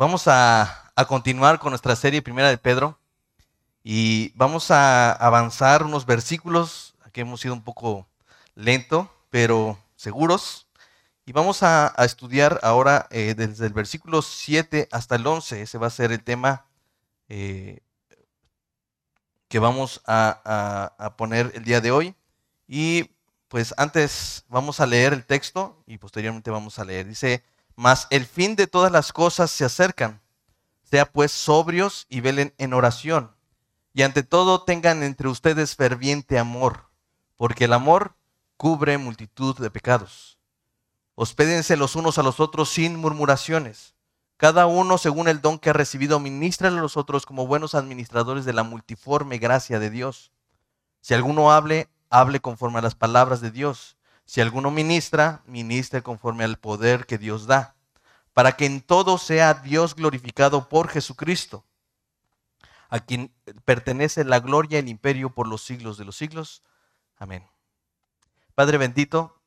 vamos 0.00 0.28
a, 0.28 0.90
a, 0.96 1.04
continuar 1.04 1.58
con 1.58 1.72
nuestra 1.72 1.94
serie 1.94 2.22
primera 2.22 2.48
de 2.48 2.56
Pedro 2.56 2.98
y 3.84 4.32
vamos 4.34 4.70
a 4.70 5.12
avanzar 5.12 5.82
unos 5.82 6.06
versículos. 6.06 6.94
Aquí 7.02 7.20
hemos 7.20 7.42
sido 7.42 7.52
un 7.52 7.62
poco 7.62 8.08
lento, 8.54 9.12
pero 9.28 9.78
seguros. 9.96 10.68
Y 11.26 11.32
vamos 11.32 11.62
a, 11.62 11.94
estudiar 11.98 12.60
ahora 12.62 13.08
eh, 13.10 13.34
desde 13.36 13.66
el 13.66 13.74
versículo 13.74 14.22
7 14.22 14.88
hasta 14.90 15.16
el 15.16 15.26
11. 15.26 15.60
Ese 15.60 15.76
va 15.76 15.88
a 15.88 15.90
ser 15.90 16.12
el 16.12 16.24
tema 16.24 16.64
eh, 17.28 17.80
que 19.48 19.58
vamos 19.58 20.00
a, 20.06 20.94
a 20.96 21.16
poner 21.18 21.52
el 21.54 21.64
día 21.64 21.82
de 21.82 21.90
hoy. 21.90 22.14
Y 22.66 23.10
pues 23.48 23.74
antes 23.76 24.46
vamos 24.48 24.80
a 24.80 24.86
leer 24.86 25.12
el 25.12 25.26
texto 25.26 25.82
y 25.86 25.98
posteriormente 25.98 26.50
vamos 26.50 26.78
a 26.78 26.86
leer. 26.86 27.06
Dice, 27.06 27.44
mas 27.80 28.08
el 28.10 28.26
fin 28.26 28.56
de 28.56 28.66
todas 28.66 28.92
las 28.92 29.10
cosas 29.10 29.50
se 29.50 29.64
acercan. 29.64 30.20
Sea 30.82 31.10
pues 31.10 31.32
sobrios 31.32 32.04
y 32.10 32.20
velen 32.20 32.52
en 32.58 32.74
oración. 32.74 33.34
Y 33.94 34.02
ante 34.02 34.22
todo 34.22 34.64
tengan 34.64 35.02
entre 35.02 35.28
ustedes 35.28 35.76
ferviente 35.76 36.38
amor, 36.38 36.90
porque 37.38 37.64
el 37.64 37.72
amor 37.72 38.16
cubre 38.58 38.98
multitud 38.98 39.56
de 39.56 39.70
pecados. 39.70 40.38
Hospédense 41.14 41.78
los 41.78 41.96
unos 41.96 42.18
a 42.18 42.22
los 42.22 42.38
otros 42.38 42.68
sin 42.68 42.96
murmuraciones. 42.96 43.94
Cada 44.36 44.66
uno 44.66 44.98
según 44.98 45.26
el 45.26 45.40
don 45.40 45.58
que 45.58 45.70
ha 45.70 45.72
recibido, 45.72 46.20
ministra 46.20 46.68
a 46.68 46.72
los 46.72 46.98
otros 46.98 47.24
como 47.24 47.46
buenos 47.46 47.74
administradores 47.74 48.44
de 48.44 48.52
la 48.52 48.62
multiforme 48.62 49.38
gracia 49.38 49.78
de 49.78 49.88
Dios. 49.88 50.32
Si 51.00 51.14
alguno 51.14 51.50
hable, 51.50 51.88
hable 52.10 52.40
conforme 52.40 52.80
a 52.80 52.82
las 52.82 52.94
palabras 52.94 53.40
de 53.40 53.50
Dios. 53.50 53.96
Si 54.30 54.40
alguno 54.40 54.70
ministra, 54.70 55.42
ministre 55.44 56.04
conforme 56.04 56.44
al 56.44 56.56
poder 56.56 57.04
que 57.04 57.18
Dios 57.18 57.48
da, 57.48 57.74
para 58.32 58.52
que 58.52 58.64
en 58.64 58.80
todo 58.80 59.18
sea 59.18 59.54
Dios 59.54 59.96
glorificado 59.96 60.68
por 60.68 60.86
Jesucristo, 60.86 61.64
a 62.90 63.00
quien 63.00 63.34
pertenece 63.64 64.22
la 64.22 64.38
gloria 64.38 64.78
y 64.78 64.82
el 64.82 64.88
imperio 64.88 65.34
por 65.34 65.48
los 65.48 65.64
siglos 65.64 65.98
de 65.98 66.04
los 66.04 66.14
siglos. 66.14 66.62
Amén. 67.16 67.44
Padre 68.54 68.78
bendito, 68.78 69.42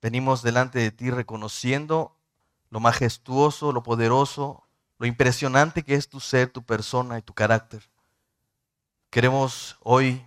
venimos 0.00 0.42
delante 0.42 0.78
de 0.78 0.92
ti 0.92 1.10
reconociendo 1.10 2.16
lo 2.68 2.78
majestuoso, 2.78 3.72
lo 3.72 3.82
poderoso, 3.82 4.62
lo 4.98 5.08
impresionante 5.08 5.82
que 5.82 5.96
es 5.96 6.08
tu 6.08 6.20
ser, 6.20 6.52
tu 6.52 6.62
persona 6.62 7.18
y 7.18 7.22
tu 7.22 7.34
carácter. 7.34 7.90
Queremos 9.10 9.76
hoy 9.80 10.24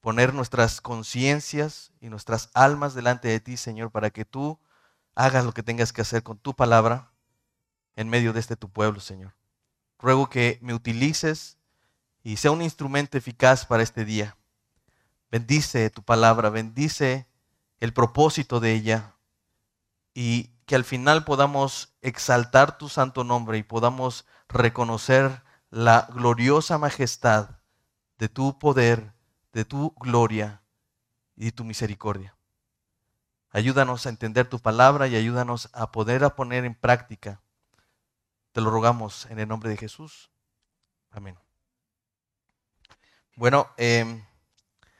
poner 0.00 0.34
nuestras 0.34 0.80
conciencias 0.80 1.92
y 2.00 2.08
nuestras 2.08 2.50
almas 2.54 2.94
delante 2.94 3.28
de 3.28 3.40
ti, 3.40 3.56
Señor, 3.56 3.90
para 3.90 4.10
que 4.10 4.24
tú 4.24 4.58
hagas 5.14 5.44
lo 5.44 5.52
que 5.52 5.62
tengas 5.62 5.92
que 5.92 6.02
hacer 6.02 6.22
con 6.22 6.38
tu 6.38 6.54
palabra 6.54 7.10
en 7.96 8.08
medio 8.08 8.32
de 8.32 8.40
este 8.40 8.56
tu 8.56 8.70
pueblo, 8.70 9.00
Señor. 9.00 9.34
Ruego 9.98 10.30
que 10.30 10.58
me 10.62 10.74
utilices 10.74 11.58
y 12.22 12.36
sea 12.36 12.52
un 12.52 12.62
instrumento 12.62 13.18
eficaz 13.18 13.66
para 13.66 13.82
este 13.82 14.04
día. 14.04 14.36
Bendice 15.30 15.90
tu 15.90 16.02
palabra, 16.02 16.50
bendice 16.50 17.26
el 17.80 17.92
propósito 17.92 18.60
de 18.60 18.72
ella 18.72 19.16
y 20.14 20.50
que 20.66 20.76
al 20.76 20.84
final 20.84 21.24
podamos 21.24 21.94
exaltar 22.02 22.78
tu 22.78 22.88
santo 22.88 23.24
nombre 23.24 23.58
y 23.58 23.62
podamos 23.62 24.26
reconocer 24.48 25.42
la 25.70 26.08
gloriosa 26.12 26.78
majestad 26.78 27.58
de 28.18 28.28
tu 28.28 28.58
poder 28.58 29.17
de 29.52 29.64
tu 29.64 29.94
gloria 29.96 30.62
y 31.36 31.52
tu 31.52 31.64
misericordia. 31.64 32.34
Ayúdanos 33.50 34.06
a 34.06 34.10
entender 34.10 34.48
tu 34.48 34.58
palabra 34.58 35.08
y 35.08 35.16
ayúdanos 35.16 35.70
a 35.72 35.90
poder 35.90 36.24
a 36.24 36.36
poner 36.36 36.64
en 36.64 36.74
práctica. 36.74 37.40
Te 38.52 38.60
lo 38.60 38.70
rogamos 38.70 39.26
en 39.26 39.38
el 39.38 39.48
nombre 39.48 39.70
de 39.70 39.76
Jesús. 39.76 40.30
Amén. 41.10 41.38
Bueno, 43.36 43.68
em, 43.76 44.24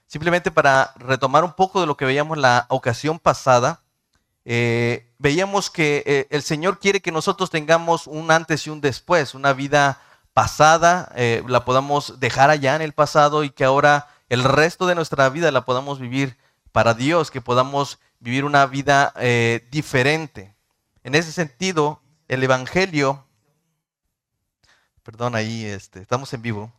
simplemente 0.06 0.50
para 0.50 0.94
retomar 0.96 1.44
un 1.44 1.52
poco 1.52 1.80
de 1.80 1.86
lo 1.86 1.96
que 1.96 2.04
veíamos 2.04 2.38
la 2.38 2.66
ocasión 2.70 3.18
pasada, 3.18 3.82
eh, 4.44 5.12
veíamos 5.18 5.70
que 5.70 6.02
eh, 6.06 6.26
el 6.30 6.42
Señor 6.42 6.78
quiere 6.78 7.00
que 7.00 7.12
nosotros 7.12 7.50
tengamos 7.50 8.06
un 8.06 8.30
antes 8.30 8.66
y 8.66 8.70
un 8.70 8.80
después, 8.80 9.34
una 9.34 9.52
vida 9.52 10.00
pasada, 10.32 11.12
eh, 11.16 11.42
la 11.48 11.64
podamos 11.64 12.18
dejar 12.20 12.48
allá 12.48 12.76
en 12.76 12.82
el 12.82 12.92
pasado 12.94 13.44
y 13.44 13.50
que 13.50 13.64
ahora 13.64 14.08
el 14.28 14.44
resto 14.44 14.86
de 14.86 14.94
nuestra 14.94 15.28
vida 15.28 15.50
la 15.50 15.64
podamos 15.64 15.98
vivir 16.00 16.36
para 16.72 16.94
Dios, 16.94 17.30
que 17.30 17.40
podamos 17.40 17.98
vivir 18.20 18.44
una 18.44 18.66
vida 18.66 19.12
eh, 19.16 19.66
diferente. 19.70 20.54
En 21.02 21.14
ese 21.14 21.32
sentido, 21.32 22.02
el 22.28 22.42
Evangelio, 22.42 23.24
perdón, 25.02 25.34
ahí 25.34 25.64
este, 25.64 26.00
estamos 26.00 26.32
en 26.34 26.42
vivo. 26.42 26.72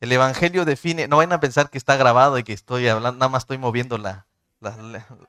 El 0.00 0.12
Evangelio 0.12 0.64
define, 0.64 1.08
no 1.08 1.16
vayan 1.16 1.32
a 1.32 1.40
pensar 1.40 1.70
que 1.70 1.78
está 1.78 1.96
grabado 1.96 2.38
y 2.38 2.44
que 2.44 2.52
estoy 2.52 2.86
hablando, 2.86 3.18
nada 3.18 3.30
más 3.30 3.44
estoy 3.44 3.58
moviendo 3.58 3.98
la, 3.98 4.26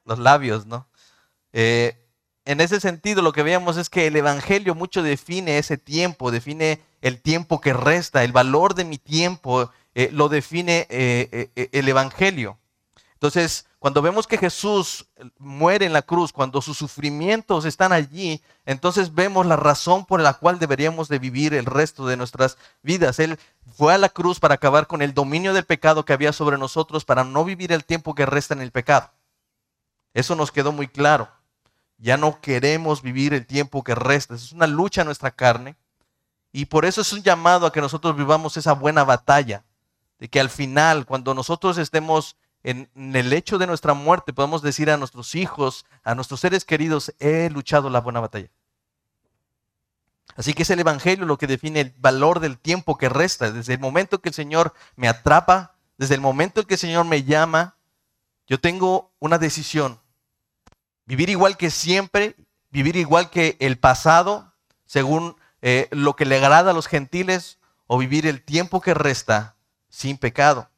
los 0.06 0.20
labios, 0.20 0.66
¿no? 0.66 0.88
Eh, 1.54 2.04
en 2.46 2.62
ese 2.62 2.80
sentido, 2.80 3.22
lo 3.22 3.34
que 3.34 3.44
veamos 3.44 3.76
es 3.76 3.90
que 3.90 4.08
el 4.08 4.16
Evangelio 4.16 4.74
mucho 4.74 5.04
define 5.04 5.58
ese 5.58 5.78
tiempo, 5.78 6.32
define 6.32 6.82
el 7.02 7.22
tiempo 7.22 7.60
que 7.60 7.74
resta, 7.74 8.24
el 8.24 8.32
valor 8.32 8.74
de 8.74 8.86
mi 8.86 8.98
tiempo, 8.98 9.70
eh, 9.98 10.12
lo 10.14 10.30
define 10.30 10.86
eh, 10.92 11.50
eh, 11.56 11.70
el 11.72 11.90
Evangelio. 11.90 12.60
Entonces, 13.14 13.66
cuando 13.80 14.04
vemos 14.04 14.28
que 14.28 14.38
Jesús 14.38 15.08
muere 15.40 15.88
en 15.88 15.94
la 15.94 16.04
cruz, 16.04 16.32
cuando 16.32 16.62
sus 16.62 16.78
sufrimientos 16.78 17.66
están 17.66 17.92
allí, 17.92 18.44
entonces 18.68 19.16
vemos 19.16 19.48
la 19.48 19.56
razón 19.56 20.06
por 20.06 20.22
la 20.22 20.36
cual 20.36 20.60
deberíamos 20.60 21.08
de 21.08 21.18
vivir 21.18 21.56
el 21.56 21.66
resto 21.66 22.06
de 22.06 22.16
nuestras 22.16 22.60
vidas. 22.84 23.18
Él 23.18 23.40
fue 23.76 23.92
a 23.92 23.98
la 23.98 24.10
cruz 24.10 24.40
para 24.40 24.54
acabar 24.54 24.86
con 24.86 25.02
el 25.02 25.16
dominio 25.16 25.52
del 25.56 25.66
pecado 25.66 26.06
que 26.06 26.14
había 26.14 26.32
sobre 26.32 26.60
nosotros, 26.60 27.04
para 27.04 27.24
no 27.24 27.44
vivir 27.44 27.72
el 27.72 27.84
tiempo 27.84 28.14
que 28.14 28.28
resta 28.28 28.54
en 28.54 28.62
el 28.62 28.70
pecado. 28.70 29.10
Eso 30.14 30.36
nos 30.36 30.52
quedó 30.52 30.72
muy 30.72 30.88
claro. 30.88 31.28
Ya 31.98 32.18
no 32.18 32.40
queremos 32.40 33.02
vivir 33.02 33.34
el 33.34 33.48
tiempo 33.48 33.84
que 33.84 33.96
resta. 33.96 34.36
Es 34.36 34.52
una 34.52 34.68
lucha 34.68 35.02
en 35.02 35.08
nuestra 35.08 35.32
carne. 35.32 35.76
Y 36.52 36.66
por 36.66 36.86
eso 36.86 37.02
es 37.02 37.12
un 37.14 37.24
llamado 37.24 37.66
a 37.66 37.74
que 37.74 37.82
nosotros 37.82 38.16
vivamos 38.16 38.58
esa 38.58 38.74
buena 38.74 39.04
batalla 39.04 39.64
de 40.20 40.30
que 40.30 40.40
al 40.40 40.50
final, 40.50 41.06
cuando 41.06 41.34
nosotros 41.34 41.78
estemos 41.78 42.38
en, 42.64 42.90
el 42.96 43.32
hecho 43.34 43.58
de 43.58 43.68
nuestra 43.68 43.94
muerte, 43.94 44.34
podamos 44.34 44.62
decir 44.62 44.90
a 44.90 44.98
nuestros 44.98 45.36
hijos, 45.36 45.86
a 46.04 46.16
nuestros 46.16 46.40
seres 46.40 46.66
queridos, 46.66 47.14
he 47.20 47.50
luchado 47.50 47.90
la 47.90 48.02
buena 48.02 48.20
batalla. 48.20 48.50
Así 50.36 50.54
que 50.54 50.64
es 50.64 50.70
el 50.70 50.80
Evangelio 50.80 51.26
lo 51.26 51.38
que 51.38 51.48
define 51.48 51.82
el 51.82 51.94
valor 51.98 52.40
del 52.40 52.60
tiempo 52.60 52.98
que 52.98 53.10
resta. 53.10 53.52
Desde 53.52 53.74
el 53.74 53.80
momento 53.80 54.22
que 54.22 54.30
el 54.30 54.36
Señor 54.36 54.74
me 54.96 55.08
atrapa, 55.08 55.76
desde 55.98 56.16
el 56.16 56.22
momento 56.22 56.62
en 56.62 56.68
que 56.68 56.76
el 56.76 56.80
Señor 56.80 57.06
me 57.06 57.24
llama, 57.24 57.76
yo 58.48 58.60
tengo 58.60 59.12
una 59.20 59.38
decisión. 59.38 60.00
Vivir 61.06 61.30
igual 61.30 61.58
que 61.58 61.72
siempre, 61.72 62.36
vivir 62.70 62.98
igual 62.98 63.30
que 63.30 63.58
el 63.60 63.80
pasado, 63.80 64.54
según 64.86 65.38
eh, 65.62 65.88
lo 65.92 66.16
que 66.16 66.26
le 66.26 66.38
agrada 66.38 66.72
a 66.72 66.74
los 66.74 66.88
gentiles, 66.88 67.58
o 67.88 67.98
vivir 67.98 68.28
el 68.28 68.44
tiempo 68.44 68.82
que 68.82 68.94
resta 68.94 69.57
sin 69.98 70.20
pecado. 70.20 70.70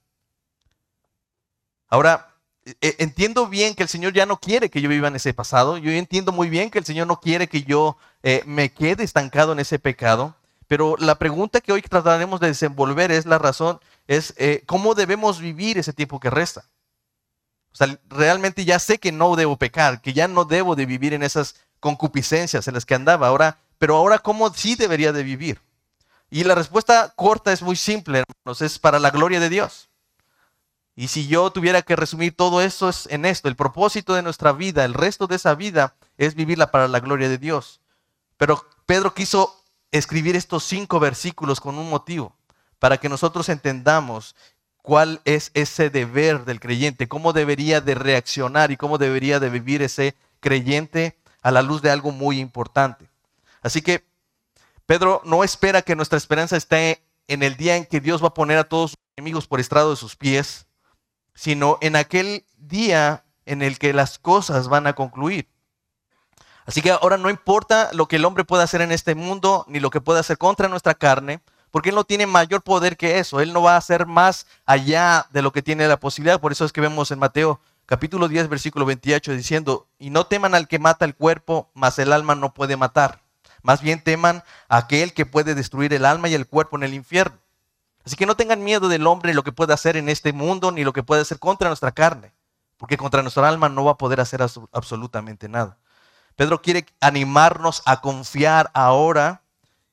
Ahora, 1.90 2.34
e, 2.64 2.76
e, 2.80 2.96
entiendo 3.00 3.48
bien 3.48 3.76
que 3.76 3.84
el 3.84 3.90
Señor 3.90 4.14
ya 4.14 4.26
no 4.26 4.40
quiere 4.40 4.70
que 4.70 4.80
yo 4.82 4.88
viva 4.88 5.10
en 5.10 5.18
ese 5.18 5.34
pasado. 5.34 5.78
Yo 5.78 5.92
entiendo 5.92 6.32
muy 6.32 6.50
bien 6.50 6.72
que 6.72 6.80
el 6.80 6.86
Señor 6.86 7.06
no 7.06 7.20
quiere 7.20 7.50
que 7.50 7.64
yo 7.64 7.98
eh, 8.24 8.44
me 8.46 8.72
quede 8.72 9.04
estancado 9.04 9.52
en 9.52 9.60
ese 9.60 9.78
pecado. 9.78 10.36
Pero 10.68 10.96
la 10.98 11.16
pregunta 11.16 11.60
que 11.60 11.74
hoy 11.74 11.82
trataremos 11.82 12.40
de 12.40 12.48
desenvolver 12.48 13.12
es 13.12 13.26
la 13.26 13.40
razón, 13.40 13.82
es 14.08 14.34
eh, 14.38 14.64
cómo 14.66 14.96
debemos 14.96 15.42
vivir 15.42 15.78
ese 15.78 15.92
tiempo 15.92 16.22
que 16.22 16.30
resta. 16.30 16.64
O 17.74 17.76
sea, 17.76 18.00
realmente 18.08 18.64
ya 18.64 18.80
sé 18.80 19.00
que 19.00 19.12
no 19.12 19.36
debo 19.36 19.58
pecar, 19.58 20.02
que 20.02 20.14
ya 20.14 20.30
no 20.30 20.46
debo 20.46 20.78
de 20.78 20.86
vivir 20.86 21.14
en 21.14 21.24
esas 21.24 21.56
concupiscencias 21.82 22.70
en 22.70 22.76
las 22.76 22.86
que 22.86 22.96
andaba. 22.96 23.28
Ahora, 23.28 23.58
pero 23.80 23.98
ahora 23.98 24.20
cómo 24.20 24.54
sí 24.54 24.76
debería 24.76 25.12
de 25.12 25.24
vivir. 25.24 25.60
Y 26.30 26.44
la 26.44 26.56
respuesta 26.56 27.14
corta 27.16 27.52
es 27.52 27.62
muy 27.62 27.76
simple, 27.76 28.20
hermanos, 28.20 28.62
es 28.62 28.78
para 28.78 29.00
la 29.00 29.10
gloria 29.10 29.40
de 29.40 29.50
Dios. 29.50 29.90
Y 30.96 31.08
si 31.08 31.28
yo 31.28 31.50
tuviera 31.50 31.82
que 31.82 31.96
resumir 31.96 32.36
todo 32.36 32.62
eso 32.62 32.90
es 32.90 33.08
en 33.10 33.26
esto, 33.26 33.48
el 33.48 33.56
propósito 33.56 34.14
de 34.14 34.22
nuestra 34.22 34.52
vida, 34.52 34.84
el 34.84 34.94
resto 34.94 35.28
de 35.28 35.38
esa 35.38 35.56
vida 35.56 35.96
es 36.18 36.36
vivirla 36.36 36.72
para 36.72 36.88
la 36.88 37.00
gloria 37.00 37.30
de 37.30 37.38
Dios. 37.38 37.80
Pero 38.38 38.66
Pedro 38.86 39.14
quiso 39.14 39.64
escribir 39.92 40.36
estos 40.36 40.66
cinco 40.66 41.00
versículos 41.00 41.62
con 41.62 41.78
un 41.78 41.90
motivo, 41.90 42.36
para 42.80 42.98
que 42.98 43.10
nosotros 43.10 43.50
entendamos 43.50 44.36
cuál 44.82 45.22
es 45.26 45.52
ese 45.54 45.90
deber 45.90 46.46
del 46.46 46.60
creyente, 46.60 47.08
cómo 47.08 47.34
debería 47.34 47.82
de 47.82 47.96
reaccionar 47.96 48.72
y 48.72 48.78
cómo 48.78 48.98
debería 48.98 49.40
de 49.40 49.50
vivir 49.50 49.82
ese 49.82 50.16
creyente 50.40 51.18
a 51.42 51.52
la 51.52 51.62
luz 51.62 51.82
de 51.82 51.92
algo 51.92 52.12
muy 52.12 52.40
importante. 52.40 53.10
Así 53.62 53.82
que 53.82 54.09
Pedro 54.90 55.22
no 55.24 55.44
espera 55.44 55.84
que 55.84 55.96
nuestra 55.96 56.18
esperanza 56.18 56.58
esté 56.58 57.04
en 57.28 57.44
el 57.44 57.58
día 57.58 57.76
en 57.76 57.86
que 57.86 58.00
Dios 58.00 58.24
va 58.24 58.30
a 58.30 58.34
poner 58.34 58.58
a 58.58 58.64
todos 58.64 58.90
sus 58.90 59.00
enemigos 59.18 59.46
por 59.46 59.60
estrado 59.60 59.92
de 59.92 59.96
sus 59.96 60.16
pies, 60.16 60.66
sino 61.36 61.78
en 61.82 61.96
aquel 61.96 62.44
día 62.58 63.24
en 63.46 63.62
el 63.62 63.78
que 63.78 63.94
las 63.94 64.18
cosas 64.18 64.68
van 64.68 64.88
a 64.88 64.94
concluir. 64.94 65.48
Así 66.66 66.82
que 66.82 66.90
ahora 66.90 67.20
no 67.20 67.30
importa 67.30 67.92
lo 67.94 68.08
que 68.08 68.16
el 68.16 68.26
hombre 68.26 68.46
pueda 68.46 68.64
hacer 68.64 68.82
en 68.82 68.92
este 68.92 69.14
mundo, 69.14 69.64
ni 69.68 69.80
lo 69.80 69.92
que 69.92 70.02
pueda 70.02 70.22
hacer 70.22 70.40
contra 70.40 70.68
nuestra 70.68 70.96
carne, 70.96 71.40
porque 71.70 71.90
Él 71.90 71.96
no 71.96 72.04
tiene 72.04 72.26
mayor 72.26 72.64
poder 72.64 72.98
que 72.98 73.20
eso. 73.20 73.42
Él 73.42 73.54
no 73.54 73.62
va 73.62 73.76
a 73.76 73.78
hacer 73.78 74.08
más 74.08 74.48
allá 74.66 75.28
de 75.30 75.44
lo 75.44 75.52
que 75.52 75.62
tiene 75.62 75.88
la 75.88 76.00
posibilidad. 76.00 76.42
Por 76.42 76.52
eso 76.52 76.66
es 76.66 76.74
que 76.74 76.82
vemos 76.82 77.12
en 77.12 77.20
Mateo 77.20 77.62
capítulo 77.86 78.28
10, 78.28 78.50
versículo 78.50 78.88
28, 78.88 79.34
diciendo, 79.34 79.86
y 80.00 80.10
no 80.10 80.26
teman 80.26 80.56
al 80.56 80.68
que 80.68 80.80
mata 80.80 81.06
el 81.06 81.14
cuerpo, 81.14 81.70
mas 81.76 82.00
el 82.00 82.12
alma 82.12 82.34
no 82.34 82.56
puede 82.56 82.76
matar. 82.76 83.29
Más 83.64 83.82
bien 83.82 84.04
teman 84.04 84.44
a 84.68 84.78
aquel 84.78 85.14
que 85.14 85.26
puede 85.26 85.56
destruir 85.56 85.94
el 85.94 86.06
alma 86.06 86.30
y 86.30 86.34
el 86.34 86.48
cuerpo 86.48 86.78
en 86.78 86.84
el 86.84 86.94
infierno. 86.94 87.38
Así 88.06 88.16
que 88.16 88.26
no 88.26 88.36
tengan 88.36 88.64
miedo 88.64 88.88
del 88.90 89.06
hombre, 89.08 89.34
lo 89.34 89.44
que 89.44 89.52
puede 89.52 89.74
hacer 89.74 89.98
en 89.98 90.10
este 90.10 90.34
mundo, 90.34 90.72
ni 90.72 90.84
lo 90.84 90.94
que 90.94 91.04
puede 91.04 91.22
hacer 91.22 91.40
contra 91.40 91.70
nuestra 91.70 91.92
carne, 91.92 92.34
porque 92.78 92.98
contra 92.98 93.22
nuestra 93.22 93.48
alma 93.48 93.70
no 93.70 93.84
va 93.84 93.92
a 93.92 93.98
poder 93.98 94.20
hacer 94.20 94.42
absolutamente 94.42 95.50
nada. 95.50 95.78
Pedro 96.36 96.62
quiere 96.62 96.86
animarnos 97.02 97.84
a 97.86 98.02
confiar 98.02 98.72
ahora, 98.74 99.44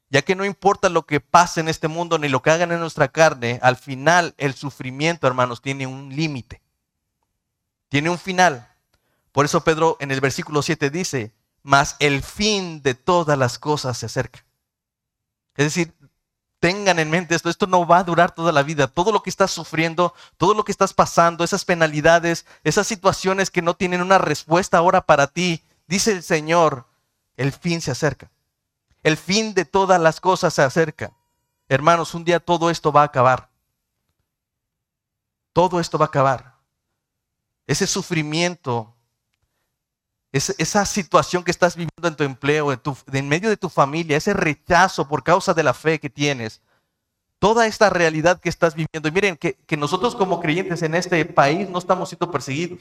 ya 0.09 0.23
que 0.23 0.37
no 0.37 0.45
importa 0.45 0.89
lo 0.89 1.05
que 1.05 1.21
pase 1.21 1.61
en 1.61 1.69
este 1.69 1.89
mundo 1.89 2.19
ni 2.19 2.29
lo 2.29 2.41
que 2.41 2.51
hagan 2.51 2.71
en 2.71 2.81
nuestra 2.81 3.09
carne, 3.09 3.59
al 3.63 3.77
final 3.77 4.35
el 4.39 4.55
sufrimiento, 4.55 5.27
hermanos, 5.27 5.61
tiene 5.61 5.87
un 5.87 6.15
límite. 6.15 6.63
Tiene 7.89 8.11
un 8.11 8.19
final. 8.19 8.69
Por 9.33 9.45
eso 9.45 9.63
Pedro 9.63 9.97
en 10.01 10.11
el 10.11 10.21
versículo 10.21 10.63
7 10.63 10.89
dice, 10.89 11.35
mas 11.67 11.97
el 11.99 12.23
fin 12.23 12.81
de 12.81 12.95
todas 12.95 13.37
las 13.37 13.59
cosas 13.59 13.99
se 13.99 14.07
acerca. 14.07 14.45
Es 15.57 15.65
decir, 15.65 15.93
tengan 16.61 17.01
en 17.01 17.11
mente 17.11 17.35
esto, 17.35 17.51
esto 17.51 17.67
no 17.67 17.85
va 17.85 17.99
a 17.99 18.05
durar 18.05 18.31
toda 18.31 18.53
la 18.53 18.63
vida. 18.63 18.87
Todo 18.87 19.11
lo 19.11 19.21
que 19.21 19.31
estás 19.31 19.51
sufriendo, 19.51 20.15
todo 20.37 20.55
lo 20.55 20.65
que 20.65 20.71
estás 20.71 20.95
pasando, 20.95 21.43
esas 21.43 21.65
penalidades, 21.65 22.47
esas 22.63 22.87
situaciones 22.87 23.51
que 23.51 23.63
no 23.63 23.75
tienen 23.75 24.01
una 24.01 24.19
respuesta 24.19 24.79
ahora 24.79 25.01
para 25.01 25.27
ti, 25.27 25.61
dice 25.89 26.13
el 26.13 26.23
Señor, 26.23 26.87
el 27.37 27.51
fin 27.51 27.81
se 27.81 27.91
acerca. 27.91 28.31
El 29.03 29.17
fin 29.17 29.53
de 29.53 29.65
todas 29.65 30.01
las 30.01 30.21
cosas 30.21 30.55
se 30.55 30.63
acerca. 30.63 31.15
Hermanos, 31.69 32.15
un 32.15 32.23
día 32.23 32.39
todo 32.39 32.71
esto 32.71 32.93
va 32.93 33.03
a 33.03 33.07
acabar. 33.07 33.51
Todo 35.53 35.81
esto 35.81 35.99
va 35.99 36.05
a 36.05 36.09
acabar. 36.09 36.55
Ese 37.67 37.89
sufrimiento, 37.89 38.96
esa 40.33 40.85
situación 40.85 41.45
que 41.45 41.51
estás 41.51 41.77
viviendo 41.77 42.09
en 42.09 42.17
tu 42.17 42.25
empleo, 42.25 42.73
en, 42.73 43.29
medio 43.29 43.49
de 43.49 43.57
tu 43.57 43.69
familia, 43.69 44.17
ese 44.17 44.35
rechazo 44.35 45.09
por 45.09 45.23
causa 45.23 45.55
de 45.55 45.63
la 45.63 45.73
fe 45.73 45.99
que 45.99 46.11
tienes, 46.11 46.61
toda 47.39 47.67
esta 47.67 47.91
realidad 47.91 48.41
que 48.41 48.49
estás 48.49 48.75
viviendo. 48.75 49.09
Y 49.09 49.13
miren 49.13 49.37
que, 49.37 49.57
nosotros 49.77 50.15
como 50.15 50.41
creyentes 50.41 50.83
en 50.83 50.95
este 50.95 51.25
país 51.25 51.69
no 51.69 51.79
estamos 51.79 52.09
siendo 52.09 52.31
perseguidos. 52.31 52.81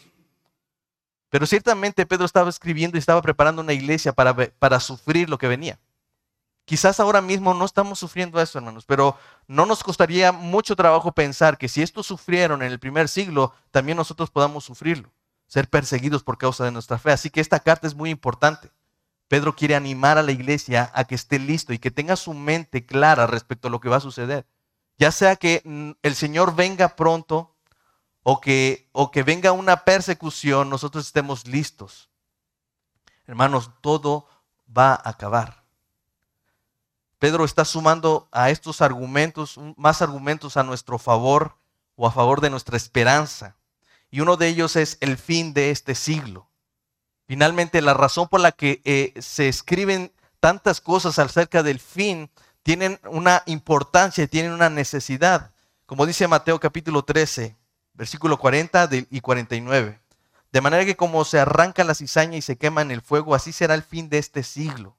Pero 1.30 1.46
ciertamente 1.46 2.06
Pedro 2.06 2.26
estaba 2.26 2.50
escribiendo 2.50 2.98
y 2.98 3.00
estaba 3.00 3.22
preparando 3.22 3.62
una 3.62 3.74
iglesia 3.74 4.14
para, 4.14 4.34
para 4.36 4.80
sufrir 4.80 5.30
lo 5.30 5.38
que 5.38 5.48
venía. 5.48 5.80
Quizás 6.66 7.00
ahora 7.00 7.22
mismo 7.22 7.54
no 7.54 7.64
estamos 7.64 8.00
sufriendo 8.00 8.42
eso, 8.42 8.58
hermanos, 8.58 8.86
pero 8.86 9.18
no 9.48 9.68
nos 9.68 9.84
costaría 9.84 10.32
mucho 10.32 10.76
trabajo 10.76 11.12
pensar 11.12 11.60
que 11.60 11.68
si 11.70 11.84
estos 11.84 12.08
sufrieron 12.08 12.64
en 12.64 12.72
el 12.72 12.80
primer 12.80 13.08
siglo, 13.08 13.54
también 13.70 13.98
nosotros 13.98 14.32
podamos 14.32 14.64
sufrirlo, 14.64 15.12
ser 15.48 15.70
perseguidos 15.70 16.24
por 16.24 16.38
causa 16.38 16.64
de 16.64 16.72
nuestra 16.72 16.98
fe. 16.98 17.12
Así 17.12 17.30
que 17.30 17.42
esta 17.42 17.60
carta 17.60 17.88
es 17.88 17.96
muy 17.96 18.10
importante. 18.10 18.72
Pedro 19.28 19.56
quiere 19.56 19.76
animar 19.76 20.18
a 20.18 20.24
la 20.24 20.32
iglesia 20.32 20.92
a 20.94 21.06
que 21.06 21.16
esté 21.16 21.40
listo 21.40 21.74
y 21.74 21.80
que 21.80 21.92
tenga 21.92 22.16
su 22.16 22.34
mente 22.34 22.86
clara 22.86 23.28
respecto 23.28 23.68
a 23.68 23.72
lo 23.72 23.80
que 23.80 23.90
va 23.90 23.98
a 23.98 24.02
suceder. 24.02 24.46
Ya 24.98 25.12
sea 25.12 25.36
que 25.36 25.62
mm, 25.66 25.92
el 26.04 26.16
Señor 26.16 26.56
venga 26.56 26.96
pronto 26.96 27.56
o 28.24 28.40
que, 28.42 28.90
o 28.92 29.12
que 29.12 29.24
venga 29.24 29.52
una 29.52 29.84
persecución, 29.84 30.70
nosotros 30.70 31.06
estemos 31.06 31.48
listos. 31.48 32.10
Hermanos, 33.28 33.72
todo 33.82 34.28
va 34.76 34.94
a 34.94 35.10
acabar. 35.10 35.64
Pedro 37.20 37.46
está 37.46 37.66
sumando 37.66 38.28
a 38.32 38.50
estos 38.50 38.82
argumentos, 38.82 39.60
más 39.78 40.02
argumentos 40.02 40.58
a 40.58 40.64
nuestro 40.64 41.00
favor 41.00 41.58
o 41.96 42.08
a 42.08 42.12
favor 42.12 42.42
de 42.42 42.50
nuestra 42.50 42.78
esperanza. 42.78 43.56
Y 44.16 44.22
uno 44.22 44.38
de 44.38 44.48
ellos 44.48 44.78
es 44.78 44.98
el 45.02 45.18
fin 45.18 45.54
de 45.54 45.72
este 45.72 45.94
siglo. 45.94 46.50
Finalmente, 47.28 47.82
la 47.82 47.94
razón 47.94 48.30
por 48.30 48.40
la 48.40 48.54
que 48.54 48.82
eh, 48.86 49.14
se 49.20 49.50
escriben 49.50 50.14
tantas 50.40 50.80
cosas 50.80 51.20
acerca 51.20 51.64
del 51.64 51.82
fin 51.82 52.32
tienen 52.64 52.98
una 53.10 53.44
importancia, 53.46 54.26
tienen 54.26 54.54
una 54.54 54.70
necesidad. 54.70 55.52
Como 55.86 56.06
dice 56.06 56.30
Mateo 56.30 56.62
capítulo 56.62 57.04
13, 57.04 57.58
versículo 57.94 58.40
40 58.40 58.88
y 59.10 59.20
49. 59.20 60.00
De 60.50 60.62
manera 60.62 60.86
que 60.86 60.96
como 60.96 61.26
se 61.26 61.42
arranca 61.42 61.84
la 61.84 61.94
cizaña 61.94 62.38
y 62.38 62.42
se 62.42 62.56
quema 62.56 62.84
en 62.84 62.92
el 62.92 63.02
fuego, 63.02 63.36
así 63.36 63.52
será 63.52 63.74
el 63.74 63.84
fin 63.84 64.08
de 64.08 64.20
este 64.20 64.44
siglo. 64.44 64.95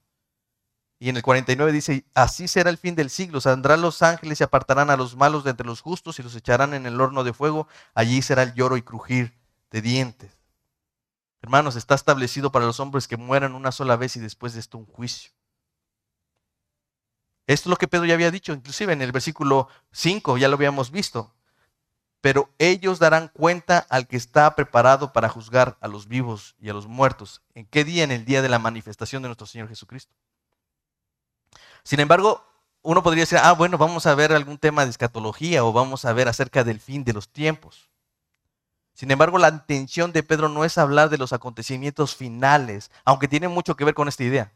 Y 0.99 1.09
en 1.09 1.17
el 1.17 1.23
49 1.23 1.71
dice, 1.71 2.05
así 2.15 2.47
será 2.47 2.69
el 2.69 2.77
fin 2.77 2.95
del 2.95 3.09
siglo. 3.09 3.39
Saldrán 3.39 3.81
los 3.81 4.01
ángeles 4.01 4.41
y 4.41 4.43
apartarán 4.43 4.89
a 4.89 4.97
los 4.97 5.15
malos 5.15 5.43
de 5.43 5.51
entre 5.51 5.67
los 5.67 5.81
justos 5.81 6.17
y 6.19 6.23
los 6.23 6.35
echarán 6.35 6.73
en 6.73 6.85
el 6.85 6.99
horno 6.99 7.23
de 7.23 7.33
fuego. 7.33 7.67
Allí 7.93 8.21
será 8.21 8.43
el 8.43 8.53
lloro 8.53 8.77
y 8.77 8.81
crujir 8.81 9.33
de 9.69 9.81
dientes. 9.81 10.31
Hermanos, 11.41 11.75
está 11.75 11.93
establecido 11.93 12.51
para 12.51 12.65
los 12.65 12.79
hombres 12.79 13.07
que 13.07 13.15
mueran 13.15 13.53
una 13.53 13.71
sola 13.71 13.95
vez 13.95 14.15
y 14.15 14.19
después 14.19 14.53
de 14.53 14.59
esto 14.59 14.77
un 14.77 14.85
juicio. 14.85 15.31
Esto 17.45 17.69
es 17.69 17.71
lo 17.71 17.77
que 17.77 17.87
Pedro 17.87 18.05
ya 18.05 18.15
había 18.15 18.31
dicho, 18.31 18.51
inclusive 18.51 18.91
en 18.91 19.01
el 19.01 19.11
versículo 19.11 19.69
5, 19.91 20.37
ya 20.37 20.49
lo 20.49 20.55
habíamos 20.55 20.91
visto 20.91 21.33
pero 22.21 22.49
ellos 22.57 22.99
darán 22.99 23.29
cuenta 23.29 23.79
al 23.89 24.07
que 24.07 24.17
está 24.17 24.53
preparado 24.55 25.13
para 25.13 25.29
juzgar 25.29 25.77
a 25.81 25.87
los 25.87 26.07
vivos 26.07 26.55
y 26.59 26.69
a 26.69 26.73
los 26.73 26.87
muertos. 26.87 27.41
¿En 27.53 27.65
qué 27.65 27.83
día? 27.83 28.03
En 28.03 28.11
el 28.11 28.25
día 28.25 28.41
de 28.41 28.49
la 28.49 28.59
manifestación 28.59 29.21
de 29.21 29.29
nuestro 29.29 29.47
Señor 29.47 29.69
Jesucristo. 29.69 30.13
Sin 31.87 32.01
embargo, 32.01 32.43
uno 32.81 33.01
podría 33.01 33.21
decir, 33.21 33.39
ah, 33.41 33.53
bueno, 33.53 33.77
vamos 33.77 34.07
a 34.07 34.13
ver 34.13 34.33
algún 34.33 34.57
tema 34.57 34.83
de 34.83 34.89
escatología 34.89 35.63
o 35.63 35.71
vamos 35.71 36.03
a 36.03 36.11
ver 36.11 36.27
acerca 36.27 36.65
del 36.65 36.81
fin 36.81 37.05
de 37.05 37.13
los 37.13 37.29
tiempos. 37.29 37.89
Sin 38.93 39.09
embargo, 39.09 39.37
la 39.37 39.47
intención 39.47 40.11
de 40.11 40.21
Pedro 40.21 40.49
no 40.49 40.65
es 40.65 40.77
hablar 40.77 41.09
de 41.09 41.17
los 41.17 41.31
acontecimientos 41.31 42.13
finales, 42.13 42.91
aunque 43.05 43.29
tiene 43.29 43.47
mucho 43.47 43.77
que 43.77 43.85
ver 43.85 43.93
con 43.93 44.09
esta 44.09 44.25
idea. 44.25 44.51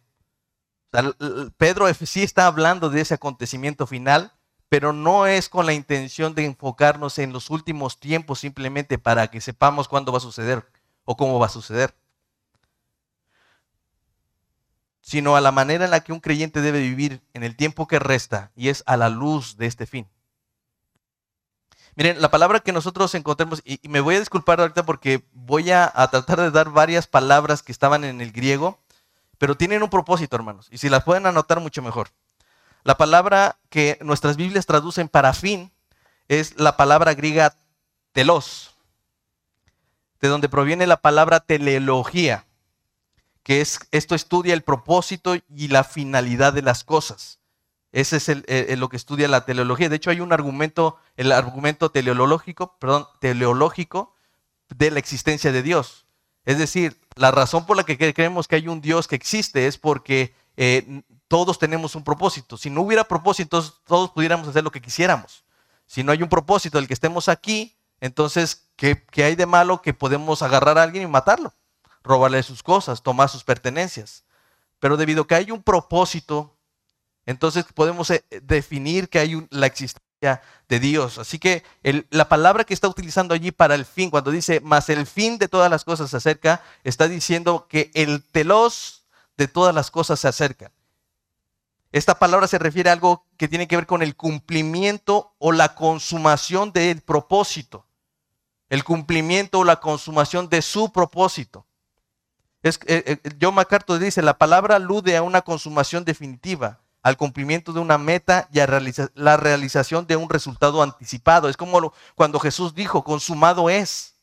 Pedro 1.55 1.85
sí 1.93 2.21
está 2.21 2.47
hablando 2.47 2.89
de 2.89 2.99
ese 2.99 3.13
acontecimiento 3.13 3.87
final, 3.87 4.33
pero 4.67 4.91
no 4.91 5.25
es 5.25 5.47
con 5.47 5.65
la 5.65 5.71
intención 5.71 6.35
de 6.35 6.43
enfocarnos 6.43 7.17
en 7.17 7.31
los 7.31 7.49
últimos 7.49 7.97
tiempos 7.97 8.39
simplemente 8.39 8.97
para 8.97 9.27
que 9.27 9.39
sepamos 9.39 9.87
cuándo 9.87 10.11
va 10.11 10.17
a 10.17 10.21
suceder 10.21 10.69
o 11.05 11.15
cómo 11.15 11.39
va 11.39 11.45
a 11.45 11.49
suceder, 11.49 11.95
sino 15.01 15.35
a 15.35 15.41
la 15.41 15.51
manera 15.51 15.85
en 15.85 15.91
la 15.91 16.01
que 16.01 16.13
un 16.13 16.19
creyente 16.19 16.61
debe 16.61 16.79
vivir 16.79 17.21
en 17.33 17.43
el 17.43 17.55
tiempo 17.55 17.87
que 17.87 17.99
resta 17.99 18.51
y 18.55 18.69
es 18.69 18.83
a 18.85 18.97
la 18.97 19.09
luz 19.09 19.57
de 19.57 19.65
este 19.65 19.85
fin. 19.85 20.07
Miren, 21.95 22.21
la 22.21 22.31
palabra 22.31 22.61
que 22.61 22.71
nosotros 22.71 23.13
encontramos, 23.15 23.61
y, 23.65 23.79
me 23.89 23.99
voy 23.99 24.15
a 24.15 24.19
disculpar 24.19 24.61
ahorita 24.61 24.85
porque 24.85 25.25
voy 25.33 25.71
a, 25.71 25.91
a 25.93 26.09
tratar 26.09 26.39
de 26.39 26.51
dar 26.51 26.69
varias 26.69 27.07
palabras 27.07 27.63
que 27.63 27.71
estaban 27.71 28.05
en 28.05 28.21
el 28.21 28.31
griego, 28.31 28.79
pero 29.37 29.57
tienen 29.57 29.83
un 29.83 29.89
propósito, 29.89 30.35
hermanos, 30.35 30.67
y 30.71 30.77
si 30.77 30.87
las 30.87 31.03
pueden 31.03 31.25
anotar 31.25 31.59
mucho 31.59 31.81
mejor. 31.81 32.09
La 32.83 32.95
palabra 32.97 33.57
que 33.69 33.99
nuestras 34.01 34.37
Biblias 34.37 34.65
traducen 34.65 35.09
para 35.09 35.33
fin 35.33 35.71
es 36.27 36.57
la 36.59 36.77
palabra 36.77 37.13
griega 37.13 37.55
telos, 38.13 38.75
de 40.21 40.27
donde 40.27 40.49
proviene 40.49 40.87
la 40.87 41.01
palabra 41.01 41.39
teleología, 41.39 42.45
que 43.43 43.61
es 43.61 43.79
esto 43.91 44.15
estudia 44.15 44.53
el 44.53 44.61
propósito 44.61 45.35
y 45.35 45.67
la 45.67 45.83
finalidad 45.83 46.53
de 46.53 46.61
las 46.61 46.83
cosas. 46.83 47.39
Ese 47.91 48.17
es 48.17 48.29
el, 48.29 48.45
lo 48.79 48.89
que 48.89 48.97
estudia 48.97 49.27
la 49.27 49.45
teleología. 49.45 49.89
De 49.89 49.97
hecho, 49.97 50.11
hay 50.11 50.21
un 50.21 50.31
argumento, 50.31 50.97
el 51.17 51.31
argumento 51.31 51.91
teleológico, 51.91 52.77
perdón, 52.79 53.05
teleológico 53.19 54.15
de 54.69 54.91
la 54.91 54.99
existencia 54.99 55.51
de 55.51 55.61
Dios. 55.61 56.05
Es 56.45 56.57
decir, 56.57 56.99
la 57.15 57.31
razón 57.31 57.65
por 57.65 57.77
la 57.77 57.83
que 57.83 57.97
creemos 58.13 58.47
que 58.47 58.55
hay 58.55 58.67
un 58.67 58.81
Dios 58.81 59.07
que 59.07 59.15
existe 59.15 59.67
es 59.67 59.77
porque 59.77 60.33
eh, 60.55 61.03
todos 61.27 61.59
tenemos 61.59 61.95
un 61.95 62.03
propósito. 62.03 62.57
Si 62.57 62.69
no 62.69 62.81
hubiera 62.81 63.03
propósitos, 63.03 63.81
todos 63.85 64.11
pudiéramos 64.11 64.47
hacer 64.47 64.63
lo 64.63 64.71
que 64.71 64.81
quisiéramos. 64.81 65.43
Si 65.85 66.03
no 66.03 66.11
hay 66.11 66.23
un 66.23 66.29
propósito 66.29 66.77
del 66.77 66.87
que 66.87 66.93
estemos 66.93 67.27
aquí, 67.29 67.75
entonces, 67.99 68.69
¿qué, 68.75 69.05
hay 69.17 69.35
de 69.35 69.45
malo 69.45 69.81
que 69.81 69.93
podemos 69.93 70.41
agarrar 70.41 70.77
a 70.77 70.83
alguien 70.83 71.03
y 71.03 71.07
matarlo? 71.07 71.53
Robarle 72.03 72.43
sus 72.43 72.63
cosas, 72.63 73.03
tomar 73.03 73.29
sus 73.29 73.43
pertenencias. 73.43 74.23
Pero 74.79 74.97
debido 74.97 75.23
a 75.23 75.27
que 75.27 75.35
hay 75.35 75.51
un 75.51 75.61
propósito, 75.61 76.57
entonces 77.25 77.65
podemos 77.73 78.09
eh, 78.09 78.23
definir 78.41 79.09
que 79.09 79.19
hay 79.19 79.47
la 79.51 79.67
existencia 79.67 80.41
de 80.69 80.79
Dios. 80.79 81.17
Así 81.17 81.39
que 81.39 81.63
la 82.09 82.29
palabra 82.29 82.63
que 82.63 82.73
está 82.73 82.87
utilizando 82.87 83.33
allí 83.33 83.51
para 83.51 83.75
el 83.75 83.85
fin, 83.85 84.09
cuando 84.09 84.31
dice, 84.31 84.59
más 84.59 84.89
el 84.89 85.05
fin 85.05 85.37
de 85.37 85.47
todas 85.47 85.69
las 85.69 85.83
cosas 85.83 86.11
se 86.11 86.17
acerca, 86.17 86.61
está 86.83 87.07
diciendo 87.07 87.67
que 87.67 87.91
el 87.93 88.23
telos 88.23 89.05
de 89.37 89.47
todas 89.47 89.73
las 89.73 89.89
cosas 89.91 90.19
se 90.19 90.27
acerca. 90.27 90.71
Esta 91.91 92.19
palabra 92.19 92.47
se 92.47 92.57
refiere 92.57 92.89
a 92.89 92.93
algo 92.93 93.25
que 93.37 93.47
tiene 93.47 93.67
que 93.67 93.75
ver 93.75 93.85
con 93.85 94.01
el 94.01 94.15
cumplimiento 94.15 95.35
o 95.39 95.51
la 95.51 95.75
consumación 95.75 96.71
del 96.71 97.01
propósito. 97.01 97.85
El 98.69 98.85
cumplimiento 98.85 99.59
o 99.59 99.63
la 99.65 99.81
consumación 99.81 100.47
de 100.47 100.61
su 100.61 100.93
propósito. 100.93 101.65
Es, 102.63 102.79
eh, 102.85 103.19
eh, 103.23 103.29
John 103.41 103.55
MacArthur 103.55 103.99
dice, 103.99 104.21
la 104.21 104.37
palabra 104.37 104.75
alude 104.75 105.17
a 105.17 105.23
una 105.23 105.41
consumación 105.41 106.05
definitiva, 106.05 106.79
al 107.01 107.17
cumplimiento 107.17 107.73
de 107.73 107.79
una 107.79 107.97
meta 107.97 108.47
y 108.53 108.59
a 108.59 108.67
la 109.15 109.37
realización 109.37 110.05
de 110.05 110.15
un 110.15 110.29
resultado 110.29 110.83
anticipado. 110.83 111.49
Es 111.49 111.57
como 111.57 111.93
cuando 112.15 112.39
Jesús 112.39 112.75
dijo, 112.75 113.03
consumado 113.03 113.69
es. 113.69 114.15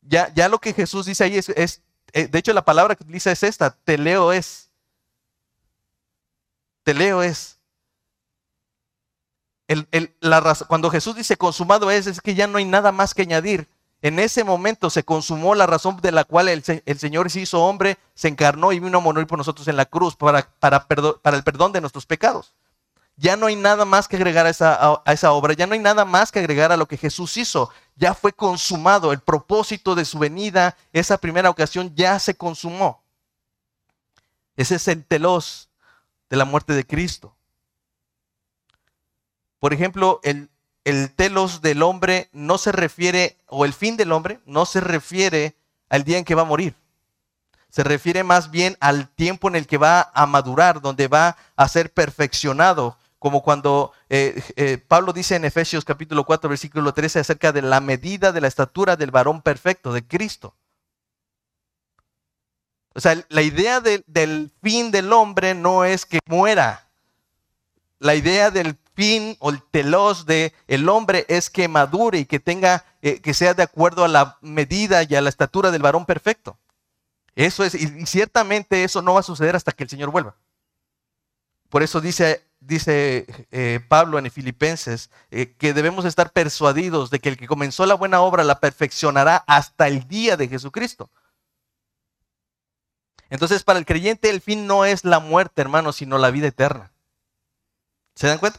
Ya, 0.00 0.32
ya 0.34 0.48
lo 0.48 0.58
que 0.58 0.72
Jesús 0.72 1.04
dice 1.04 1.24
ahí 1.24 1.36
es, 1.36 1.82
eh, 2.12 2.28
de 2.28 2.38
hecho 2.38 2.54
la 2.54 2.64
palabra 2.64 2.94
que 2.94 3.04
utiliza 3.04 3.30
es 3.30 3.42
esta, 3.42 3.70
teleo 3.70 4.32
es. 4.32 4.70
Es. 6.86 7.58
El, 9.66 9.86
el, 9.90 10.16
la, 10.20 10.56
cuando 10.66 10.88
Jesús 10.90 11.14
dice 11.14 11.36
consumado 11.36 11.90
es, 11.90 12.06
es 12.06 12.22
que 12.22 12.34
ya 12.34 12.46
no 12.46 12.56
hay 12.56 12.64
nada 12.64 12.92
más 12.92 13.12
que 13.12 13.20
añadir. 13.20 13.68
En 14.00 14.18
ese 14.20 14.44
momento 14.44 14.90
se 14.90 15.04
consumó 15.04 15.54
la 15.54 15.66
razón 15.66 16.00
de 16.00 16.12
la 16.12 16.24
cual 16.24 16.48
el, 16.48 16.62
Señor 16.62 17.30
se 17.30 17.40
hizo 17.40 17.64
hombre, 17.64 17.98
se 18.14 18.28
encarnó 18.28 18.72
y 18.72 18.78
vino 18.78 18.98
a 18.98 19.00
morir 19.00 19.26
por 19.26 19.38
nosotros 19.38 19.66
en 19.66 19.76
la 19.76 19.86
cruz 19.86 20.14
para, 20.14 20.48
para, 20.60 20.86
para 20.86 21.36
el 21.36 21.42
perdón 21.42 21.72
de 21.72 21.80
nuestros 21.80 22.06
pecados. 22.06 22.54
Ya 23.16 23.36
no 23.36 23.46
hay 23.46 23.56
nada 23.56 23.84
más 23.84 24.06
que 24.06 24.14
agregar 24.14 24.46
a 24.46 24.50
esa, 24.50 25.00
a 25.04 25.12
esa, 25.12 25.32
obra, 25.32 25.52
ya 25.52 25.66
no 25.66 25.72
hay 25.72 25.80
nada 25.80 26.04
más 26.04 26.30
que 26.30 26.38
agregar 26.38 26.70
a 26.70 26.76
lo 26.76 26.86
que 26.86 26.96
Jesús 26.96 27.36
hizo. 27.36 27.70
Ya 27.96 28.14
fue 28.14 28.32
consumado, 28.32 29.12
el 29.12 29.18
propósito 29.18 29.96
de 29.96 30.04
su 30.04 30.20
venida, 30.20 30.76
esa 30.92 31.18
primera 31.18 31.50
ocasión 31.50 31.92
ya 31.96 32.20
se 32.20 32.36
consumó. 32.36 33.02
Ese 34.56 34.76
es 34.76 34.86
el 34.86 35.04
telos 35.04 35.68
de 36.30 36.36
la 36.36 36.44
muerte 36.44 36.74
de 36.74 36.86
Cristo. 36.86 37.34
Por 39.58 39.72
ejemplo, 39.72 40.20
el, 40.22 40.48
el 40.88 41.10
telos 41.10 41.60
del 41.60 41.82
hombre 41.82 42.30
no 42.32 42.56
se 42.56 42.72
refiere, 42.72 43.36
o 43.46 43.66
el 43.66 43.74
fin 43.74 43.98
del 43.98 44.10
hombre, 44.10 44.40
no 44.46 44.64
se 44.64 44.80
refiere 44.80 45.54
al 45.90 46.02
día 46.02 46.16
en 46.16 46.24
que 46.24 46.34
va 46.34 46.42
a 46.42 46.46
morir. 46.46 46.74
Se 47.68 47.84
refiere 47.84 48.24
más 48.24 48.50
bien 48.50 48.74
al 48.80 49.06
tiempo 49.08 49.48
en 49.48 49.56
el 49.56 49.66
que 49.66 49.76
va 49.76 50.10
a 50.14 50.24
madurar, 50.24 50.80
donde 50.80 51.06
va 51.06 51.36
a 51.56 51.68
ser 51.68 51.92
perfeccionado, 51.92 52.96
como 53.18 53.42
cuando 53.42 53.92
eh, 54.08 54.42
eh, 54.56 54.78
Pablo 54.78 55.12
dice 55.12 55.36
en 55.36 55.44
Efesios 55.44 55.84
capítulo 55.84 56.24
4, 56.24 56.48
versículo 56.48 56.94
13, 56.94 57.20
acerca 57.20 57.52
de 57.52 57.60
la 57.60 57.80
medida 57.80 58.32
de 58.32 58.40
la 58.40 58.48
estatura 58.48 58.96
del 58.96 59.10
varón 59.10 59.42
perfecto, 59.42 59.92
de 59.92 60.06
Cristo. 60.06 60.54
O 62.94 63.00
sea, 63.00 63.22
la 63.28 63.42
idea 63.42 63.80
del 63.80 64.50
fin 64.62 64.90
del 64.90 65.12
hombre 65.12 65.54
no 65.54 65.84
es 65.84 66.06
que 66.06 66.20
muera. 66.26 66.88
La 67.98 68.14
idea 68.14 68.50
del 68.50 68.78
fin 68.98 69.36
o 69.38 69.50
el 69.50 69.62
telos 69.62 70.26
de 70.26 70.52
el 70.66 70.88
hombre 70.88 71.24
es 71.28 71.50
que 71.50 71.68
madure 71.68 72.18
y 72.18 72.24
que 72.24 72.40
tenga, 72.40 72.84
eh, 73.00 73.20
que 73.20 73.32
sea 73.32 73.54
de 73.54 73.62
acuerdo 73.62 74.02
a 74.02 74.08
la 74.08 74.38
medida 74.40 75.04
y 75.04 75.14
a 75.14 75.20
la 75.20 75.28
estatura 75.28 75.70
del 75.70 75.82
varón 75.82 76.04
perfecto. 76.04 76.58
Eso 77.36 77.62
es, 77.62 77.76
y, 77.76 78.06
ciertamente 78.06 78.82
eso 78.82 79.00
no 79.00 79.14
va 79.14 79.20
a 79.20 79.22
suceder 79.22 79.54
hasta 79.54 79.70
que 79.70 79.84
el 79.84 79.88
Señor 79.88 80.10
vuelva. 80.10 80.34
Por 81.68 81.84
eso 81.84 82.00
dice, 82.00 82.44
dice 82.58 83.46
eh, 83.52 83.78
Pablo 83.86 84.18
en 84.18 84.28
Filipenses 84.32 85.10
eh, 85.30 85.54
que 85.56 85.74
debemos 85.74 86.04
estar 86.04 86.32
persuadidos 86.32 87.10
de 87.10 87.20
que 87.20 87.28
el 87.28 87.36
que 87.36 87.46
comenzó 87.46 87.86
la 87.86 87.94
buena 87.94 88.20
obra 88.20 88.42
la 88.42 88.58
perfeccionará 88.58 89.44
hasta 89.46 89.86
el 89.86 90.08
día 90.08 90.36
de 90.36 90.48
Jesucristo. 90.48 91.08
Entonces, 93.30 93.62
para 93.62 93.78
el 93.78 93.86
creyente 93.86 94.28
el 94.28 94.40
fin 94.40 94.66
no 94.66 94.84
es 94.84 95.04
la 95.04 95.20
muerte, 95.20 95.62
hermano, 95.62 95.92
sino 95.92 96.18
la 96.18 96.32
vida 96.32 96.48
eterna. 96.48 96.90
¿Se 98.16 98.26
dan 98.26 98.38
cuenta? 98.38 98.58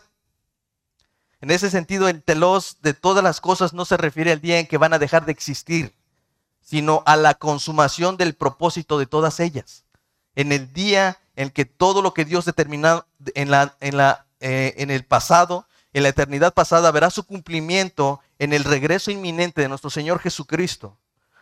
En 1.41 1.51
ese 1.51 1.69
sentido, 1.69 2.09
el 2.09 2.21
telos 2.21 2.77
de 2.81 2.93
todas 2.93 3.23
las 3.23 3.39
cosas 3.39 3.73
no 3.73 3.85
se 3.85 3.97
refiere 3.97 4.31
al 4.31 4.41
día 4.41 4.59
en 4.59 4.67
que 4.67 4.77
van 4.77 4.93
a 4.93 4.99
dejar 4.99 5.25
de 5.25 5.31
existir, 5.31 5.95
sino 6.61 7.01
a 7.05 7.15
la 7.15 7.35
consumación 7.35 8.17
del 8.17 8.35
propósito 8.35 8.99
de 8.99 9.05
todas 9.05 9.39
ellas. 9.39 9.85
En 10.35 10.51
el 10.51 10.73
día 10.73 11.19
en 11.35 11.49
que 11.49 11.63
todo 11.65 12.01
lo 12.01 12.13
que 12.13 12.25
Dios 12.25 12.43
determinó 12.43 13.05
en, 13.33 13.49
la, 13.49 14.25
eh, 14.41 14.73
el 14.77 15.05
pasado, 15.05 15.65
en 15.93 16.03
la 16.03 16.09
eternidad 16.09 16.53
pasada, 16.53 16.91
verá 16.91 17.09
su 17.09 17.23
cumplimiento 17.23 18.19
en 18.37 18.51
el 18.51 18.65
regreso 18.65 19.09
inminente 19.09 19.61
de 19.61 19.69
nuestro 19.69 19.89
Señor 19.89 20.19
Jesucristo. 20.19 20.97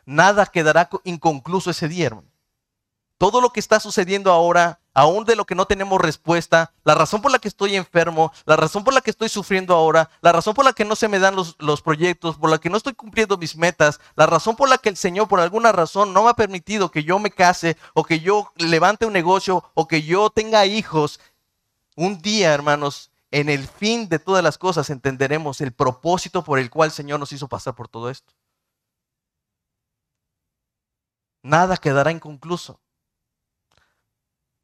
Nada 0.05 0.45
quedará 0.45 0.89
inconcluso 1.03 1.71
ese 1.71 1.87
día. 1.87 2.11
Todo 3.17 3.41
lo 3.41 3.51
que 3.51 3.59
está 3.59 3.79
sucediendo 3.79 4.31
ahora 4.31 4.79
aún 4.97 5.25
de 5.25 5.35
lo 5.35 5.45
que 5.45 5.53
no 5.53 5.67
tenemos 5.67 6.01
respuesta, 6.01 6.73
la 6.83 6.95
razón 6.95 7.21
por 7.21 7.31
la 7.31 7.37
que 7.37 7.47
estoy 7.47 7.75
enfermo, 7.75 8.33
la 8.47 8.55
razón 8.55 8.83
por 8.83 8.95
la 8.95 9.01
que 9.01 9.11
estoy 9.11 9.29
sufriendo 9.29 9.75
ahora, 9.75 10.09
la 10.21 10.31
razón 10.31 10.55
por 10.55 10.65
la 10.65 10.73
que 10.73 10.85
no 10.85 10.95
se 10.95 11.07
me 11.07 11.19
dan 11.19 11.35
los, 11.35 11.55
los, 11.59 11.83
proyectos, 11.83 12.35
por 12.35 12.49
la 12.49 12.57
que 12.57 12.71
no 12.71 12.77
estoy 12.77 12.93
cumpliendo 12.93 13.37
mis 13.37 13.55
metas, 13.55 13.99
la 14.15 14.25
razón 14.25 14.55
por 14.55 14.67
la 14.69 14.79
que 14.79 14.89
el 14.89 14.97
Señor 14.97 15.27
por 15.27 15.39
alguna 15.39 15.71
razón 15.71 16.13
no 16.13 16.23
me 16.23 16.31
ha 16.31 16.33
permitido 16.33 16.89
que 16.89 17.03
yo 17.03 17.19
me 17.19 17.29
case 17.29 17.77
o 17.93 18.03
que 18.03 18.21
yo 18.21 18.51
levante 18.55 19.05
un 19.05 19.13
negocio 19.13 19.63
o 19.75 19.87
que 19.87 20.01
yo 20.01 20.31
tenga 20.31 20.65
hijos. 20.65 21.19
Un 21.95 22.19
día, 22.19 22.51
hermanos, 22.51 23.11
en 23.29 23.49
el 23.49 23.67
fin 23.67 24.09
de 24.09 24.17
todas 24.17 24.43
las 24.43 24.57
cosas 24.57 24.89
entenderemos 24.89 25.61
el 25.61 25.73
propósito 25.73 26.43
por 26.43 26.57
el 26.57 26.71
cual 26.71 26.87
el 26.87 26.93
Señor 26.93 27.19
nos 27.19 27.31
hizo 27.31 27.47
pasar 27.47 27.75
por 27.75 27.87
todo 27.87 28.09
esto. 28.09 28.33
Nada 31.43 31.77
quedará 31.77 32.09
inconcluso. 32.09 32.79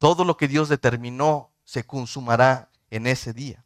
Todo 0.04 0.26
lo 0.26 0.36
que 0.36 0.48
Dios 0.48 0.68
determinó 0.68 1.50
se 1.64 1.86
consumará 1.86 2.70
en 2.90 3.06
ese 3.06 3.32
día. 3.32 3.64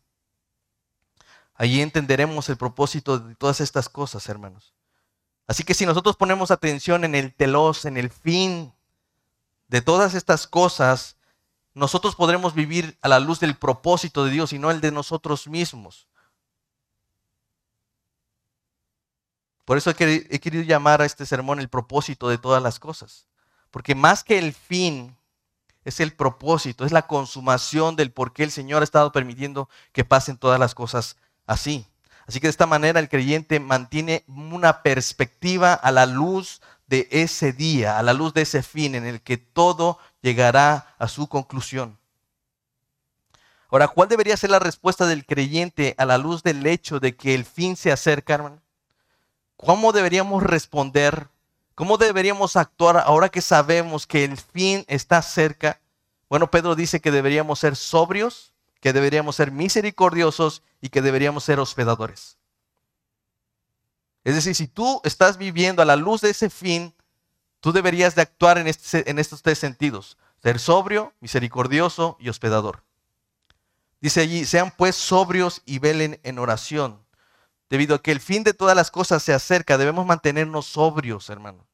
Allí 1.53 1.83
entenderemos 1.83 2.49
el 2.49 2.57
propósito 2.57 3.19
de 3.19 3.35
todas 3.35 3.61
estas 3.61 3.89
cosas, 3.89 4.29
hermanos. 4.29 4.73
Así 5.49 5.65
que 5.65 5.75
si 5.75 5.85
nosotros 5.85 6.15
ponemos 6.15 6.53
atención 6.53 7.03
en 7.03 7.17
el 7.17 7.35
telos, 7.35 7.87
en 7.87 7.97
el 7.97 8.11
fin 8.11 8.73
de 9.67 9.81
todas 9.81 10.15
estas 10.15 10.47
cosas, 10.47 11.17
nosotros 11.75 12.15
podremos 12.15 12.55
vivir 12.55 12.97
a 13.01 13.09
la 13.09 13.19
luz 13.19 13.41
del 13.41 13.57
propósito 13.57 14.25
de 14.25 14.31
Dios 14.31 14.53
y 14.53 14.61
no 14.61 14.71
el 14.71 14.81
de 14.81 14.93
nosotros 14.93 15.49
mismos. 15.49 16.07
Por 19.65 19.77
eso 19.77 19.91
he 19.91 20.39
querido 20.39 20.63
llamar 20.63 21.03
a 21.03 21.05
este 21.05 21.27
sermón 21.27 21.59
el 21.59 21.69
propósito 21.69 22.29
de 22.29 22.39
todas 22.39 22.63
las 22.63 22.79
cosas. 22.79 23.27
Porque 23.73 23.97
más 23.97 24.23
que 24.23 24.39
el 24.39 24.53
fin, 24.53 25.19
es 25.89 26.01
el 26.01 26.13
propósito, 26.13 26.85
es 26.85 26.93
la 26.93 27.07
consumación 27.07 27.97
del 27.97 28.13
por 28.13 28.33
qué 28.33 28.45
el 28.45 28.51
Señor 28.51 28.83
ha 28.83 28.85
estado 28.85 29.13
permitiendo 29.13 29.69
que 29.93 30.05
pasen 30.05 30.37
todas 30.37 30.61
las 30.61 30.75
cosas 30.75 31.17
así. 31.47 31.87
Así 32.27 32.41
que 32.41 32.47
de 32.47 32.51
esta 32.51 32.67
manera 32.67 33.01
el 33.01 33.09
creyente 33.09 33.59
mantiene 33.59 34.25
una 34.29 34.83
perspectiva 34.83 35.73
a 35.73 35.91
la 35.91 36.05
luz 36.05 36.61
de 36.87 37.09
ese 37.11 37.53
día, 37.53 37.99
a 37.99 38.03
la 38.03 38.13
luz 38.13 38.35
de 38.35 38.43
ese 38.43 38.63
fin 38.63 38.95
en 38.95 39.07
el 39.07 39.23
que 39.23 39.39
todo 39.39 39.99
llegará 40.21 40.95
a 40.99 41.09
su 41.09 41.29
conclusión. 41.29 41.99
Ahora, 43.71 43.89
¿cuál 43.89 44.09
debería 44.09 44.37
ser 44.37 44.51
la 44.51 44.59
respuesta 44.59 45.07
del 45.07 45.27
creyente 45.27 45.95
a 45.99 46.05
la 46.05 46.19
luz 46.19 46.43
del 46.43 46.67
hecho 46.67 47.01
de 47.01 47.17
que 47.17 47.35
el 47.35 47.45
fin 47.45 47.77
se 47.77 47.93
acerca, 47.93 48.35
hermano? 48.35 48.63
¿Cómo 49.57 49.93
deberíamos 49.93 50.43
responder 50.43 51.29
¿Cómo 51.79 51.97
deberíamos 51.97 52.57
actuar 52.57 52.97
ahora 52.97 53.29
que 53.29 53.41
sabemos 53.41 54.05
que 54.05 54.25
el 54.25 54.37
fin 54.37 54.85
está 54.89 55.23
cerca? 55.23 55.81
Bueno, 56.29 56.51
Pedro 56.51 56.75
dice 56.75 57.01
que 57.01 57.13
deberíamos 57.13 57.61
ser 57.61 57.77
sobrios, 57.77 58.53
que 58.81 58.93
deberíamos 58.93 59.37
ser 59.37 59.53
misericordiosos 59.53 60.65
y 60.81 60.89
que 60.89 61.03
deberíamos 61.03 61.45
ser 61.45 61.61
hospedadores. 61.61 62.37
Es 64.25 64.35
decir, 64.35 64.57
si 64.57 64.67
tú 64.67 65.01
estás 65.05 65.39
viviendo 65.39 65.81
a 65.81 65.85
la 65.85 65.95
luz 65.95 66.21
de 66.21 66.31
ese 66.31 66.51
fin, 66.51 66.97
tú 67.61 67.71
deberías 67.71 68.17
de 68.17 68.23
actuar 68.23 68.59
en, 68.59 68.67
este, 68.67 69.09
en 69.09 69.21
estos 69.21 69.43
tres 69.43 69.61
sentidos. 69.61 70.19
Ser 70.43 70.59
sobrio, 70.59 71.13
misericordioso 71.21 72.17
y 72.19 72.29
hospedador. 72.29 72.83
Dice 74.01 74.21
allí, 74.23 74.47
sean 74.47 74.73
pues 74.77 74.97
sobrios 74.97 75.63
y 75.65 75.79
velen 75.79 76.19
en 76.25 76.41
oración. 76.41 76.99
Debido 77.71 77.97
a 77.97 78.03
que 78.03 78.13
el 78.13 78.21
fin 78.21 78.45
de 78.45 78.55
todas 78.55 78.75
las 78.75 78.91
cosas 78.91 79.23
se 79.23 79.35
acerca, 79.35 79.77
debemos 79.77 80.07
mantenernos 80.07 80.67
sobrios, 80.67 81.29
hermano. 81.29 81.67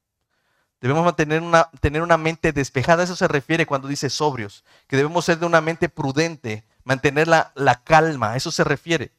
Debemos 0.81 1.05
mantener 1.05 1.41
una, 1.41 1.69
tener 1.79 2.01
una 2.01 2.17
mente 2.17 2.51
despejada. 2.51 3.03
Eso 3.03 3.15
se 3.15 3.27
refiere 3.27 3.65
cuando 3.65 3.87
dice 3.87 4.09
sobrios. 4.09 4.63
Que 4.87 4.97
debemos 4.97 5.25
ser 5.25 5.39
de 5.39 5.45
una 5.45 5.61
mente 5.61 5.89
prudente, 5.89 6.63
mantener 6.83 7.27
la, 7.27 7.81
calma. 7.83 8.35
Eso 8.35 8.51
se 8.51 8.63
refiere. 8.63 9.11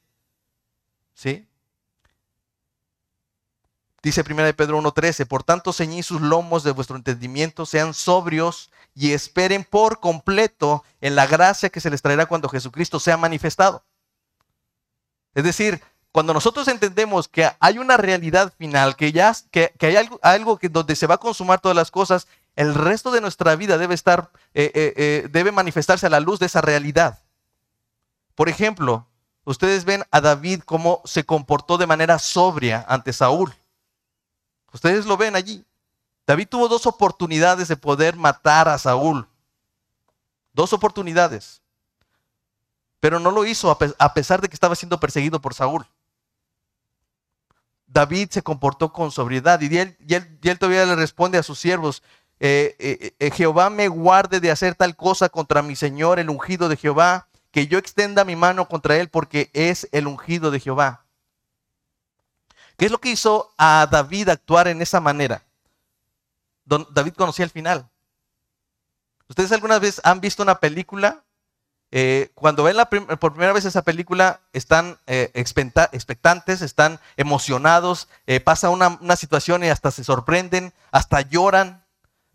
¿Sí? 1.13 1.47
Dice 4.03 4.21
1 4.21 4.53
Pedro 4.55 4.79
1.13, 4.79 5.25
por 5.27 5.43
tanto 5.43 5.73
ceñid 5.73 6.03
sus 6.03 6.21
lomos 6.21 6.63
de 6.63 6.71
vuestro 6.71 6.95
entendimiento, 6.95 7.65
sean 7.65 7.93
sobrios 7.93 8.71
y 8.93 9.11
esperen 9.11 9.65
por 9.65 9.99
completo 9.99 10.85
en 11.01 11.15
la 11.15 11.25
gracia 11.25 11.69
que 11.69 11.81
se 11.81 11.89
les 11.89 12.01
traerá 12.01 12.27
cuando 12.27 12.47
Jesucristo 12.47 12.99
sea 12.99 13.17
manifestado. 13.17 13.83
Es 15.33 15.43
decir, 15.43 15.81
cuando 16.11 16.33
nosotros 16.33 16.67
entendemos 16.67 17.27
que 17.27 17.49
hay 17.59 17.77
una 17.77 17.97
realidad 17.97 18.53
final, 18.57 18.95
que 18.95 19.11
ya 19.11 19.35
que, 19.51 19.71
hay 19.79 19.95
algo, 19.95 20.19
algo, 20.23 20.57
que 20.57 20.69
donde 20.69 20.95
se 20.95 21.07
va 21.07 21.15
a 21.15 21.19
consumar 21.19 21.59
todas 21.59 21.75
las 21.75 21.91
cosas, 21.91 22.27
el 22.55 22.73
resto 22.73 23.11
de 23.11 23.21
nuestra 23.21 23.55
vida 23.55 23.77
debe 23.77 23.93
estar, 23.93 24.31
eh, 24.53 24.71
eh, 24.73 24.93
eh, 24.97 25.27
debe 25.29 25.51
manifestarse 25.51 26.07
a 26.07 26.09
la 26.09 26.19
luz 26.19 26.39
de 26.39 26.47
esa 26.47 26.61
realidad. 26.61 27.19
Por 28.33 28.49
ejemplo, 28.49 29.07
ustedes 29.43 29.85
ven 29.85 30.03
a 30.09 30.21
David 30.21 30.61
cómo 30.65 31.01
se 31.05 31.23
comportó 31.23 31.77
de 31.77 31.85
manera 31.85 32.17
sobria 32.17 32.83
ante 32.87 33.13
Saúl. 33.13 33.53
Ustedes 34.73 35.05
lo 35.05 35.17
ven 35.17 35.35
allí. 35.35 35.63
David 36.25 36.47
tuvo 36.49 36.67
dos 36.67 36.87
oportunidades 36.87 37.67
de 37.67 37.77
poder 37.77 38.15
matar 38.15 38.67
a 38.67 38.77
Saúl. 38.77 39.27
Dos 40.51 40.73
oportunidades. 40.73 41.61
Pero 42.99 43.19
no 43.19 43.29
lo 43.29 43.45
hizo 43.45 43.69
a 43.69 44.13
pesar 44.13 44.41
de 44.41 44.49
que 44.49 44.55
estaba 44.55 44.75
siendo 44.75 44.99
perseguido 44.99 45.39
por 45.39 45.53
Saúl. 45.53 45.85
David 47.97 48.29
se 48.29 48.43
comportó 48.43 48.93
con 48.93 49.09
sobriedad 49.09 49.59
y 49.59 49.75
él, 49.75 49.97
todavía 50.59 50.85
le 50.85 50.95
responde 50.95 51.39
a 51.39 51.41
sus 51.41 51.57
siervos, 51.57 52.03
eh, 52.39 52.75
eh, 52.77 53.15
eh, 53.17 53.31
Jehová 53.31 53.71
me 53.71 53.87
guarde 53.87 54.39
de 54.39 54.51
hacer 54.51 54.75
tal 54.75 54.95
cosa 54.95 55.29
contra 55.29 55.63
mi 55.63 55.75
Señor, 55.75 56.19
el 56.19 56.29
ungido 56.29 56.69
de 56.69 56.77
Jehová, 56.77 57.27
que 57.49 57.65
yo 57.65 57.79
extienda 57.79 58.23
mi 58.23 58.35
mano 58.35 58.67
contra 58.67 58.97
él 58.97 59.09
porque 59.09 59.49
es 59.53 59.89
el 59.93 60.05
ungido 60.05 60.51
de 60.51 60.59
Jehová. 60.59 61.05
¿Qué 62.77 62.85
es 62.85 62.91
lo 62.91 63.01
que 63.01 63.09
hizo 63.09 63.51
a 63.57 63.87
David 63.89 64.29
actuar 64.29 64.67
en 64.67 64.83
esa 64.83 65.01
manera? 65.01 65.41
David 66.65 67.13
conocía 67.13 67.45
el 67.45 67.51
final. 67.51 67.89
¿Ustedes 69.27 69.51
alguna 69.51 69.79
vez 69.79 69.99
han 70.03 70.21
visto 70.21 70.43
una 70.43 70.59
película? 70.59 71.23
Eh, 71.91 72.31
cuando 72.35 72.63
ven 72.63 72.75
por 73.19 73.31
primera 73.31 73.53
vez 73.53 73.65
esa 73.65 73.81
película, 73.81 74.41
están 74.51 74.97
eh, 75.07 75.31
expectantes, 75.33 76.61
están 76.61 76.99
emocionados, 77.15 78.09
eh, 78.25 78.39
pasa 78.39 78.69
una, 78.69 78.99
una 79.01 79.15
situación 79.15 79.63
y 79.63 79.69
hasta 79.69 79.91
se 79.91 80.03
sorprenden, 80.03 80.73
hasta 80.91 81.21
lloran. 81.21 81.85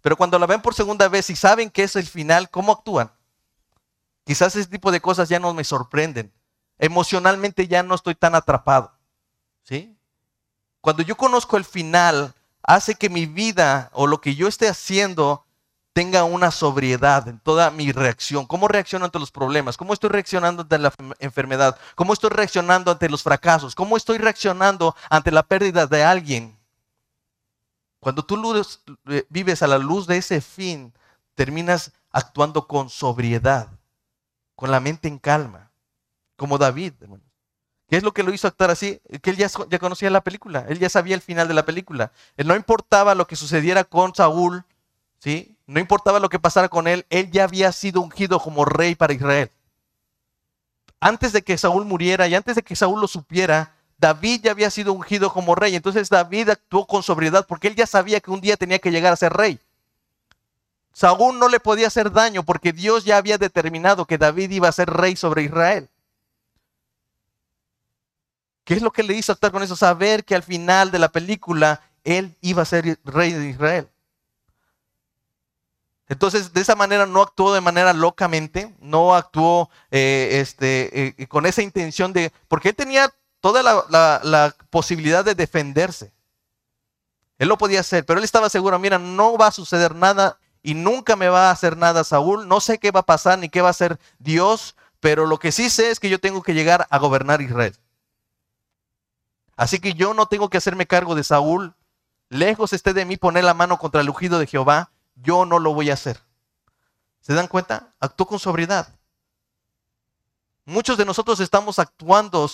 Pero 0.00 0.16
cuando 0.16 0.38
la 0.38 0.47
ven 0.47 0.62
por 0.62 0.75
segunda 0.75 1.09
vez 1.09 1.28
y 1.30 1.37
saben 1.37 1.71
que 1.71 1.85
es 1.85 1.97
el 1.97 2.06
final, 2.06 2.50
¿cómo 2.50 2.73
actúan? 2.73 3.12
Quizás 4.25 4.56
ese 4.56 4.68
tipo 4.68 4.90
de 4.90 5.00
cosas 5.00 5.28
ya 5.28 5.38
no 5.38 5.52
me 5.52 5.64
sorprenden. 5.64 6.32
Emocionalmente 6.78 7.68
ya 7.68 7.82
no 7.82 7.94
estoy 7.94 8.14
tan 8.14 8.35
atrapado. 8.35 8.92
¿Sí? 9.64 9.97
Cuando 10.80 11.02
yo 11.02 11.16
conozco 11.16 11.56
el 11.56 11.64
final, 11.64 12.35
hace 12.62 12.94
que 12.94 13.09
mi 13.09 13.26
vida 13.26 13.90
o 13.92 14.06
lo 14.06 14.21
que 14.21 14.35
yo 14.35 14.49
esté 14.49 14.68
haciendo 14.68 15.44
tenga 15.92 16.25
una 16.25 16.50
sobriedad 16.50 17.28
en 17.28 17.38
toda 17.38 17.70
mi 17.70 17.92
reacción. 17.92 18.46
¿Cómo 18.46 18.68
reacciono 18.68 19.04
ante 19.04 19.18
los 19.18 19.30
problemas? 19.30 19.76
¿Cómo 19.76 19.92
estoy 19.92 20.11
reaccionando 20.11 20.62
ante 20.62 20.78
la 20.78 20.92
enfermedad? 21.18 21.78
¿Cómo 21.94 22.12
estoy 22.12 22.30
reaccionando 22.30 22.90
ante 22.90 23.08
los 23.08 23.22
fracasos? 23.22 23.75
¿Cómo 23.75 23.96
estoy 23.96 24.18
reaccionando 24.18 24.96
ante 25.11 25.30
la 25.30 25.42
pérdida 25.42 25.87
de 25.87 26.02
alguien? 26.02 26.58
Cuando 28.00 28.25
tú 28.25 28.64
eh, 29.08 29.26
vives 29.28 29.62
a 29.62 29.66
la 29.66 29.78
luz 29.78 30.06
de 30.06 30.16
ese 30.16 30.40
fin, 30.40 30.92
terminas 31.34 31.92
actuando 32.11 32.66
con 32.66 32.88
sobriedad, 32.88 33.68
con 34.56 34.70
la 34.70 34.80
mente 34.80 35.08
en 35.08 35.18
calma, 35.18 35.70
como 36.37 36.58
David. 36.58 36.94
¿Qué 37.88 37.96
es 37.96 38.02
lo 38.02 38.12
que 38.12 38.22
lo 38.22 38.32
hizo 38.32 38.49
actuar 38.49 38.70
así? 38.70 39.00
Que 39.22 39.30
él 39.30 39.37
ya, 39.37 39.49
ya 39.68 39.78
conocía 39.78 40.11
la 40.11 40.25
película, 40.25 40.64
él 40.68 40.78
ya 40.78 40.88
sabía 40.88 41.14
el 41.14 41.20
final 41.20 41.46
de 41.46 41.54
la 41.54 41.64
película. 41.64 42.11
Él 42.37 42.49
no 42.49 42.56
importaba 42.56 43.14
lo 43.14 43.26
que 43.26 43.37
sucediera 43.37 43.84
con 43.84 44.14
Saúl, 44.14 44.64
¿sí? 45.18 45.56
No 45.73 45.81
importaba 45.81 46.21
lo 46.21 46.29
que 46.29 46.38
pasara 46.38 46.69
con 46.69 46.87
él, 46.87 47.07
él 47.09 47.31
ya 47.31 47.45
había 47.45 47.73
sido 47.73 48.02
ungido 48.02 48.38
como 48.38 48.67
rey 48.67 48.95
para 48.95 49.14
Israel. 49.14 49.50
Antes 51.00 51.33
de 51.33 51.41
que 51.41 51.57
Saúl 51.57 51.87
muriera 51.87 52.29
y 52.29 52.35
antes 52.35 52.57
de 52.57 52.62
que 52.62 52.76
Saúl 52.76 53.00
lo 53.00 53.09
supiera, 53.09 53.75
David 53.97 54.43
ya 54.43 54.50
había 54.50 54.71
sido 54.71 54.93
ungido 54.93 55.33
como 55.33 55.55
rey. 55.55 55.75
Entonces 55.75 56.11
David 56.11 56.50
actuó 56.50 56.87
con 56.87 57.02
sobriedad 57.02 57.47
porque 57.49 57.69
él 57.69 57.75
ya 57.75 57.87
sabía 57.87 58.21
que 58.21 58.31
un 58.31 58.43
día 58.43 58.59
tenía 58.59 58.81
que 58.81 58.91
llegar 58.91 59.14
a 59.14 59.17
ser 59.17 59.33
rey. 59.33 59.59
Saúl 60.93 61.38
no 61.38 61.49
le 61.49 61.59
podía 61.59 61.87
hacer 61.87 62.12
daño 62.12 62.43
porque 62.43 62.75
Dios 62.75 63.07
ya 63.07 63.17
había 63.17 63.38
determinado 63.38 64.05
que 64.05 64.19
David 64.19 64.50
iba 64.50 64.69
a 64.69 64.73
ser 64.73 64.91
rey 64.91 65.17
sobre 65.17 65.45
Israel. 65.45 65.88
¿Qué 68.64 68.75
es 68.75 68.83
lo 68.83 68.93
que 68.93 69.05
le 69.05 69.14
hizo 69.14 69.33
actuar 69.33 69.52
con 69.52 69.62
eso? 69.62 69.75
Saber 69.75 70.23
que 70.23 70.35
al 70.35 70.43
final 70.43 70.91
de 70.91 70.99
la 70.99 71.09
película 71.09 71.81
él 72.05 72.37
iba 72.43 72.61
a 72.61 72.67
ser 72.67 72.99
rey 73.07 73.33
de 73.33 73.49
Israel. 73.49 73.88
Entonces, 76.12 76.53
de 76.53 76.61
esa 76.61 76.77
manera 76.77 77.07
no 77.07 77.22
actuó 77.22 77.55
de 77.55 77.62
manera 77.62 77.94
locamente, 77.94 78.75
no 78.81 79.14
actuó 79.14 79.70
eh, 79.90 80.40
este, 80.42 81.22
eh, 81.22 81.27
con 81.27 81.46
esa 81.46 81.62
intención 81.62 82.12
de, 82.12 82.31
porque 82.48 82.68
él 82.68 82.77
tenía 82.77 83.11
toda 83.40 83.62
la, 83.62 84.20
la, 84.22 84.55
posibilidad 84.68 85.25
de 85.25 85.35
defenderse. 85.35 86.12
Él 87.38 87.48
lo 87.48 87.57
podía 87.57 87.81
hacer, 87.81 88.05
pero 88.05 88.18
él 88.18 88.25
estaba 88.25 88.51
seguro, 88.51 88.79
mira, 88.79 88.98
no 88.98 89.38
va 89.38 89.46
a 89.46 89.53
suceder 89.53 89.94
nada 89.94 90.38
y 90.62 90.75
nunca 90.75 91.16
me 91.16 91.31
va 91.31 91.48
a 91.48 91.51
hacer 91.51 91.79
nada 91.79 92.05
Saúl, 92.05 92.46
no 92.46 92.61
sé 92.61 92.79
qué 92.79 92.90
va 92.90 93.01
a 93.01 93.07
pasar 93.07 93.38
ni 93.38 93.48
qué 93.48 93.62
va 93.62 93.68
a 93.68 93.70
hacer 93.70 93.98
Dios, 94.18 94.77
pero 95.01 95.25
lo 95.25 95.38
que 95.38 95.51
sí 95.51 95.70
sé 95.70 95.90
es 95.90 95.98
que 95.98 96.11
yo 96.11 96.20
tengo 96.20 96.42
que 96.42 96.53
llegar 96.53 96.87
a 96.90 96.98
gobernar 96.98 97.40
Israel. 97.40 97.75
Así 99.57 99.79
que 99.79 99.94
yo 99.94 100.12
no 100.12 100.27
tengo 100.27 100.51
que 100.51 100.59
hacerme 100.59 100.87
cargo 100.87 101.14
de 101.14 101.25
Saúl. 101.25 101.75
Lejos 102.29 102.75
esté 102.75 102.92
de 102.92 103.07
mí 103.07 103.16
poner 103.16 103.44
la 103.44 103.55
mano 103.55 103.79
contra 103.79 104.03
el 104.03 104.11
ungido 104.11 104.38
de 104.38 104.46
Jehová. 104.46 104.91
Yo 105.14 105.44
no 105.44 105.59
lo 105.59 105.75
voy 105.75 105.90
a 105.90 105.94
hacer. 105.94 106.20
¿Se 107.20 107.35
dan 107.35 107.48
cuenta? 107.48 107.94
Actuó 108.01 108.27
con 108.27 108.38
sobriedad. 108.38 108.88
Muchos 110.64 110.96
de 110.96 111.05
nosotros 111.05 111.40
estamos 111.40 111.79
actuando 111.79 112.48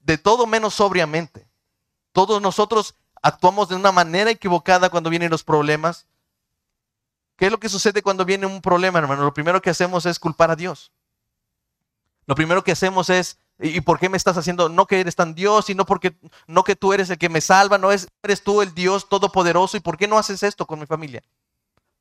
de 0.00 0.18
todo 0.18 0.46
menos 0.46 0.74
sobriamente. 0.74 1.48
Todos 2.12 2.40
nosotros 2.40 2.94
actuamos 3.22 3.68
de 3.68 3.76
una 3.76 3.92
manera 3.92 4.30
equivocada 4.30 4.90
cuando 4.90 5.10
vienen 5.10 5.30
los 5.30 5.42
problemas. 5.42 6.06
¿Qué 7.36 7.46
es 7.46 7.52
lo 7.52 7.58
que 7.58 7.68
sucede 7.68 8.02
cuando 8.02 8.24
viene 8.24 8.46
un 8.46 8.60
problema, 8.60 8.98
hermano? 8.98 9.24
Lo 9.24 9.34
primero 9.34 9.60
que 9.60 9.70
hacemos 9.70 10.06
es 10.06 10.18
culpar 10.18 10.50
a 10.50 10.56
Dios. 10.56 10.92
Lo 12.26 12.34
primero 12.34 12.62
que 12.62 12.72
hacemos 12.72 13.10
es 13.10 13.38
¿Y 13.58 13.80
por 13.82 14.00
qué 14.00 14.08
me 14.08 14.16
estás 14.16 14.36
haciendo? 14.36 14.68
No 14.68 14.86
que 14.86 14.98
eres 14.98 15.14
tan 15.14 15.34
Dios, 15.34 15.66
sino 15.66 15.86
porque 15.86 16.16
no 16.46 16.64
que 16.64 16.74
tú 16.74 16.92
eres 16.92 17.08
el 17.10 17.18
que 17.18 17.28
me 17.28 17.40
salva, 17.40 17.78
no 17.78 17.92
es, 17.92 18.08
eres 18.22 18.42
tú 18.42 18.62
el 18.62 18.74
Dios 18.74 19.08
todopoderoso. 19.08 19.76
¿Y 19.76 19.80
por 19.80 19.96
qué 19.96 20.08
no 20.08 20.18
haces 20.18 20.42
esto 20.42 20.66
con 20.66 20.80
mi 20.80 20.86
familia? 20.86 21.22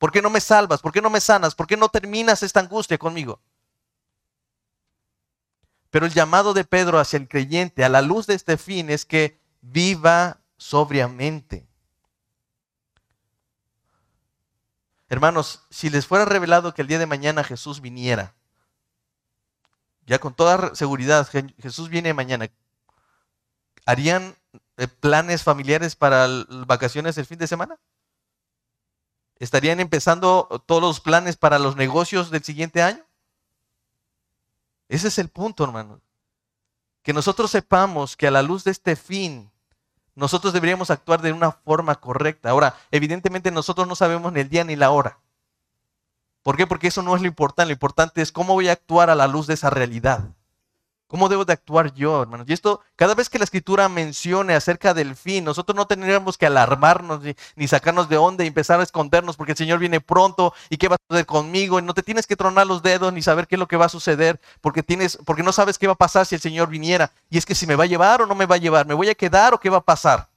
¿Por 0.03 0.11
qué 0.11 0.21
no 0.21 0.29
me 0.29 0.41
salvas? 0.41 0.81
¿Por 0.81 0.91
qué 0.91 1.01
no 1.01 1.09
me 1.09 1.21
sanas? 1.21 1.55
¿Por 1.55 1.65
qué 1.65 1.77
no 1.77 1.87
terminas 1.87 2.43
esta 2.43 2.59
angustia 2.59 2.97
conmigo? 2.97 3.39
Pero 5.91 6.05
el 6.05 6.11
llamado 6.11 6.53
de 6.53 6.65
Pedro 6.65 6.99
hacia 6.99 7.15
el 7.15 7.29
creyente 7.29 7.85
a 7.85 7.87
la 7.87 8.01
luz 8.01 8.27
de 8.27 8.33
este 8.33 8.57
fin 8.57 8.89
es 8.89 9.05
que 9.05 9.39
viva 9.61 10.41
sobriamente. 10.57 11.65
Hermanos, 15.07 15.61
si 15.69 15.89
les 15.89 16.05
fuera 16.05 16.25
revelado 16.25 16.73
que 16.73 16.81
el 16.81 16.89
día 16.89 16.99
de 16.99 17.05
mañana 17.05 17.41
Jesús 17.45 17.79
viniera, 17.79 18.35
ya 20.05 20.19
con 20.19 20.33
toda 20.33 20.75
seguridad, 20.75 21.25
Jesús 21.61 21.87
viene 21.87 22.13
mañana. 22.13 22.49
¿Harían 23.85 24.35
eh, 24.75 24.89
planes 24.89 25.43
familiares 25.43 25.95
para 25.95 26.27
vacaciones 26.67 27.17
el 27.17 27.25
fin 27.25 27.39
de 27.39 27.47
semana? 27.47 27.79
¿Estarían 29.43 29.81
empezando 29.81 30.63
todos 30.65 30.81
los 30.81 31.01
planes 31.01 31.35
para 31.35 31.59
los 31.59 31.75
negocios 31.75 32.31
del 32.31 32.45
siguiente 32.45 32.81
año? 32.81 33.03
Ese 34.87 35.09
es 35.09 35.17
el 35.19 35.27
punto, 35.27 35.65
hermano. 35.65 35.99
Que 37.01 37.11
nosotros 37.11 37.51
sepamos 37.51 38.15
que 38.15 38.27
a 38.27 38.31
la 38.31 38.41
luz 38.41 38.63
de 38.63 38.71
este 38.71 38.95
fin, 38.95 39.51
nosotros 40.15 40.53
deberíamos 40.53 40.91
actuar 40.91 41.21
de 41.21 41.33
una 41.33 41.51
forma 41.51 41.95
correcta. 41.95 42.51
Ahora, 42.51 42.77
evidentemente 42.89 43.51
nosotros 43.51 43.85
no 43.85 43.95
sabemos 43.95 44.31
ni 44.31 44.39
el 44.39 44.47
día 44.47 44.63
ni 44.63 44.77
la 44.77 44.91
hora. 44.91 45.17
¿Por 46.41 46.55
qué? 46.55 46.65
Porque 46.65 46.87
eso 46.87 47.01
no 47.01 47.13
es 47.13 47.21
lo 47.21 47.27
importante. 47.27 47.67
Lo 47.67 47.73
importante 47.73 48.21
es 48.21 48.31
cómo 48.31 48.53
voy 48.53 48.69
a 48.69 48.73
actuar 48.73 49.09
a 49.09 49.15
la 49.15 49.27
luz 49.27 49.45
de 49.47 49.55
esa 49.55 49.69
realidad. 49.69 50.29
¿Cómo 51.13 51.29
debo 51.29 51.45
de 51.45 51.53
actuar 51.53 51.93
yo, 51.93 52.23
hermanos? 52.23 52.47
Y 52.49 52.53
esto, 52.53 52.81
cada 52.95 53.13
vez 53.13 53.29
que 53.29 53.37
la 53.37 53.43
escritura 53.43 53.87
mencione 53.87 54.55
acerca 54.55 54.95
del 54.95 55.15
fin, 55.15 55.43
nosotros 55.43 55.75
no 55.75 55.85
tendríamos 55.85 56.39
que 56.39 56.47
alarmarnos 56.47 57.21
ni, 57.55 57.67
sacarnos 57.67 58.09
de 58.09 58.17
onda 58.17 58.43
y 58.43 58.47
empezar 58.47 58.79
a 58.79 58.83
escondernos 58.83 59.37
porque 59.37 59.51
el 59.51 59.57
Señor 59.59 59.77
viene 59.77 60.01
pronto 60.01 60.55
y 60.71 60.77
qué 60.77 60.87
va 60.87 60.95
a 60.95 61.05
suceder 61.07 61.27
conmigo. 61.27 61.77
Y 61.77 61.83
no 61.83 61.93
te 61.93 62.01
tienes 62.01 62.25
que 62.25 62.35
tronar 62.35 62.65
los 62.65 62.81
dedos 62.81 63.13
ni 63.13 63.21
saber 63.21 63.47
qué 63.47 63.57
es 63.57 63.59
lo 63.59 63.67
que 63.67 63.77
va 63.77 63.85
a 63.85 63.89
suceder 63.89 64.41
porque, 64.59 64.81
tienes, 64.81 65.19
porque 65.23 65.43
no 65.43 65.51
sabes 65.51 65.77
qué 65.77 65.85
va 65.85 65.93
a 65.93 65.97
pasar 65.97 66.25
si 66.25 66.33
el 66.33 66.41
Señor 66.41 66.67
viniera. 66.67 67.11
Y 67.29 67.37
es 67.37 67.45
que 67.45 67.53
si 67.53 67.67
me 67.67 67.75
va 67.75 67.83
a 67.83 67.85
llevar 67.85 68.23
o 68.23 68.25
no 68.25 68.33
me 68.33 68.47
va 68.47 68.55
a 68.55 68.57
llevar, 68.57 68.87
me 68.87 68.95
voy 68.95 69.09
a 69.09 69.13
quedar 69.13 69.53
o 69.53 69.59
qué 69.59 69.69
va 69.69 69.77
a 69.77 69.81
pasar. 69.81 70.27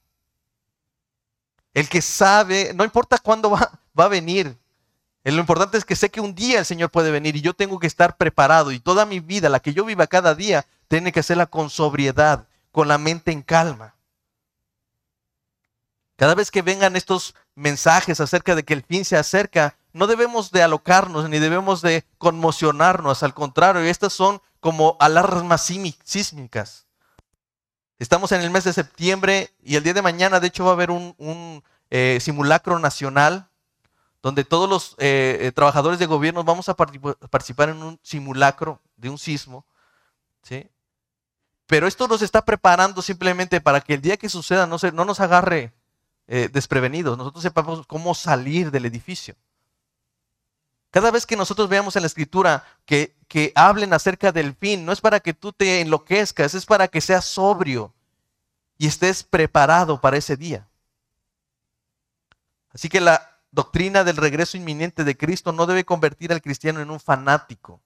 El 1.73 1.89
que 1.89 2.03
sabe, 2.03 2.73
no 2.75 2.85
importa 2.85 3.17
cuándo 3.17 3.49
va, 3.49 3.81
va 3.99 4.05
a 4.05 4.09
venir, 4.09 4.55
lo 5.35 5.41
importante 5.41 5.77
es 5.77 5.85
que 5.85 5.97
sé 5.97 6.11
que 6.11 6.21
un 6.21 6.35
día 6.35 6.61
el 6.61 6.65
Señor 6.65 6.91
puede 6.91 7.11
venir 7.11 7.35
y 7.35 7.41
yo 7.41 7.53
tengo 7.53 7.81
que 7.81 7.89
estar 7.89 8.17
preparado 8.17 8.71
y 8.71 8.79
toda 8.79 9.07
mi 9.07 9.19
vida, 9.19 9.49
la 9.49 9.59
que 9.59 9.75
yo 9.75 9.85
viva 9.85 10.07
cada 10.07 10.37
día, 10.37 10.67
tiene 10.87 11.11
que 11.11 11.21
hacerla 11.21 11.47
con 11.47 11.69
sobriedad, 11.69 12.47
con 12.71 12.87
la 12.87 12.97
mente 12.97 13.33
en 13.33 13.43
calma. 13.43 13.97
Cada 16.17 16.35
vez 16.35 16.51
que 16.51 16.63
vengan 16.63 16.95
estos 16.95 17.35
mensajes 17.57 18.21
acerca 18.21 18.55
de 18.55 18.63
que 18.63 18.73
el 18.73 18.83
fin 18.83 19.05
se 19.05 19.17
acerca, 19.17 19.77
no 19.93 20.07
debemos 20.07 20.51
de 20.51 20.63
alocarnos 20.63 21.29
ni 21.29 21.39
debemos 21.39 21.83
de 21.83 22.05
conmocionarnos, 22.19 23.23
al 23.23 23.35
contrario, 23.35 23.83
estas 23.83 24.13
son 24.13 24.41
como 24.61 24.97
alarmas 25.01 25.69
sísmicas. 26.05 26.87
Estamos 27.99 28.31
en 28.33 28.43
el 28.43 28.51
mes 28.51 28.65
de 28.65 28.73
septiembre 28.73 29.51
y 29.63 29.77
el 29.77 29.83
día 29.83 29.95
de 29.95 30.03
mañana, 30.03 30.39
de 30.39 30.49
hecho, 30.49 30.65
va 30.65 30.71
a 30.71 30.75
haber 30.75 30.91
un, 30.91 31.65
eh, 31.91 32.19
simulacro 32.21 32.79
nacional 32.79 33.49
donde 34.27 34.43
todos 34.43 34.69
los 34.69 34.97
eh, 34.99 35.39
eh, 35.41 35.53
trabajadores 35.53 36.01
de 36.01 36.07
gobierno 36.07 36.43
vamos 36.43 36.69
a 36.69 36.75
participar 36.75 37.69
en 37.69 37.81
un 37.81 38.01
simulacro 38.03 38.81
de 38.97 39.09
un 39.09 39.19
sismo. 39.19 39.65
¿sí? 40.43 40.69
Pero 41.69 41.87
esto 41.87 42.09
nos 42.09 42.23
está 42.23 42.45
preparando 42.45 43.03
simplemente 43.03 43.61
para 43.61 43.81
que 43.81 43.95
el 43.95 44.01
día 44.01 44.17
que 44.17 44.29
suceda 44.29 44.67
no, 44.67 45.05
nos 45.05 45.21
agarre 45.21 45.73
eh, 46.27 46.49
desprevenidos, 46.53 47.17
nosotros 47.17 47.41
sepamos 47.41 47.87
cómo 47.87 48.17
salir 48.17 48.73
del 48.73 48.87
edificio. 48.87 49.37
Cada 50.91 51.13
vez 51.13 51.25
que 51.25 51.37
nosotros 51.37 51.69
veamos 51.69 51.95
en 51.95 52.03
la 52.03 52.09
escritura 52.09 52.65
que, 52.85 53.15
que 53.29 53.53
hablen 53.55 53.93
acerca 53.93 54.33
del 54.33 54.57
fin, 54.57 54.85
no 54.85 54.91
es 54.91 55.01
para 55.01 55.21
que 55.21 55.35
tú 55.35 55.53
te 55.53 55.81
enloquezcas, 55.81 56.53
es 56.57 56.67
para 56.67 56.89
que 56.89 57.01
seas 57.01 57.27
sobrio 57.27 57.95
y 58.77 58.89
estés 58.89 59.23
preparado 59.23 60.01
para 60.01 60.17
ese 60.17 60.37
día. 60.37 60.67
Así 62.73 62.89
que 62.89 63.01
la 63.01 63.36
doctrina 63.51 64.05
del 64.05 64.17
regreso 64.17 64.57
inminente 64.57 65.05
de 65.05 65.17
Cristo 65.17 65.53
no 65.53 65.67
debe 65.67 65.85
convertir 65.85 66.33
al 66.33 66.43
cristiano 66.43 66.81
en 66.81 66.91
un 66.91 67.01
fanático, 67.01 67.81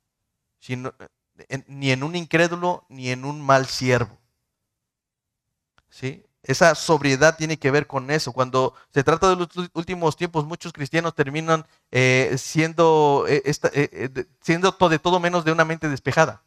sino, 0.59 0.93
ni 1.67 1.91
en 1.91 2.03
un 2.03 2.17
incrédulo, 2.17 2.85
ni 2.89 3.11
en 3.11 3.25
un 3.25 3.41
mal 3.41 3.67
siervo. 3.67 4.19
¿Sí? 5.89 6.25
Esa 6.43 6.75
sobriedad 6.75 7.37
tiene 7.37 7.59
que 7.59 7.71
ver 7.71 7.87
con 7.87 8.11
eso. 8.11 8.33
Cuando 8.33 8.75
se 8.95 9.05
trata 9.05 9.29
de 9.29 9.37
los 9.37 9.49
últimos 9.75 10.17
tiempos, 10.17 10.47
muchos 10.47 10.73
cristianos 10.73 11.15
terminan 11.15 11.67
eh, 11.91 12.35
siendo, 12.39 13.27
eh, 13.29 13.43
eh, 13.45 14.27
siendo 14.41 14.73
de 14.73 14.99
todo 14.99 15.21
menos 15.21 15.45
de 15.45 15.53
una 15.53 15.65
mente 15.65 15.89
despejada. 15.89 16.43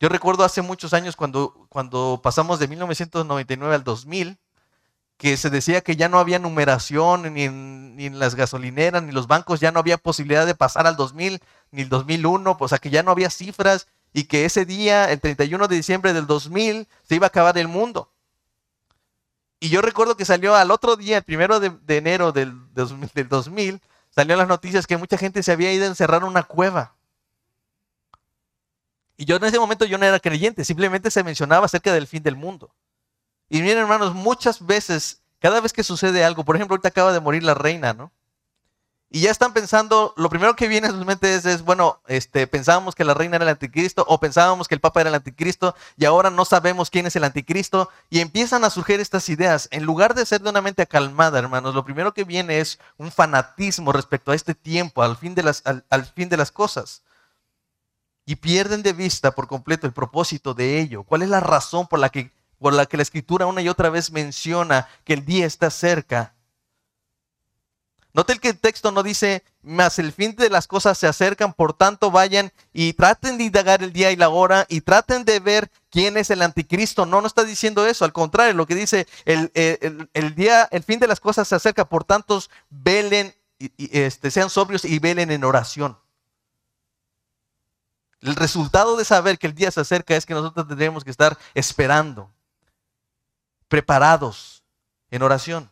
Yo 0.00 0.08
recuerdo 0.08 0.44
hace 0.44 0.62
muchos 0.62 0.92
años 0.92 1.16
cuando, 1.16 1.66
cuando 1.68 2.20
pasamos 2.22 2.58
de 2.58 2.68
1999 2.68 3.74
al 3.74 3.84
2000, 3.84 4.38
que 5.20 5.36
se 5.36 5.50
decía 5.50 5.82
que 5.82 5.96
ya 5.96 6.08
no 6.08 6.18
había 6.18 6.38
numeración 6.38 7.34
ni 7.34 7.44
en, 7.44 8.18
las 8.18 8.34
gasolineras, 8.34 9.02
ni 9.02 9.12
los 9.12 9.26
bancos, 9.26 9.60
ya 9.60 9.70
no 9.70 9.78
había 9.78 9.98
posibilidad 9.98 10.46
de 10.46 10.54
pasar 10.54 10.86
al 10.86 10.96
2000, 10.96 11.42
ni 11.72 11.82
el 11.82 11.90
2001, 11.90 12.56
o 12.58 12.68
sea 12.68 12.78
que 12.78 12.88
ya 12.88 13.02
no 13.02 13.10
había 13.10 13.28
cifras 13.28 13.86
y 14.14 14.24
que 14.24 14.46
ese 14.46 14.64
día, 14.64 15.12
el 15.12 15.20
31 15.20 15.68
de 15.68 15.76
diciembre 15.76 16.14
del 16.14 16.26
2000, 16.26 16.88
se 17.06 17.14
iba 17.14 17.26
a 17.26 17.28
acabar 17.28 17.58
el 17.58 17.68
mundo. 17.68 18.10
Y 19.60 19.68
yo 19.68 19.82
recuerdo 19.82 20.16
que 20.16 20.24
salió 20.24 20.54
al 20.54 20.70
otro 20.70 20.96
día, 20.96 21.18
el 21.18 21.22
primero 21.22 21.60
de, 21.60 21.70
enero 21.88 22.32
del, 22.32 22.54
del 22.72 23.28
2000, 23.28 23.78
salió 24.08 24.36
las 24.36 24.48
noticias 24.48 24.86
que 24.86 24.96
mucha 24.96 25.18
gente 25.18 25.42
se 25.42 25.52
había 25.52 25.70
ido 25.70 25.84
a 25.84 25.88
encerrar 25.88 26.22
en 26.22 26.28
una 26.28 26.44
cueva. 26.44 26.94
Y 29.18 29.26
yo 29.26 29.36
en 29.36 29.44
ese 29.44 29.58
momento 29.58 29.84
yo 29.84 29.98
no 29.98 30.06
era 30.06 30.18
creyente, 30.18 30.64
simplemente 30.64 31.10
se 31.10 31.22
mencionaba 31.22 31.66
acerca 31.66 31.92
del 31.92 32.06
fin 32.06 32.22
del 32.22 32.36
mundo. 32.36 32.72
Y 33.50 33.60
miren 33.62 33.78
hermanos, 33.78 34.14
muchas 34.14 34.64
veces, 34.64 35.22
cada 35.40 35.60
vez 35.60 35.72
que 35.72 35.82
sucede 35.82 36.24
algo, 36.24 36.44
por 36.44 36.54
ejemplo, 36.56 36.74
ahorita 36.74 36.88
acaba 36.88 37.12
de 37.12 37.20
morir 37.20 37.42
la 37.42 37.54
reina, 37.54 37.92
¿no? 37.92 38.12
Y 39.12 39.22
ya 39.22 39.32
están 39.32 39.52
pensando, 39.52 40.14
lo 40.16 40.30
primero 40.30 40.54
que 40.54 40.68
viene 40.68 40.86
a 40.86 40.92
sus 40.92 41.04
mentes 41.04 41.44
es, 41.44 41.62
bueno, 41.62 42.00
este, 42.06 42.46
pensábamos 42.46 42.94
que 42.94 43.02
la 43.02 43.12
reina 43.12 43.34
era 43.36 43.44
el 43.44 43.48
anticristo 43.48 44.04
o 44.06 44.20
pensábamos 44.20 44.68
que 44.68 44.76
el 44.76 44.80
papa 44.80 45.00
era 45.00 45.08
el 45.10 45.16
anticristo 45.16 45.74
y 45.96 46.04
ahora 46.04 46.30
no 46.30 46.44
sabemos 46.44 46.90
quién 46.90 47.06
es 47.06 47.16
el 47.16 47.24
anticristo 47.24 47.90
y 48.08 48.20
empiezan 48.20 48.62
a 48.62 48.70
surgir 48.70 49.00
estas 49.00 49.28
ideas. 49.28 49.66
En 49.72 49.82
lugar 49.82 50.14
de 50.14 50.24
ser 50.24 50.42
de 50.42 50.50
una 50.50 50.60
mente 50.62 50.82
acalmada, 50.82 51.40
hermanos, 51.40 51.74
lo 51.74 51.84
primero 51.84 52.14
que 52.14 52.22
viene 52.22 52.60
es 52.60 52.78
un 52.98 53.10
fanatismo 53.10 53.90
respecto 53.90 54.30
a 54.30 54.36
este 54.36 54.54
tiempo, 54.54 55.02
al 55.02 55.16
fin 55.16 55.34
de 55.34 55.42
las, 55.42 55.64
al 55.64 56.06
fin 56.06 56.28
de 56.28 56.36
las 56.36 56.52
cosas. 56.52 57.02
Y 58.26 58.36
pierden 58.36 58.84
de 58.84 58.92
vista 58.92 59.32
por 59.32 59.48
completo 59.48 59.88
el 59.88 59.92
propósito 59.92 60.54
de 60.54 60.78
ello. 60.78 61.02
¿Cuál 61.02 61.22
es 61.22 61.28
la 61.28 61.40
razón 61.40 61.88
por 61.88 61.98
la 61.98 62.10
que, 62.10 62.30
por 62.60 62.74
la, 62.74 62.86
que 62.86 62.96
la 62.96 63.02
escritura 63.02 63.46
una 63.46 63.62
y 63.62 63.68
otra 63.68 63.90
vez 63.90 64.12
menciona 64.12 64.86
que 65.04 65.14
el 65.14 65.24
día 65.24 65.46
está 65.46 65.70
cerca? 65.70 66.34
Note 68.12 68.38
que 68.38 68.48
el 68.48 68.58
texto 68.58 68.90
no 68.90 69.04
dice, 69.04 69.44
más 69.62 70.00
el 70.00 70.12
fin 70.12 70.34
de 70.34 70.50
las 70.50 70.66
cosas 70.66 70.98
se 70.98 71.06
acercan, 71.06 71.52
por 71.52 71.74
tanto 71.74 72.10
vayan 72.10 72.52
y 72.72 72.92
traten 72.94 73.38
de 73.38 73.44
indagar 73.44 73.84
el 73.84 73.92
día 73.92 74.10
y 74.10 74.16
la 74.16 74.30
hora 74.30 74.66
y 74.68 74.80
traten 74.80 75.24
de 75.24 75.38
ver 75.38 75.70
quién 75.90 76.16
es 76.16 76.30
el 76.30 76.42
anticristo. 76.42 77.06
No, 77.06 77.20
no 77.20 77.28
está 77.28 77.44
diciendo 77.44 77.86
eso, 77.86 78.04
al 78.04 78.12
contrario, 78.12 78.54
lo 78.54 78.66
que 78.66 78.74
dice, 78.74 79.06
el, 79.24 79.52
el, 79.54 80.34
día, 80.34 80.68
el 80.72 80.82
fin 80.82 80.98
de 80.98 81.06
las 81.06 81.20
cosas 81.20 81.46
se 81.46 81.54
acerca, 81.54 81.88
por 81.88 82.02
tanto 82.02 82.42
velen, 82.68 83.32
y, 83.58 83.72
este, 83.96 84.32
sean 84.32 84.50
sobrios 84.50 84.84
y 84.84 84.98
velen 84.98 85.30
en 85.30 85.44
oración. 85.44 85.96
El 88.22 88.34
resultado 88.34 88.96
de 88.96 89.04
saber 89.04 89.38
que 89.38 89.46
el 89.46 89.54
día 89.54 89.70
se 89.70 89.80
acerca 89.80 90.16
es 90.16 90.26
que 90.26 90.34
nosotros 90.34 90.66
tendremos 90.66 91.04
que 91.04 91.10
estar 91.10 91.38
esperando, 91.54 92.30
preparados 93.70 94.64
en 95.10 95.22
oración. 95.22 95.70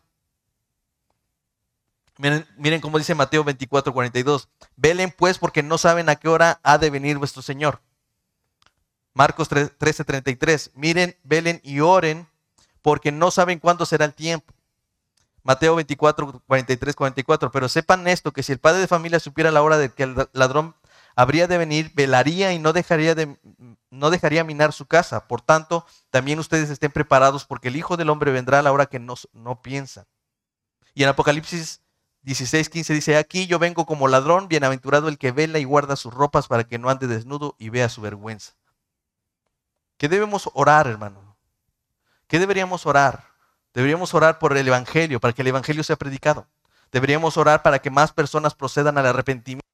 Miren, 2.17 2.81
cómo 2.81 2.97
dice 2.97 3.13
Mateo 3.13 3.43
24, 3.43 3.93
42. 3.93 4.49
Velen 4.75 5.13
pues 5.15 5.37
porque 5.37 5.63
no 5.63 5.77
saben 5.77 6.09
a 6.09 6.15
qué 6.15 6.27
hora 6.27 6.59
ha 6.63 6.77
de 6.77 6.89
venir 6.89 7.17
vuestro 7.17 7.41
Señor. 7.41 7.81
Marcos 9.13 9.49
13, 9.49 10.03
33. 10.03 10.71
Miren, 10.75 11.17
velen 11.23 11.59
y 11.63 11.81
oren 11.81 12.27
porque 12.81 13.11
no 13.11 13.31
saben 13.31 13.59
cuándo 13.59 13.85
será 13.85 14.05
el 14.05 14.13
tiempo. 14.13 14.53
Mateo 15.43 15.75
24, 15.75 16.41
43, 16.47 16.95
44. 16.95 17.51
Pero 17.51 17.69
sepan 17.69 18.07
esto, 18.07 18.31
que 18.31 18.43
si 18.43 18.53
el 18.53 18.59
padre 18.59 18.79
de 18.79 18.87
familia 18.87 19.19
supiera 19.19 19.51
la 19.51 19.61
hora 19.61 19.77
de 19.77 19.89
que 19.89 20.03
el 20.03 20.15
ladrón 20.33 20.75
habría 21.19 21.47
de 21.47 21.57
venir, 21.57 21.91
velaría 21.95 22.53
y 22.53 22.59
no 22.59 22.71
dejaría, 22.71 23.13
de, 23.13 23.37
no 23.89 24.09
dejaría 24.09 24.45
minar 24.45 24.71
su 24.71 24.85
casa. 24.85 25.27
Por 25.27 25.41
tanto, 25.41 25.85
también 26.11 26.39
ustedes 26.39 26.69
estén 26.69 26.93
preparados 26.93 27.43
porque 27.43 27.67
el 27.67 27.75
Hijo 27.75 27.97
del 27.97 28.09
Hombre 28.09 28.31
vendrá 28.31 28.59
a 28.59 28.61
la 28.61 28.71
hora 28.71 28.85
que 28.85 28.99
no, 28.99 29.15
no 29.33 29.61
piensan. 29.61 30.05
Y 30.93 31.03
en 31.03 31.09
Apocalipsis 31.09 31.81
16, 32.21 32.69
15 32.69 32.93
dice, 32.93 33.17
aquí 33.17 33.47
yo 33.47 33.59
vengo 33.59 33.85
como 33.85 34.07
ladrón, 34.07 34.47
bienaventurado 34.47 35.09
el 35.09 35.17
que 35.17 35.33
vela 35.33 35.59
y 35.59 35.65
guarda 35.65 35.97
sus 35.97 36.13
ropas 36.13 36.47
para 36.47 36.63
que 36.63 36.79
no 36.79 36.89
ande 36.89 37.07
desnudo 37.07 37.53
y 37.59 37.67
vea 37.67 37.89
su 37.89 37.99
vergüenza. 37.99 38.53
¿Qué 39.97 40.07
debemos 40.07 40.49
orar, 40.53 40.87
hermano? 40.87 41.35
¿Qué 42.27 42.39
deberíamos 42.39 42.85
orar? 42.85 43.25
Deberíamos 43.73 44.13
orar 44.13 44.39
por 44.39 44.55
el 44.55 44.65
Evangelio, 44.65 45.19
para 45.19 45.33
que 45.33 45.41
el 45.41 45.49
Evangelio 45.49 45.83
sea 45.83 45.97
predicado. 45.97 46.47
Deberíamos 46.93 47.35
orar 47.35 47.61
para 47.61 47.79
que 47.79 47.89
más 47.89 48.13
personas 48.13 48.55
procedan 48.55 48.97
al 48.97 49.05
arrepentimiento. 49.05 49.68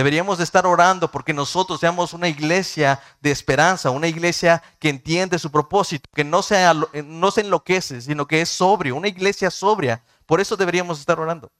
Deberíamos 0.00 0.38
de 0.38 0.44
estar 0.44 0.66
orando 0.66 1.10
porque 1.10 1.34
nosotros 1.34 1.78
seamos 1.78 2.14
una 2.14 2.26
iglesia 2.26 3.02
de 3.20 3.30
esperanza, 3.30 3.90
una 3.90 4.08
iglesia 4.08 4.62
que 4.78 4.88
entiende 4.88 5.38
su 5.38 5.50
propósito, 5.50 6.08
que 6.14 6.24
no, 6.24 6.40
sea, 6.40 6.72
no 6.72 7.30
se 7.30 7.42
enloquece, 7.42 8.00
sino 8.00 8.26
que 8.26 8.40
es 8.40 8.48
sobrio, 8.48 8.96
una 8.96 9.08
iglesia 9.08 9.50
sobria. 9.50 10.02
Por 10.24 10.40
eso 10.40 10.56
deberíamos 10.56 11.00
estar 11.00 11.20
orando 11.20 11.52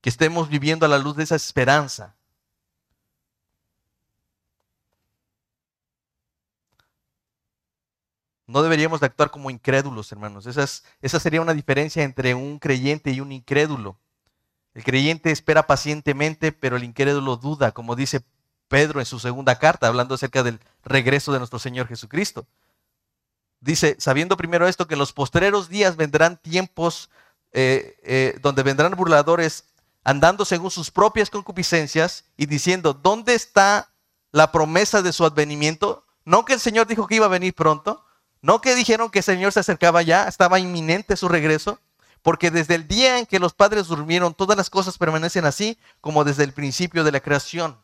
que 0.00 0.08
estemos 0.08 0.48
viviendo 0.48 0.84
a 0.84 0.88
la 0.88 0.98
luz 0.98 1.14
de 1.14 1.22
esa 1.22 1.36
esperanza. 1.36 2.16
No 8.48 8.64
deberíamos 8.64 8.98
de 8.98 9.06
actuar 9.06 9.30
como 9.30 9.48
incrédulos, 9.48 10.10
hermanos. 10.10 10.44
Esa, 10.46 10.66
esa 11.00 11.20
sería 11.20 11.40
una 11.40 11.54
diferencia 11.54 12.02
entre 12.02 12.34
un 12.34 12.58
creyente 12.58 13.12
y 13.12 13.20
un 13.20 13.30
incrédulo. 13.30 13.96
El 14.74 14.82
creyente 14.82 15.30
espera 15.30 15.66
pacientemente, 15.66 16.52
pero 16.52 16.76
el 16.76 16.84
incrédulo 16.84 17.36
duda, 17.36 17.72
como 17.72 17.94
dice 17.94 18.22
Pedro 18.68 19.00
en 19.00 19.06
su 19.06 19.20
segunda 19.20 19.58
carta, 19.58 19.86
hablando 19.86 20.16
acerca 20.16 20.42
del 20.42 20.60
regreso 20.84 21.32
de 21.32 21.38
nuestro 21.38 21.58
Señor 21.60 21.86
Jesucristo. 21.86 22.46
Dice, 23.60 23.96
sabiendo 23.98 24.36
primero 24.36 24.66
esto, 24.66 24.86
que 24.86 24.94
en 24.94 24.98
los 24.98 25.12
postreros 25.12 25.68
días 25.68 25.96
vendrán 25.96 26.36
tiempos 26.36 27.08
eh, 27.52 27.96
eh, 28.02 28.38
donde 28.42 28.64
vendrán 28.64 28.96
burladores 28.96 29.64
andando 30.02 30.44
según 30.44 30.70
sus 30.70 30.90
propias 30.90 31.30
concupiscencias 31.30 32.24
y 32.36 32.46
diciendo, 32.46 32.92
¿dónde 32.92 33.34
está 33.34 33.90
la 34.32 34.52
promesa 34.52 35.02
de 35.02 35.12
su 35.12 35.24
advenimiento? 35.24 36.04
No 36.24 36.44
que 36.44 36.54
el 36.54 36.60
Señor 36.60 36.86
dijo 36.86 37.06
que 37.06 37.14
iba 37.14 37.26
a 37.26 37.30
venir 37.30 37.54
pronto, 37.54 38.04
no 38.42 38.60
que 38.60 38.74
dijeron 38.74 39.08
que 39.10 39.20
el 39.20 39.24
Señor 39.24 39.52
se 39.52 39.60
acercaba 39.60 40.02
ya, 40.02 40.28
estaba 40.28 40.58
inminente 40.58 41.16
su 41.16 41.28
regreso, 41.28 41.78
porque 42.24 42.50
desde 42.50 42.74
el 42.74 42.88
día 42.88 43.18
en 43.18 43.26
que 43.26 43.38
los 43.38 43.52
padres 43.52 43.86
durmieron, 43.86 44.32
todas 44.32 44.56
las 44.56 44.70
cosas 44.70 44.96
permanecen 44.96 45.44
así 45.44 45.78
como 46.00 46.24
desde 46.24 46.42
el 46.42 46.54
principio 46.54 47.04
de 47.04 47.12
la 47.12 47.20
creación. 47.20 47.76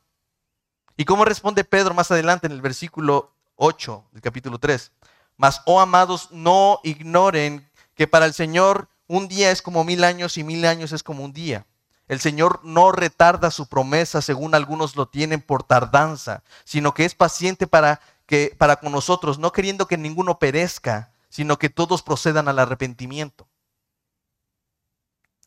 ¿Y 0.96 1.04
cómo 1.04 1.26
responde 1.26 1.62
Pedro 1.62 1.92
más 1.92 2.10
adelante 2.10 2.46
en 2.46 2.54
el 2.54 2.62
versículo 2.62 3.34
8 3.56 4.02
del 4.12 4.22
capítulo 4.22 4.58
3? 4.58 4.92
Mas, 5.36 5.60
oh 5.66 5.78
amados, 5.78 6.28
no 6.30 6.80
ignoren 6.84 7.70
que 7.94 8.06
para 8.06 8.24
el 8.24 8.32
Señor 8.32 8.88
un 9.08 9.28
día 9.28 9.50
es 9.50 9.60
como 9.60 9.84
mil 9.84 10.04
años 10.04 10.38
y 10.38 10.42
mil 10.42 10.64
años 10.64 10.92
es 10.92 11.02
como 11.02 11.22
un 11.22 11.34
día. 11.34 11.66
El 12.08 12.18
Señor 12.18 12.60
no 12.64 12.92
retarda 12.92 13.50
su 13.50 13.66
promesa 13.66 14.22
según 14.22 14.54
algunos 14.54 14.96
lo 14.96 15.06
tienen 15.06 15.42
por 15.42 15.64
tardanza, 15.64 16.42
sino 16.64 16.94
que 16.94 17.04
es 17.04 17.14
paciente 17.14 17.66
para, 17.66 18.00
que, 18.24 18.56
para 18.56 18.76
con 18.76 18.92
nosotros, 18.92 19.38
no 19.38 19.52
queriendo 19.52 19.86
que 19.86 19.98
ninguno 19.98 20.38
perezca, 20.38 21.12
sino 21.28 21.58
que 21.58 21.68
todos 21.68 22.02
procedan 22.02 22.48
al 22.48 22.58
arrepentimiento. 22.58 23.46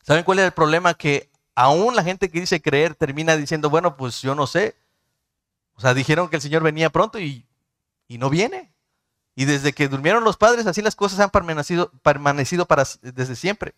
¿Saben 0.04 0.22
cuál 0.24 0.38
es 0.38 0.44
el 0.44 0.52
problema? 0.52 0.94
Que 0.94 1.30
aún 1.54 1.96
la 1.96 2.04
gente 2.04 2.30
que 2.30 2.40
dice 2.40 2.60
creer 2.60 2.94
termina 2.94 3.36
diciendo, 3.36 3.70
bueno, 3.70 3.96
pues 3.96 4.20
yo 4.22 4.34
no 4.34 4.46
sé. 4.46 4.76
O 5.74 5.80
sea, 5.80 5.94
dijeron 5.94 6.28
que 6.28 6.36
el 6.36 6.42
Señor 6.42 6.62
venía 6.62 6.90
pronto 6.90 7.18
y, 7.18 7.46
y 8.06 8.18
no 8.18 8.30
viene. 8.30 8.72
Y 9.34 9.46
desde 9.46 9.72
que 9.72 9.88
durmieron 9.88 10.22
los 10.22 10.36
padres, 10.36 10.66
así 10.66 10.82
las 10.82 10.94
cosas 10.94 11.20
han 11.20 11.30
permanecido, 11.30 11.90
permanecido 12.02 12.68
desde 13.02 13.34
siempre. 13.34 13.74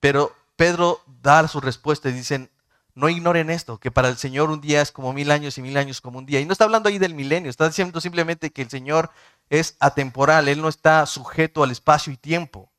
Pero 0.00 0.34
Pedro 0.56 1.00
da 1.22 1.46
su 1.48 1.60
respuesta 1.60 2.08
y 2.08 2.12
dicen, 2.12 2.50
no 2.94 3.08
ignoren 3.08 3.50
esto, 3.50 3.78
que 3.78 3.90
para 3.90 4.08
el 4.08 4.16
Señor 4.16 4.50
un 4.50 4.60
día 4.60 4.80
es 4.80 4.92
como 4.92 5.12
mil 5.12 5.30
años 5.30 5.58
y 5.58 5.62
mil 5.62 5.76
años 5.76 6.00
como 6.00 6.18
un 6.18 6.26
día. 6.26 6.40
Y 6.40 6.46
no 6.46 6.52
está 6.52 6.64
hablando 6.64 6.88
ahí 6.88 6.98
del 6.98 7.14
milenio, 7.14 7.50
está 7.50 7.68
diciendo 7.68 8.00
simplemente 8.00 8.50
que 8.50 8.62
el 8.62 8.70
Señor 8.70 9.10
es 9.50 9.76
atemporal, 9.80 10.48
Él 10.48 10.62
no 10.62 10.68
está 10.68 11.04
sujeto 11.06 11.62
al 11.62 11.70
espacio 11.70 12.12
y 12.12 12.16
tiempo. 12.16 12.70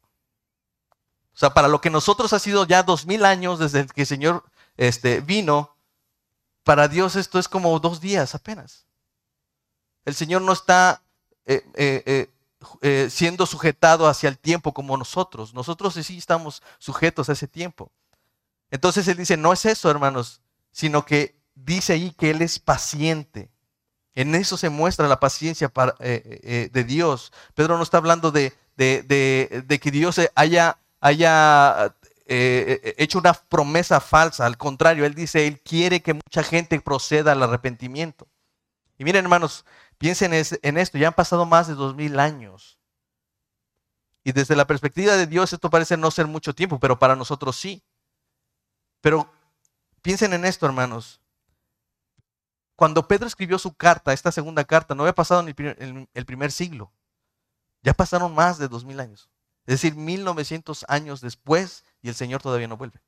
O 1.36 1.38
sea, 1.38 1.54
para 1.54 1.68
lo 1.68 1.82
que 1.82 1.90
nosotros 1.90 2.32
ha 2.32 2.40
sido 2.40 2.66
ya 2.66 2.82
dos 2.82 3.06
mil 3.06 3.26
años 3.26 3.60
desde 3.60 3.86
que 3.88 4.02
el 4.02 4.08
Señor 4.08 4.46
este, 4.78 5.20
vino, 5.20 5.76
para 6.64 6.88
Dios 6.88 7.18
esto 7.18 7.40
es 7.40 7.50
como 7.50 7.78
dos 7.82 8.00
días 8.00 8.34
apenas. 8.36 8.86
El 10.06 10.16
Señor 10.16 10.44
no 10.44 10.54
está 10.54 11.04
eh, 11.46 11.62
eh, 11.76 12.30
eh, 12.82 13.10
siendo 13.12 13.46
sujetado 13.46 14.08
hacia 14.08 14.30
el 14.30 14.38
tiempo 14.38 14.74
como 14.74 14.96
nosotros. 14.96 15.54
Nosotros 15.54 15.96
sí 15.96 16.18
estamos 16.18 16.64
sujetos 16.80 17.28
a 17.28 17.34
ese 17.34 17.50
tiempo. 17.50 17.92
Entonces 18.72 19.06
Él 19.10 19.18
dice, 19.18 19.36
no 19.36 19.52
es 19.52 19.66
eso, 19.66 19.92
hermanos, 19.92 20.42
sino 20.72 21.06
que 21.06 21.36
dice 21.54 21.94
ahí 21.94 22.12
que 22.12 22.30
Él 22.30 22.42
es 22.42 22.60
paciente. 22.60 23.52
En 24.14 24.36
eso 24.36 24.56
se 24.56 24.70
muestra 24.70 25.10
la 25.10 25.20
paciencia 25.20 25.70
de 26.00 26.84
Dios. 26.88 27.34
Pedro 27.54 27.76
no 27.76 27.84
está 27.84 27.98
hablando 27.98 28.32
de, 28.32 28.54
de 28.78 29.80
que 29.82 29.92
Dios 29.92 30.22
haya, 30.36 30.80
haya 31.08 31.96
hecho 32.28 33.20
una 33.20 33.34
promesa 33.34 34.00
falsa. 34.00 34.46
Al 34.46 34.58
contrario, 34.58 35.06
Él 35.06 35.14
dice, 35.14 35.48
Él 35.48 35.62
quiere 35.62 36.02
que 36.02 36.14
mucha 36.14 36.44
gente 36.44 36.80
proceda 36.82 37.34
al 37.34 37.44
arrepentimiento. 37.44 38.28
Y 38.98 39.04
miren, 39.04 39.26
hermanos, 39.26 39.66
Piensen 39.98 40.34
en 40.34 40.78
esto, 40.78 40.98
ya 40.98 41.08
han 41.08 41.14
pasado 41.14 41.46
más 41.46 41.68
de 41.68 41.74
dos 41.74 41.96
mil 41.96 42.20
años. 42.20 42.80
Y 44.24 44.32
desde 44.32 44.56
la 44.56 44.68
perspectiva 44.68 45.16
de 45.16 45.28
Dios 45.28 45.54
esto 45.54 45.70
parece 45.70 45.98
no 45.98 46.12
ser 46.12 46.28
mucho 46.28 46.54
tiempo, 46.54 46.80
pero 46.80 47.00
para 47.00 47.16
nosotros 47.16 47.56
sí. 47.56 47.84
Pero 49.02 49.32
piensen 50.02 50.34
en 50.34 50.46
esto, 50.46 50.66
hermanos. 50.66 51.22
Cuando 52.76 53.08
Pedro 53.08 53.28
escribió 53.28 53.58
su 53.58 53.74
carta, 53.74 54.12
esta 54.12 54.32
segunda 54.32 54.66
carta, 54.66 54.96
no 54.96 55.04
había 55.04 55.16
pasado 55.16 55.42
en 55.42 56.08
el 56.14 56.26
primer, 56.26 56.52
siglo. 56.52 56.92
Ya 57.84 57.94
pasaron 57.94 58.34
más 58.34 58.58
de 58.58 58.68
dos 58.68 58.84
mil 58.84 59.00
años. 59.00 59.30
Es 59.66 59.82
decir, 59.82 59.96
1900 59.96 60.86
años 60.88 61.22
después 61.22 61.84
y 62.02 62.10
el 62.10 62.16
Señor 62.16 62.42
todavía 62.42 62.68
no 62.68 62.78
vuelve. 62.78 63.02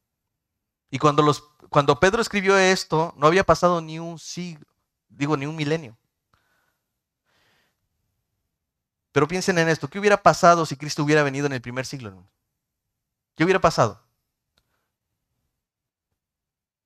Y 0.90 1.00
cuando, 1.00 1.22
los, 1.22 1.44
cuando 1.70 2.00
Pedro 2.00 2.22
escribió 2.22 2.58
esto, 2.58 3.14
no 3.18 3.28
había 3.28 3.44
pasado 3.44 3.82
ni 3.82 4.00
un 4.00 4.18
siglo, 4.18 4.66
digo, 5.10 5.38
ni 5.38 5.46
un 5.46 5.56
milenio. 5.56 5.98
Pero 9.12 9.28
piensen 9.28 9.58
en 9.58 9.70
esto, 9.70 9.88
¿qué 9.88 10.00
hubiera 10.00 10.22
pasado 10.22 10.66
si 10.66 10.76
Cristo 10.76 11.04
hubiera 11.04 11.24
venido 11.24 11.46
en 11.46 11.54
el 11.54 11.62
primer 11.62 11.86
siglo? 11.86 12.24
¿Qué 13.36 13.44
hubiera 13.44 13.60
pasado? 13.60 14.02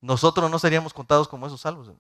Nosotros 0.01 0.49
no 0.49 0.57
seríamos 0.57 0.93
contados 0.93 1.27
como 1.27 1.45
esos 1.45 1.62
salvos. 1.62 1.91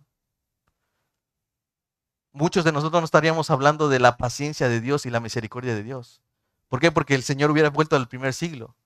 Muchos 2.33 2.63
de 2.63 2.71
nosotros 2.71 3.01
no 3.01 3.05
estaríamos 3.05 3.49
hablando 3.49 3.89
de 3.89 3.99
la 3.99 4.17
paciencia 4.17 4.69
de 4.69 4.81
Dios 4.81 5.05
y 5.05 5.09
la 5.09 5.19
misericordia 5.19 5.75
de 5.75 5.83
Dios. 5.83 6.21
¿Por 6.71 6.79
qué? 6.79 6.89
Porque 6.89 7.15
el 7.15 7.23
Señor 7.23 7.51
hubiera 7.51 7.69
vuelto 7.69 7.97
al 7.97 8.07
primer 8.07 8.33
siglo. 8.33 8.77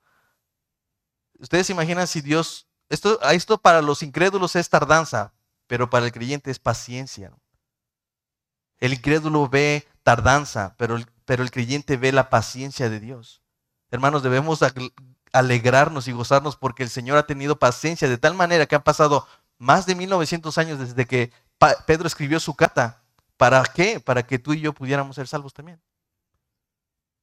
Ustedes 1.37 1.69
imaginan 1.69 2.07
si 2.07 2.19
Dios, 2.19 2.67
esto, 2.89 3.21
esto 3.21 3.59
para 3.59 3.83
los 3.83 4.01
incrédulos 4.01 4.55
es 4.55 4.71
tardanza, 4.71 5.33
pero 5.67 5.87
para 5.87 6.07
el 6.07 6.11
creyente 6.11 6.49
es 6.49 6.57
paciencia. 6.57 7.31
El 8.79 8.93
incrédulo 8.93 9.47
ve 9.47 9.87
tardanza, 10.01 10.73
pero 10.79 10.95
el, 10.95 11.05
pero 11.25 11.43
el 11.43 11.51
creyente 11.51 11.95
ve 11.95 12.11
la 12.11 12.31
paciencia 12.31 12.89
de 12.89 12.99
Dios. 12.99 13.43
Hermanos, 13.91 14.23
debemos 14.23 14.61
alegrarnos 15.31 16.07
y 16.07 16.11
gozarnos 16.11 16.55
porque 16.55 16.81
el 16.81 16.89
Señor 16.89 17.19
ha 17.19 17.27
tenido 17.27 17.59
paciencia 17.59 18.09
de 18.09 18.17
tal 18.17 18.33
manera 18.33 18.65
que 18.65 18.73
han 18.73 18.83
pasado 18.83 19.27
más 19.59 19.85
de 19.85 19.93
1900 19.93 20.57
años 20.57 20.79
desde 20.79 21.05
que 21.05 21.31
Pedro 21.85 22.07
escribió 22.07 22.39
su 22.39 22.55
carta. 22.55 23.03
¿Para 23.37 23.61
qué? 23.63 23.99
Para 23.99 24.25
que 24.25 24.39
tú 24.39 24.53
y 24.53 24.61
yo 24.61 24.73
pudiéramos 24.73 25.17
ser 25.17 25.27
salvos 25.27 25.53
también. 25.53 25.79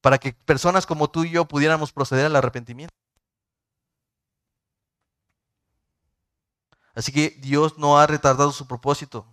Para 0.03 0.17
que 0.17 0.33
personas 0.33 0.85
como 0.85 1.09
tú 1.09 1.23
y 1.23 1.29
yo 1.29 1.45
pudiéramos 1.45 1.93
proceder 1.93 2.25
al 2.25 2.35
arrepentimiento. 2.35 2.93
Así 6.93 7.13
que 7.13 7.29
Dios 7.39 7.77
no 7.77 7.97
ha 7.97 8.05
retardado 8.05 8.51
su 8.51 8.67
propósito, 8.67 9.25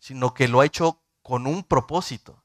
sino 0.00 0.34
que 0.34 0.48
lo 0.48 0.58
ha 0.58 0.66
hecho 0.66 1.00
con 1.22 1.46
un 1.46 1.62
propósito. 1.62 2.42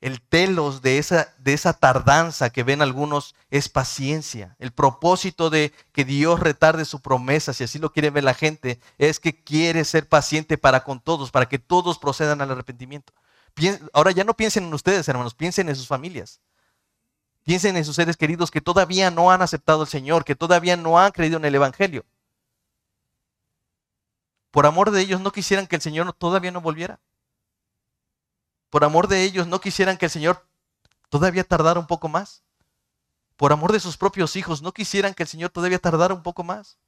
El 0.00 0.22
telos 0.22 0.80
de 0.80 0.96
esa, 0.96 1.34
de 1.36 1.52
esa 1.52 1.74
tardanza 1.74 2.48
que 2.48 2.62
ven 2.62 2.80
algunos 2.80 3.34
es 3.50 3.68
paciencia. 3.68 4.56
El 4.58 4.72
propósito 4.72 5.50
de 5.50 5.74
que 5.92 6.06
Dios 6.06 6.40
retarde 6.40 6.86
su 6.86 7.02
promesa, 7.02 7.52
si 7.52 7.64
así 7.64 7.78
lo 7.78 7.92
quiere 7.92 8.08
ver 8.08 8.24
la 8.24 8.32
gente, 8.32 8.80
es 8.96 9.20
que 9.20 9.44
quiere 9.44 9.84
ser 9.84 10.08
paciente 10.08 10.56
para 10.56 10.84
con 10.84 11.00
todos, 11.00 11.30
para 11.30 11.50
que 11.50 11.58
todos 11.58 11.98
procedan 11.98 12.40
al 12.40 12.50
arrepentimiento. 12.50 13.12
Ahora 13.92 14.10
ya 14.10 14.24
no 14.24 14.34
piensen 14.34 14.64
en 14.64 14.74
ustedes, 14.74 15.08
hermanos, 15.08 15.34
piensen 15.34 15.68
en 15.68 15.76
sus 15.76 15.86
familias. 15.86 16.40
Piensen 17.44 17.76
en 17.76 17.84
sus 17.84 17.96
seres 17.96 18.16
queridos 18.16 18.50
que 18.50 18.60
todavía 18.60 19.10
no 19.10 19.30
han 19.30 19.42
aceptado 19.42 19.82
al 19.82 19.88
Señor, 19.88 20.24
que 20.24 20.34
todavía 20.34 20.76
no 20.76 20.98
han 20.98 21.12
creído 21.12 21.36
en 21.36 21.44
el 21.44 21.54
Evangelio. 21.54 22.04
Por 24.50 24.66
amor 24.66 24.90
de 24.90 25.00
ellos 25.00 25.20
no 25.20 25.32
quisieran 25.32 25.66
que 25.66 25.76
el 25.76 25.82
Señor 25.82 26.12
todavía 26.12 26.50
no 26.50 26.60
volviera 26.60 26.98
por 28.76 28.84
amor 28.84 29.08
de 29.08 29.22
ellos, 29.22 29.46
no 29.46 29.60
quisieran 29.60 29.96
que 29.96 30.04
el 30.04 30.10
Señor 30.10 30.46
todavía 31.08 31.44
tardara 31.44 31.80
un 31.80 31.86
poco 31.86 32.08
más. 32.08 32.42
Por 33.36 33.52
amor 33.52 33.72
de 33.72 33.80
sus 33.80 33.96
propios 33.96 34.36
hijos, 34.36 34.62
no 34.62 34.72
quisieran 34.72 35.14
que 35.14 35.22
el 35.22 35.28
Señor 35.28 35.50
todavía 35.50 35.78
tardara 35.78 36.14
un 36.14 36.22
poco 36.22 36.42
más. 36.42 36.78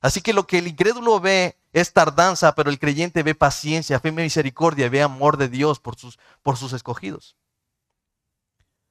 Así 0.00 0.20
que 0.20 0.32
lo 0.32 0.46
que 0.46 0.58
el 0.58 0.68
incrédulo 0.68 1.18
ve 1.20 1.58
es 1.72 1.92
tardanza, 1.92 2.54
pero 2.54 2.70
el 2.70 2.78
creyente 2.78 3.22
ve 3.22 3.34
paciencia, 3.34 4.00
fe 4.00 4.12
misericordia, 4.12 4.88
ve 4.88 5.02
amor 5.02 5.36
de 5.36 5.48
Dios 5.48 5.78
por 5.78 5.96
sus, 5.96 6.18
por 6.42 6.56
sus 6.56 6.72
escogidos. 6.72 7.36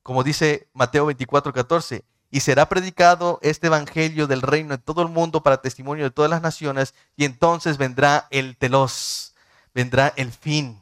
Como 0.03 0.23
dice 0.23 0.69
Mateo 0.73 1.05
24, 1.05 1.51
14, 1.53 2.05
y 2.31 2.39
será 2.41 2.69
predicado 2.69 3.39
este 3.41 3.67
evangelio 3.67 4.27
del 4.27 4.41
reino 4.41 4.75
en 4.75 4.81
todo 4.81 5.01
el 5.01 5.09
mundo 5.09 5.43
para 5.43 5.61
testimonio 5.61 6.05
de 6.05 6.11
todas 6.11 6.31
las 6.31 6.41
naciones, 6.41 6.93
y 7.15 7.25
entonces 7.25 7.77
vendrá 7.77 8.27
el 8.29 8.55
telos, 8.55 9.35
vendrá 9.73 10.13
el 10.15 10.31
fin 10.31 10.81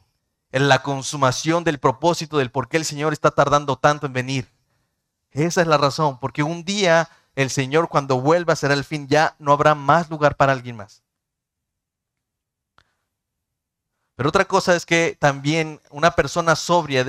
en 0.52 0.68
la 0.68 0.82
consumación 0.82 1.64
del 1.64 1.78
propósito 1.78 2.38
del 2.38 2.50
por 2.50 2.68
qué 2.68 2.76
el 2.76 2.84
Señor 2.84 3.12
está 3.12 3.30
tardando 3.30 3.76
tanto 3.76 4.06
en 4.06 4.12
venir. 4.12 4.48
Esa 5.30 5.60
es 5.62 5.66
la 5.66 5.78
razón, 5.78 6.18
porque 6.20 6.42
un 6.42 6.64
día 6.64 7.08
el 7.34 7.50
Señor 7.50 7.88
cuando 7.88 8.20
vuelva 8.20 8.56
será 8.56 8.74
el 8.74 8.84
fin, 8.84 9.08
ya 9.08 9.34
no 9.38 9.52
habrá 9.52 9.74
más 9.74 10.10
lugar 10.10 10.36
para 10.36 10.52
alguien 10.52 10.76
más. 10.76 11.02
Pero 14.18 14.30
otra 14.30 14.46
cosa 14.46 14.74
es 14.74 14.84
que 14.84 15.16
también 15.16 15.80
una 15.90 16.10
persona 16.10 16.56
sobria 16.56 17.04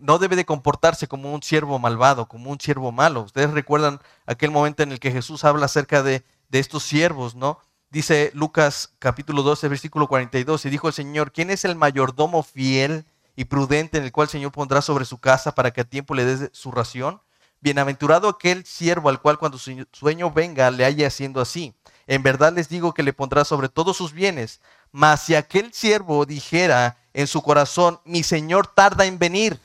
no 0.00 0.18
debe 0.20 0.36
de 0.36 0.44
comportarse 0.44 1.08
como 1.08 1.34
un 1.34 1.42
siervo 1.42 1.80
malvado, 1.80 2.26
como 2.26 2.52
un 2.52 2.60
siervo 2.60 2.92
malo. 2.92 3.22
Ustedes 3.22 3.50
recuerdan 3.50 3.98
aquel 4.26 4.52
momento 4.52 4.84
en 4.84 4.92
el 4.92 5.00
que 5.00 5.10
Jesús 5.10 5.42
habla 5.42 5.66
acerca 5.66 6.04
de, 6.04 6.22
estos 6.52 6.84
siervos, 6.84 7.34
¿no? 7.34 7.58
Dice 7.90 8.30
Lucas 8.32 8.92
capítulo 9.00 9.42
12, 9.42 9.66
versículo 9.66 10.06
42, 10.06 10.66
y 10.66 10.70
dijo 10.70 10.86
el 10.86 10.94
Señor, 10.94 11.32
¿quién 11.32 11.50
es 11.50 11.64
el 11.64 11.74
mayordomo 11.74 12.44
fiel 12.44 13.06
y 13.34 13.46
prudente 13.46 13.98
en 13.98 14.04
el 14.04 14.12
cual 14.12 14.26
el 14.26 14.30
Señor 14.30 14.52
pondrá 14.52 14.82
sobre 14.82 15.06
su 15.06 15.18
casa 15.18 15.52
para 15.56 15.72
que 15.72 15.80
a 15.80 15.84
tiempo 15.84 16.14
le 16.14 16.24
dé 16.24 16.50
su 16.52 16.70
ración? 16.70 17.20
Bienaventurado 17.60 18.28
aquel 18.28 18.64
siervo 18.64 19.08
al 19.08 19.20
cual 19.20 19.36
cuando 19.36 19.58
su 19.58 19.84
sueño 19.90 20.30
venga 20.30 20.70
le 20.70 20.84
haya 20.84 21.08
haciendo 21.08 21.40
así. 21.40 21.74
En 22.06 22.22
verdad 22.22 22.52
les 22.52 22.68
digo 22.68 22.94
que 22.94 23.02
le 23.02 23.12
pondrá 23.12 23.44
sobre 23.44 23.68
todos 23.68 23.96
sus 23.96 24.12
bienes. 24.12 24.60
Mas 24.92 25.24
si 25.24 25.34
aquel 25.34 25.72
siervo 25.72 26.26
dijera 26.26 26.96
en 27.12 27.26
su 27.26 27.42
corazón, 27.42 28.00
mi 28.04 28.22
Señor 28.22 28.66
tarda 28.66 29.04
en 29.04 29.18
venir, 29.18 29.60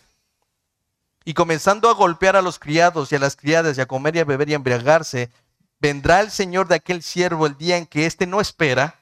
y 1.25 1.33
comenzando 1.33 1.89
a 1.89 1.93
golpear 1.93 2.35
a 2.35 2.41
los 2.43 2.59
criados 2.59 3.11
y 3.11 3.15
a 3.15 3.19
las 3.19 3.35
criadas 3.35 3.77
y 3.77 3.81
a 3.81 3.87
comer 3.87 4.15
y 4.15 4.19
a 4.19 4.25
beber 4.25 4.47
y 4.49 4.53
a 4.53 4.57
embriagarse, 4.57 5.31
vendrá 5.79 6.21
el 6.21 6.29
Señor 6.29 6.67
de 6.67 6.75
aquel 6.75 7.01
siervo 7.01 7.47
el 7.47 7.57
día 7.57 7.77
en 7.77 7.87
que 7.87 8.05
éste 8.05 8.27
no 8.27 8.39
espera 8.39 8.99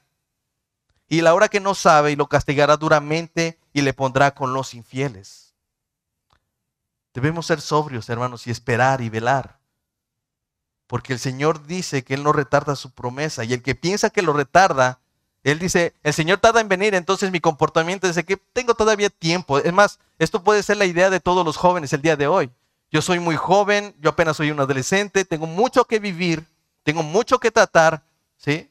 y 1.10 1.22
la 1.22 1.34
hora 1.34 1.50
que 1.50 1.60
no 1.60 1.76
sabe 1.76 2.12
y 2.12 2.16
lo 2.16 2.28
castigará 2.28 2.78
duramente 2.78 3.60
y 3.74 3.82
le 3.82 3.94
pondrá 3.94 4.34
con 4.34 4.54
los 4.54 4.74
infieles. 4.74 5.54
Debemos 7.14 7.46
ser 7.46 7.62
sobrios, 7.62 8.10
hermanos, 8.10 8.48
y 8.48 8.52
esperar 8.52 9.02
y 9.02 9.10
velar. 9.10 9.60
Porque 10.88 11.14
el 11.14 11.20
Señor 11.20 11.68
dice 11.68 12.04
que 12.04 12.16
Él 12.16 12.24
no 12.24 12.34
retarda 12.34 12.76
su 12.76 12.92
promesa 12.92 13.44
y 13.44 13.54
el 13.54 13.62
que 13.62 13.76
piensa 13.76 14.10
que 14.10 14.22
lo 14.22 14.34
retarda, 14.34 15.00
Él 15.44 15.60
dice, 15.60 15.94
el 16.04 16.14
Señor 16.14 16.40
tarda 16.40 16.62
en 16.62 16.70
venir, 16.70 16.96
entonces 16.96 17.32
mi 17.32 17.40
comportamiento 17.40 18.12
de 18.12 18.24
que 18.24 18.38
tengo 18.38 18.74
todavía 18.74 19.10
tiempo. 19.10 19.60
Es 19.60 19.74
más, 19.74 20.00
esto 20.20 20.44
puede 20.44 20.64
ser 20.64 20.78
la 20.78 20.86
idea 20.86 21.10
de 21.10 21.20
todos 21.20 21.46
los 21.46 21.58
jóvenes 21.58 21.92
el 21.94 22.02
día 22.02 22.16
de 22.16 22.28
hoy. 22.28 22.50
Yo 22.92 23.02
soy 23.02 23.20
muy 23.20 23.36
joven, 23.36 23.96
yo 24.00 24.12
apenas 24.12 24.38
soy 24.38 24.52
un 24.52 24.60
adolescente, 24.60 25.26
tengo 25.26 25.48
mucho 25.48 25.86
que 25.86 26.00
vivir 26.00 26.48
tengo 26.84 27.02
mucho 27.02 27.40
que 27.40 27.52
tratar, 27.52 28.04
¿sí? 28.38 28.70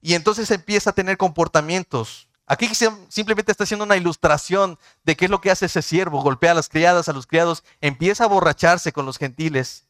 Y 0.00 0.14
entonces 0.14 0.50
empieza 0.50 0.90
a 0.90 0.92
tener 0.92 1.16
comportamientos. 1.16 2.28
Aquí 2.46 2.68
simplemente 3.08 3.52
está 3.52 3.64
haciendo 3.64 3.84
una 3.84 3.96
ilustración 3.96 4.76
de 5.04 5.16
qué 5.16 5.26
es 5.26 5.30
lo 5.30 5.40
que 5.40 5.52
hace 5.52 5.66
ese 5.66 5.82
siervo. 5.82 6.22
Golpea 6.22 6.50
a 6.50 6.54
las 6.54 6.68
criadas, 6.68 7.08
a 7.08 7.12
los 7.12 7.26
criados, 7.26 7.62
empieza 7.80 8.24
a 8.24 8.28
borracharse 8.28 8.92
con 8.92 9.06
los 9.06 9.18
gentiles. 9.18 9.86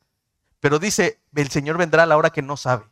Pero 0.58 0.78
dice, 0.78 1.18
el 1.34 1.50
Señor 1.50 1.78
vendrá 1.78 2.02
a 2.02 2.06
la 2.06 2.18
hora 2.18 2.30
que 2.30 2.42
no 2.42 2.58
sabe. 2.58 2.84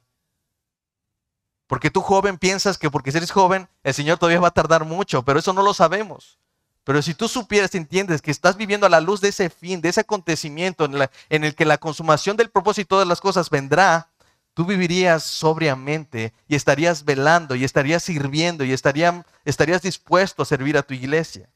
Porque 1.68 1.90
tú 1.90 2.00
joven 2.00 2.38
piensas 2.38 2.78
que 2.78 2.90
porque 2.90 3.10
eres 3.10 3.30
joven, 3.30 3.68
el 3.84 3.94
Señor 3.94 4.18
todavía 4.18 4.40
va 4.40 4.48
a 4.48 4.52
tardar 4.52 4.84
mucho, 4.84 5.22
pero 5.22 5.38
eso 5.38 5.52
no 5.52 5.62
lo 5.62 5.74
sabemos. 5.74 6.38
Pero 6.82 7.02
si 7.02 7.12
tú 7.12 7.28
supieras, 7.28 7.74
entiendes 7.74 8.22
que 8.22 8.30
estás 8.30 8.56
viviendo 8.56 8.86
a 8.86 8.88
la 8.88 9.02
luz 9.02 9.20
de 9.20 9.28
ese 9.28 9.50
fin, 9.50 9.82
de 9.82 9.90
ese 9.90 10.00
acontecimiento 10.00 10.86
en, 11.28 11.44
el 11.44 11.54
que 11.54 11.66
la 11.66 11.76
consumación 11.76 12.38
del 12.38 12.48
propósito 12.48 12.98
de 12.98 13.04
las 13.04 13.20
cosas 13.20 13.50
vendrá, 13.50 14.08
tú 14.54 14.64
vivirías 14.64 15.22
sobriamente 15.22 16.32
y 16.48 16.56
estarías 16.56 17.04
velando 17.04 17.54
y 17.54 17.64
estarías 17.64 18.02
sirviendo 18.02 18.64
y 18.64 18.72
estarías 18.72 19.82
dispuesto 19.82 20.42
a 20.42 20.46
servir 20.46 20.78
a 20.78 20.82
tu 20.82 20.94
iglesia. 20.94 21.50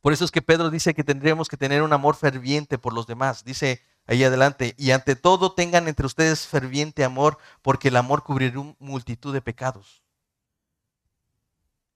Por 0.00 0.12
eso 0.12 0.24
es 0.24 0.30
que 0.30 0.40
Pedro 0.40 0.70
dice 0.70 0.94
que 0.94 1.02
tendríamos 1.02 1.48
que 1.48 1.56
tener 1.56 1.82
un 1.82 1.92
amor 1.92 2.14
ferviente 2.14 2.78
por 2.78 2.92
los 2.92 3.08
demás. 3.08 3.42
Dice 3.42 3.82
ahí 4.06 4.24
adelante, 4.24 4.74
y 4.78 4.90
ante 4.90 5.16
todo 5.16 5.52
tengan 5.52 5.88
entre 5.88 6.06
ustedes 6.06 6.46
ferviente 6.46 7.04
amor, 7.04 7.38
porque 7.62 7.88
el 7.88 7.96
amor 7.96 8.22
cubrirá 8.22 8.60
multitud 8.78 9.32
de 9.32 9.40
pecados. 9.40 10.02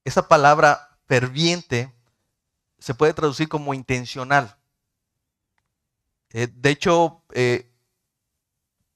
Esa 0.04 0.28
palabra 0.28 0.98
ferviente 1.06 1.92
se 2.78 2.94
puede 2.94 3.14
traducir 3.14 3.48
como 3.48 3.74
intencional. 3.74 4.56
Eh, 6.30 6.48
de 6.52 6.70
hecho, 6.70 7.22
eh, 7.32 7.70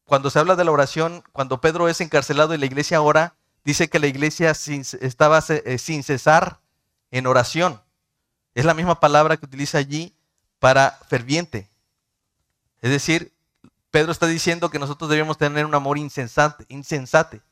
cuando 0.05 0.31
se 0.31 0.39
habla 0.39 0.57
de 0.57 0.65
la 0.65 0.73
oración, 0.73 1.25
cuando 1.33 1.61
Pedro 1.61 1.89
es 1.89 2.01
encarcelado 2.01 2.55
y 2.55 2.59
la 2.59 2.67
iglesia 2.67 3.01
ora, 3.01 3.37
dice 3.65 3.89
que 3.89 3.99
la 3.99 4.07
iglesia 4.07 4.51
estaba 4.51 5.43
eh, 5.49 5.79
sin 5.79 6.03
cesar 6.03 6.61
en 7.11 7.27
oración. 7.27 7.81
Es 8.55 8.65
la 8.65 8.75
misma 8.75 9.01
palabra 9.01 9.37
que 9.37 9.47
utiliza 9.47 9.79
allí 9.79 10.15
para 10.59 10.99
ferviente. 11.09 11.70
Es 12.81 12.91
decir, 12.91 13.33
Pedro 13.91 14.13
está 14.13 14.27
diciendo 14.27 14.71
que 14.71 14.79
nosotros 14.79 15.11
debemos 15.11 15.37
tener 15.37 15.67
un 15.67 15.75
amor 15.75 15.99
insensate, 15.99 16.65
insensate, 16.69 17.43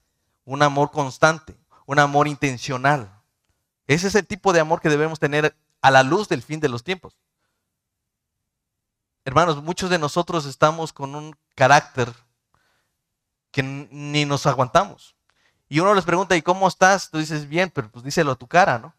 un 0.44 0.62
amor 0.62 0.90
constante, 0.90 1.56
un 1.86 1.98
amor 1.98 2.28
intencional. 2.28 3.12
Ese 3.86 4.08
es 4.08 4.14
el 4.14 4.26
tipo 4.26 4.52
de 4.52 4.60
amor 4.60 4.80
que 4.80 4.88
debemos 4.88 5.18
tener 5.18 5.56
a 5.80 5.90
la 5.90 6.02
luz 6.02 6.28
del 6.28 6.42
fin 6.42 6.60
de 6.60 6.68
los 6.68 6.84
tiempos. 6.84 7.16
Hermanos, 9.24 9.62
muchos 9.62 9.90
de 9.90 9.98
nosotros 9.98 10.46
estamos 10.46 10.92
con 10.92 11.14
un 11.14 11.36
carácter 11.54 12.12
que 13.50 13.62
ni 13.62 14.24
nos 14.24 14.46
aguantamos. 14.46 15.16
Y 15.68 15.80
uno 15.80 15.94
les 15.94 16.04
pregunta, 16.04 16.36
¿y 16.36 16.42
cómo 16.42 16.66
estás? 16.66 17.10
Tú 17.10 17.18
dices, 17.18 17.48
bien, 17.48 17.70
pero 17.70 17.90
pues 17.90 18.04
díselo 18.04 18.32
a 18.32 18.36
tu 18.36 18.46
cara, 18.46 18.78
¿no? 18.78 18.94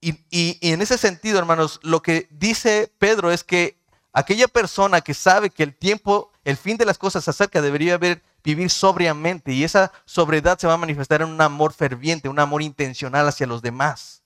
Y, 0.00 0.18
y, 0.30 0.58
en 0.72 0.82
ese 0.82 0.98
sentido, 0.98 1.38
hermanos, 1.38 1.78
lo 1.84 2.02
que 2.02 2.26
dice 2.32 2.92
Pedro 2.98 3.30
es 3.30 3.44
que 3.44 3.80
aquella 4.12 4.48
persona 4.48 5.00
que 5.00 5.14
sabe 5.14 5.50
que 5.50 5.62
el 5.62 5.74
tiempo, 5.74 6.30
el 6.44 6.56
fin 6.56 6.76
de 6.76 6.84
las 6.84 6.98
cosas 6.98 7.24
se 7.24 7.30
acerca, 7.30 7.62
debería 7.62 7.94
haber 7.94 8.22
vivir 8.44 8.70
sobriamente 8.70 9.52
y 9.52 9.64
esa 9.64 9.92
sobriedad 10.04 10.58
se 10.58 10.66
va 10.66 10.74
a 10.74 10.78
manifestar 10.78 11.22
en 11.22 11.28
un 11.28 11.40
amor 11.40 11.72
ferviente, 11.72 12.28
un 12.28 12.38
amor 12.38 12.62
intencional 12.62 13.26
hacia 13.28 13.46
los 13.46 13.62
demás. 13.62 14.22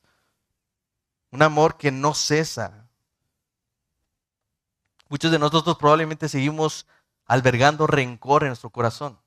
Un 1.30 1.42
amor 1.42 1.76
que 1.76 1.90
no 1.90 2.14
cesa. 2.14 2.86
Muchos 5.08 5.30
de 5.30 5.38
nosotros 5.38 5.76
probablemente 5.76 6.28
seguimos 6.28 6.86
albergando 7.26 7.86
rencor 7.86 8.42
en 8.42 8.48
nuestro 8.48 8.70
corazón. 8.70 9.18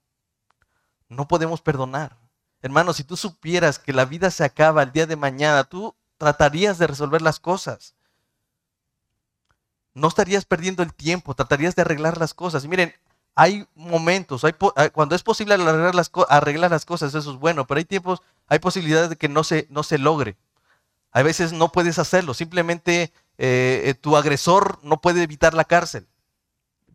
No 1.08 1.28
podemos 1.28 1.62
perdonar. 1.62 2.18
Hermanos, 2.62 2.98
si 2.98 3.04
tú 3.04 3.16
supieras 3.16 3.80
que 3.80 3.94
la 3.94 4.06
vida 4.06 4.32
se 4.32 4.44
acaba 4.44 4.84
el 4.84 4.92
día 4.92 5.06
de 5.06 5.16
mañana, 5.16 5.64
tú 5.64 5.96
tratarías 6.18 6.78
de 6.78 6.88
resolver 6.88 7.22
las 7.22 7.40
cosas. 7.40 7.96
No 9.94 10.08
estarías 10.08 10.46
perdiendo 10.46 10.84
el 10.84 10.94
tiempo, 10.94 11.36
tratarías 11.36 11.76
de 11.76 11.82
arreglar 11.82 12.18
las 12.18 12.34
cosas. 12.34 12.64
Y 12.64 12.68
miren, 12.68 12.94
hay 13.36 13.66
momentos, 13.74 14.44
hay, 14.44 14.54
ah, 14.76 14.90
cuando 14.90 15.16
es 15.16 15.24
posible 15.24 15.54
arreglar 15.54 15.96
las, 15.96 16.10
cosas, 16.86 17.16
eso 17.16 17.32
es 17.32 17.38
bueno, 17.38 17.66
pero 17.66 17.78
hay 17.78 17.86
tiempos, 17.86 18.22
hay 18.48 18.60
posibilidades 18.60 19.10
de 19.10 19.16
que 19.16 19.30
no 19.30 19.44
se, 19.44 19.66
logre. 19.98 20.36
A 21.12 21.24
veces 21.24 21.54
no 21.54 21.72
puedes 21.72 22.00
hacerlo, 22.00 22.34
simplemente 22.34 23.14
eh, 23.38 23.84
eh, 23.86 23.94
tu 23.94 24.18
agresor 24.18 24.80
no 24.84 25.00
puede 25.00 25.24
evitar 25.24 25.54
la 25.54 25.64
cárcel. 25.64 26.06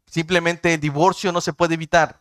Simplemente 0.07 0.75
el 0.75 0.81
divorcio 0.81 1.33
no 1.33 1.41
se 1.41 1.55
puede 1.55 1.75
evitar. 1.75 2.21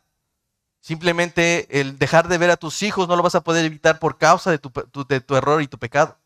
Simplemente 0.80 1.82
el 1.82 2.00
dejar 2.00 2.28
de 2.30 2.38
ver 2.38 2.50
a 2.50 2.58
tus 2.58 2.82
hijos 2.82 3.08
no 3.08 3.16
lo 3.16 3.24
vas 3.24 3.36
a 3.36 3.44
poder 3.44 3.66
evitar 3.66 4.00
por 4.00 4.18
causa 4.18 4.52
de 4.52 4.58
tu, 4.58 4.72
de 5.08 5.20
tu 5.20 5.36
error 5.36 5.62
y 5.62 5.68
tu 5.68 5.78
pecado. 5.78 6.18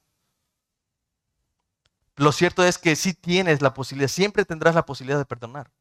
Lo 2.17 2.31
cierto 2.31 2.63
es 2.63 2.79
que 2.79 2.95
sí 2.95 3.13
tienes 3.13 3.61
la 3.61 3.75
posibilidad, 3.75 4.09
siempre 4.09 4.43
tendrás 4.43 4.73
la 4.73 4.85
posibilidad 4.85 5.19
de 5.19 5.25
perdonar. 5.25 5.71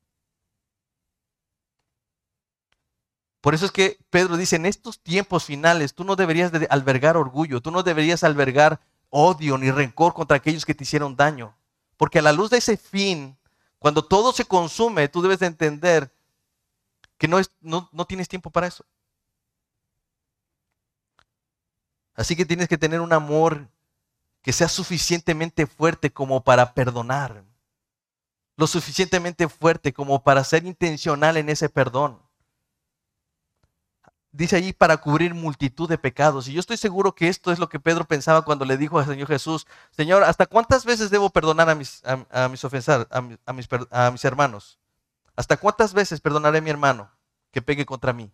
Por 3.40 3.54
eso 3.54 3.64
es 3.64 3.72
que 3.72 3.98
Pedro 4.10 4.36
dice, 4.36 4.56
en 4.56 4.66
estos 4.66 5.00
tiempos 5.00 5.44
finales 5.46 5.94
tú 5.94 6.04
no 6.04 6.14
deberías 6.14 6.52
de 6.52 6.66
albergar 6.68 7.16
orgullo, 7.16 7.62
tú 7.62 7.70
no 7.70 7.82
deberías 7.82 8.22
albergar 8.22 8.80
odio 9.08 9.56
ni 9.56 9.70
rencor 9.70 10.12
contra 10.12 10.36
aquellos 10.36 10.66
que 10.66 10.74
te 10.74 10.84
hicieron 10.84 11.16
daño. 11.16 11.56
Porque 11.96 12.18
a 12.18 12.22
la 12.22 12.32
luz 12.32 12.50
de 12.50 12.58
ese 12.58 12.76
fin, 12.76 13.38
cuando 13.78 14.04
todo 14.04 14.32
se 14.32 14.44
consume, 14.44 15.08
tú 15.08 15.22
debes 15.22 15.38
de 15.38 15.46
entender 15.46 16.12
que 17.16 17.28
no, 17.28 17.38
es, 17.38 17.50
no, 17.62 17.88
no 17.92 18.04
tienes 18.04 18.28
tiempo 18.28 18.50
para 18.50 18.66
eso. 18.66 18.84
Así 22.14 22.36
que 22.36 22.44
tienes 22.44 22.68
que 22.68 22.76
tener 22.76 23.00
un 23.00 23.14
amor 23.14 23.68
que 24.46 24.52
sea 24.52 24.68
suficientemente 24.68 25.66
fuerte 25.66 26.12
como 26.12 26.44
para 26.44 26.72
perdonar. 26.72 27.42
Lo 28.56 28.68
suficientemente 28.68 29.48
fuerte 29.48 29.92
como 29.92 30.22
para 30.22 30.44
ser 30.44 30.64
intencional 30.64 31.36
en 31.36 31.48
ese 31.48 31.68
perdón 31.68 32.22
dice 34.30 34.54
allí 34.54 34.72
para 34.72 34.98
cubrir 34.98 35.34
multitud 35.34 35.88
de 35.88 35.98
pecados. 35.98 36.46
Y 36.46 36.52
yo 36.52 36.60
estoy 36.60 36.76
seguro 36.76 37.12
que 37.12 37.26
esto 37.26 37.50
es 37.50 37.58
lo 37.58 37.68
que 37.68 37.80
Pedro 37.80 38.04
pensaba 38.04 38.42
cuando 38.42 38.64
le 38.64 38.76
dijo 38.76 39.00
al 39.00 39.06
Señor 39.06 39.26
Jesús, 39.26 39.66
Señor, 39.90 40.22
¿hasta 40.22 40.46
cuántas 40.46 40.84
veces 40.84 41.10
debo 41.10 41.30
perdonar 41.30 41.68
a 41.68 41.74
mis, 41.74 42.04
a, 42.04 42.48
mis 42.48 42.62
ofensar, 42.64 43.08
a, 43.10 43.20
mis, 43.52 43.68
a 43.90 44.10
mis 44.12 44.24
hermanos? 44.24 44.78
¿Hasta 45.34 45.56
cuántas 45.56 45.92
veces 45.92 46.20
perdonaré 46.20 46.58
a 46.58 46.62
mi 46.62 46.70
hermano 46.70 47.10
que 47.50 47.62
pegue 47.62 47.84
contra 47.84 48.12
mí? 48.12 48.30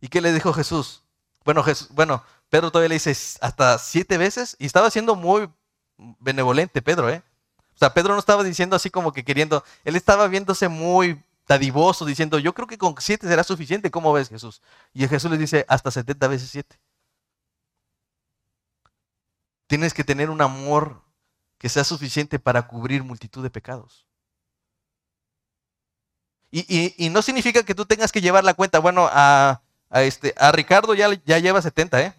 ¿Y 0.00 0.08
qué 0.08 0.22
le 0.22 0.32
dijo 0.32 0.54
Jesús? 0.54 1.04
Bueno, 1.46 2.24
Pedro 2.50 2.70
todavía 2.70 2.88
le 2.88 2.96
dice 2.96 3.12
hasta 3.40 3.78
siete 3.78 4.18
veces 4.18 4.56
y 4.58 4.66
estaba 4.66 4.90
siendo 4.90 5.14
muy 5.14 5.48
benevolente 5.96 6.82
Pedro, 6.82 7.08
¿eh? 7.08 7.22
O 7.74 7.78
sea, 7.78 7.94
Pedro 7.94 8.14
no 8.14 8.18
estaba 8.18 8.42
diciendo 8.42 8.74
así 8.74 8.90
como 8.90 9.12
que 9.12 9.24
queriendo, 9.24 9.62
él 9.84 9.96
estaba 9.96 10.26
viéndose 10.28 10.68
muy 10.68 11.22
dadivoso, 11.46 12.04
diciendo, 12.04 12.38
yo 12.38 12.54
creo 12.54 12.66
que 12.66 12.78
con 12.78 12.94
siete 12.98 13.28
será 13.28 13.44
suficiente. 13.44 13.90
¿Cómo 13.90 14.12
ves, 14.12 14.28
Jesús? 14.28 14.62
Y 14.92 15.06
Jesús 15.06 15.30
le 15.30 15.38
dice, 15.38 15.64
hasta 15.68 15.90
70 15.90 16.28
veces 16.28 16.50
siete. 16.50 16.78
Tienes 19.66 19.94
que 19.94 20.04
tener 20.04 20.30
un 20.30 20.40
amor 20.40 21.02
que 21.58 21.68
sea 21.68 21.84
suficiente 21.84 22.38
para 22.38 22.66
cubrir 22.66 23.02
multitud 23.02 23.42
de 23.42 23.50
pecados. 23.50 24.06
Y, 26.50 27.10
no 27.10 27.20
significa 27.20 27.62
que 27.64 27.74
tú 27.74 27.84
tengas 27.84 28.12
que 28.12 28.22
llevar 28.22 28.42
la 28.42 28.54
cuenta, 28.54 28.78
bueno, 28.78 29.08
a, 29.12 29.60
este, 29.90 30.34
a 30.36 30.52
Ricardo 30.52 30.94
ya, 30.94 31.08
ya 31.24 31.38
lleva 31.38 31.62
70, 31.62 32.02
¿eh? 32.02 32.14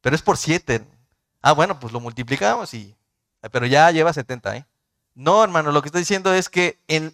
Pero 0.00 0.16
es 0.16 0.22
por 0.22 0.36
siete. 0.36 0.84
Ah, 1.40 1.52
bueno, 1.52 1.78
pues 1.78 1.92
lo 1.92 2.00
multiplicamos 2.00 2.74
y... 2.74 2.94
Pero 3.50 3.66
ya 3.66 3.90
lleva 3.90 4.12
70, 4.12 4.56
¿eh? 4.56 4.66
No, 5.14 5.42
hermano, 5.42 5.72
lo 5.72 5.82
que 5.82 5.88
estoy 5.88 6.02
diciendo 6.02 6.32
es 6.32 6.48
que 6.48 6.78
en, 6.86 7.12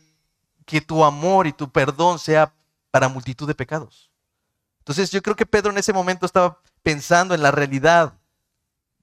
que 0.67 0.81
tu 0.81 1.05
amor 1.05 1.47
y 1.47 1.53
tu 1.53 1.71
perdón 1.71 2.19
sea 2.19 2.53
para 2.91 3.09
multitud 3.09 3.49
de 3.49 3.55
pecados. 3.55 4.11
Entonces 4.81 5.11
yo 5.11 5.23
creo 5.23 5.37
que 5.37 5.47
Pedro 5.47 5.71
en 5.71 5.79
ese 5.79 5.93
momento 5.93 6.27
estaba 6.27 6.61
pensando 6.83 7.35
en 7.35 7.43
la 7.43 7.51
realidad 7.51 8.15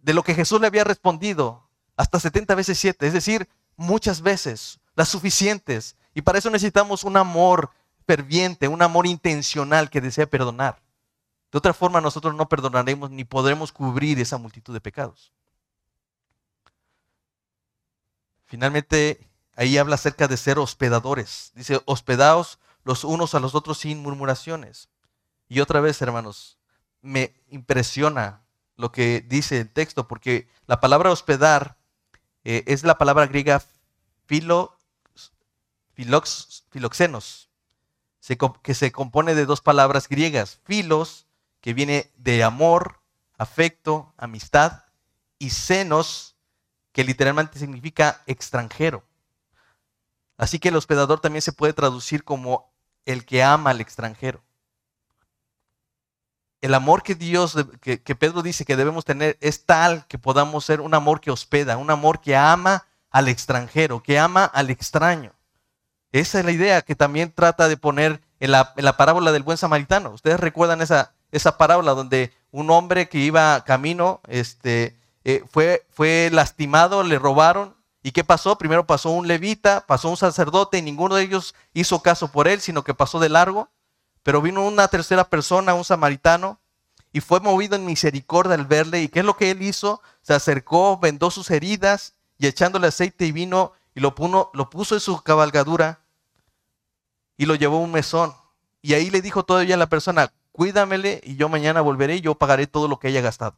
de 0.02 0.14
lo 0.14 0.24
que 0.24 0.36
Jesús 0.36 0.62
le 0.62 0.68
había 0.68 0.84
respondido 0.84 1.68
hasta 1.98 2.20
70 2.20 2.56
veces 2.56 2.78
7, 2.78 3.08
es 3.08 3.14
decir, 3.14 3.50
muchas 3.76 4.22
veces, 4.22 4.80
las 4.96 5.10
suficientes. 5.10 5.96
Y 6.14 6.22
para 6.22 6.38
eso 6.38 6.50
necesitamos 6.50 7.04
un 7.04 7.18
amor 7.18 7.72
ferviente, 8.06 8.68
un 8.68 8.82
amor 8.82 9.08
intencional 9.08 9.90
que 9.90 10.02
desea 10.02 10.30
perdonar. 10.30 10.82
De 11.52 11.58
otra 11.58 11.74
forma 11.74 12.02
nosotros 12.02 12.36
no 12.36 12.50
perdonaremos 12.50 13.12
ni 13.12 13.24
podremos 13.24 13.72
cubrir 13.72 14.20
esa 14.20 14.38
multitud 14.38 14.74
de 14.74 14.82
pecados. 14.82 15.32
Finalmente, 18.46 19.28
Ahí 19.56 19.78
habla 19.78 19.96
acerca 19.96 20.28
de 20.28 20.38
ser 20.38 20.60
hospedadores. 20.60 21.52
Dice, 21.56 21.82
hospedaos 21.86 22.60
los 22.84 23.04
unos 23.04 23.34
a 23.36 23.40
los 23.40 23.56
otros 23.56 23.80
sin 23.80 24.02
murmuraciones. 24.02 24.90
Y 25.48 25.62
otra 25.62 25.80
vez, 25.80 26.02
hermanos, 26.02 26.58
me 27.02 27.34
impresiona 27.50 28.42
lo 28.76 28.92
que 28.92 29.22
dice 29.22 29.62
el 29.62 29.70
texto, 29.72 30.08
porque 30.08 30.50
la 30.68 30.82
palabra 30.82 31.12
hospedar 31.12 31.78
eh, 32.44 32.64
es 32.68 32.84
la 32.84 32.98
palabra 32.98 33.28
griega 33.28 33.64
filo, 34.26 34.78
filoxenos, 35.94 37.50
que 38.64 38.74
se 38.74 38.92
compone 38.92 39.36
de 39.36 39.46
dos 39.46 39.62
palabras 39.62 40.10
griegas. 40.10 40.60
Filos, 40.66 41.28
que 41.62 41.74
viene 41.74 42.12
de 42.18 42.44
amor, 42.44 43.02
afecto, 43.38 44.14
amistad, 44.18 44.84
y 45.38 45.52
senos, 45.52 46.36
que 46.92 47.04
literalmente 47.04 47.60
significa 47.60 48.22
extranjero. 48.26 49.04
Así 50.38 50.60
que 50.60 50.70
el 50.70 50.76
hospedador 50.76 51.20
también 51.20 51.42
se 51.42 51.54
puede 51.54 51.74
traducir 51.74 52.24
como 52.24 52.74
el 53.06 53.26
que 53.26 53.44
ama 53.44 53.70
al 53.72 53.82
extranjero. 53.82 54.42
el 56.62 56.74
amor 56.74 57.04
que 57.04 57.14
Dios, 57.14 57.56
que, 57.80 58.02
que, 58.02 58.16
Pedro 58.16 58.42
dice 58.42 58.66
que 58.66 58.76
debemos 58.76 59.06
tener 59.06 59.38
es 59.40 59.66
tal 59.66 60.08
que 60.08 60.18
podamos 60.18 60.66
ser 60.66 60.82
un 60.82 60.96
amor 60.96 61.22
que 61.22 61.30
hospeda, 61.30 61.78
un 61.78 61.92
amor 61.92 62.22
que 62.22 62.36
ama 62.36 62.88
al 63.12 63.28
extranjero, 63.28 64.02
que 64.02 64.18
ama 64.18 64.46
al 64.46 64.72
extraño. 64.72 65.35
Esa 66.16 66.40
es 66.40 66.46
la 66.46 66.54
idea 66.54 66.82
que 66.82 66.96
también 66.96 67.34
trata 67.36 67.68
de 67.68 67.76
poner 67.76 68.22
en 68.40 68.50
la, 68.50 68.74
parábola 68.96 69.34
del 69.34 69.44
buen 69.44 69.58
samaritano. 69.58 70.12
Ustedes 70.12 70.40
recuerdan 70.40 70.82
esa, 70.82 71.12
esa 71.34 71.58
parábola 71.58 71.92
donde 71.92 72.32
un 72.52 72.72
hombre 72.72 73.10
que 73.10 73.18
iba 73.18 73.66
camino 73.66 74.22
este, 74.30 74.98
eh, 75.26 75.44
fue, 75.52 75.86
fue 75.90 76.30
lastimado, 76.32 77.04
le 77.04 77.20
robaron. 77.20 77.76
¿Y 78.02 78.14
qué 78.14 78.24
pasó? 78.24 78.58
Primero 78.58 78.88
pasó 78.88 79.10
un 79.10 79.28
levita, 79.28 79.84
pasó 79.86 80.08
un 80.08 80.16
sacerdote 80.16 80.78
y 80.78 80.82
ninguno 80.82 81.16
de 81.16 81.24
ellos 81.24 81.54
hizo 81.74 82.02
caso 82.02 82.32
por 82.32 82.48
él, 82.48 82.62
sino 82.62 82.86
que 82.86 82.94
pasó 82.94 83.20
de 83.20 83.28
largo. 83.28 83.68
Pero 84.24 84.42
vino 84.42 84.66
una 84.66 84.88
tercera 84.88 85.26
persona, 85.26 85.74
un 85.74 85.84
samaritano, 85.84 86.62
y 87.12 87.20
fue 87.20 87.42
movido 87.42 87.76
en 87.76 87.86
misericordia 87.86 88.54
al 88.56 88.68
verle. 88.68 89.02
¿Y 89.02 89.10
qué 89.10 89.20
es 89.20 89.26
lo 89.26 89.36
que 89.36 89.52
él 89.52 89.62
hizo? 89.62 90.02
Se 90.22 90.34
acercó, 90.34 90.98
vendó 90.98 91.30
sus 91.30 91.52
heridas 91.52 92.14
y 92.38 92.48
echándole 92.48 92.88
aceite 92.88 93.26
y 93.26 93.34
vino 93.34 93.74
y 93.94 94.00
lo, 94.00 94.16
lo 94.54 94.70
puso 94.70 94.96
en 94.96 95.02
su 95.02 95.22
cabalgadura 95.22 96.05
y 97.38 97.46
lo 97.46 97.56
llevó 97.56 97.78
a 97.78 97.82
un 97.82 97.92
mesón. 97.92 98.34
Y 98.82 98.94
ahí 98.94 99.10
le 99.10 99.22
dijo 99.22 99.44
todavía 99.44 99.76
a 99.76 99.80
la 99.80 99.90
persona, 99.90 100.32
cuídamele 100.52 101.22
y 101.24 101.36
yo 101.36 101.50
mañana 101.50 101.82
volveré 101.82 102.16
y 102.16 102.22
yo 102.22 102.36
pagaré 102.36 102.68
todo 102.68 102.88
lo 102.88 103.00
que 103.00 103.08
haya 103.08 103.22
gastado. 103.22 103.58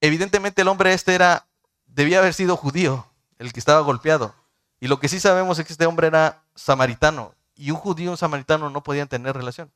Evidentemente 0.00 0.62
el 0.62 0.68
hombre 0.68 0.92
este 0.92 1.14
era, 1.14 1.46
debía 1.86 2.18
haber 2.18 2.34
sido 2.34 2.56
judío, 2.56 3.06
el 3.38 3.52
que 3.52 3.60
estaba 3.60 3.80
golpeado. 3.80 4.34
Y 4.80 4.88
lo 4.88 4.98
que 4.98 5.08
sí 5.08 5.20
sabemos 5.20 5.58
es 5.58 5.66
que 5.66 5.72
este 5.72 5.86
hombre 5.86 6.08
era 6.08 6.42
samaritano. 6.56 7.34
Y 7.54 7.70
un 7.70 7.76
judío 7.76 8.06
y 8.06 8.08
un 8.08 8.16
samaritano 8.16 8.68
no 8.68 8.82
podían 8.82 9.06
tener 9.06 9.36
relación. 9.36 9.70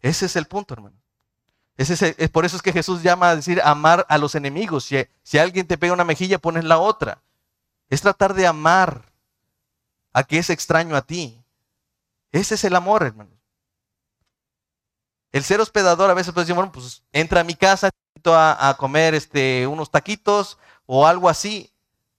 Ese 0.00 0.26
es 0.26 0.36
el 0.36 0.46
punto, 0.46 0.72
hermano. 0.72 0.96
Ese 1.76 2.14
es, 2.16 2.30
por 2.30 2.44
eso 2.44 2.56
es 2.56 2.62
que 2.62 2.72
Jesús 2.72 3.02
llama 3.02 3.30
a 3.30 3.36
decir 3.36 3.60
amar 3.62 4.06
a 4.08 4.18
los 4.18 4.34
enemigos. 4.34 4.84
Si, 4.84 4.96
si 5.22 5.38
alguien 5.38 5.66
te 5.66 5.78
pega 5.78 5.92
una 5.92 6.04
mejilla, 6.04 6.38
pones 6.38 6.64
la 6.64 6.78
otra. 6.78 7.22
Es 7.90 8.00
tratar 8.00 8.32
de 8.32 8.46
amar 8.46 9.12
a 10.12 10.24
que 10.24 10.38
es 10.38 10.48
extraño 10.48 10.96
a 10.96 11.02
ti. 11.02 11.44
Ese 12.32 12.54
es 12.54 12.64
el 12.64 12.74
amor, 12.76 13.02
hermano. 13.02 13.30
El 15.32 15.44
ser 15.44 15.60
hospedador 15.60 16.10
a 16.10 16.14
veces 16.14 16.32
puede 16.32 16.44
decir, 16.44 16.54
bueno, 16.54 16.72
pues 16.72 17.02
entra 17.12 17.40
a 17.40 17.44
mi 17.44 17.54
casa 17.54 17.90
a, 18.24 18.68
a 18.68 18.76
comer 18.76 19.14
este, 19.14 19.66
unos 19.66 19.90
taquitos 19.90 20.58
o 20.86 21.06
algo 21.06 21.28
así. 21.28 21.72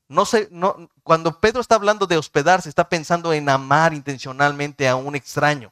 No 0.07 0.25
sé, 0.25 0.49
no, 0.51 0.89
cuando 1.03 1.39
Pedro 1.39 1.61
está 1.61 1.75
hablando 1.75 2.05
de 2.05 2.17
hospedarse, 2.17 2.67
está 2.67 2.89
pensando 2.89 3.31
en 3.31 3.47
amar 3.47 3.93
intencionalmente 3.93 4.87
a 4.87 4.95
un 4.95 5.15
extraño. 5.15 5.71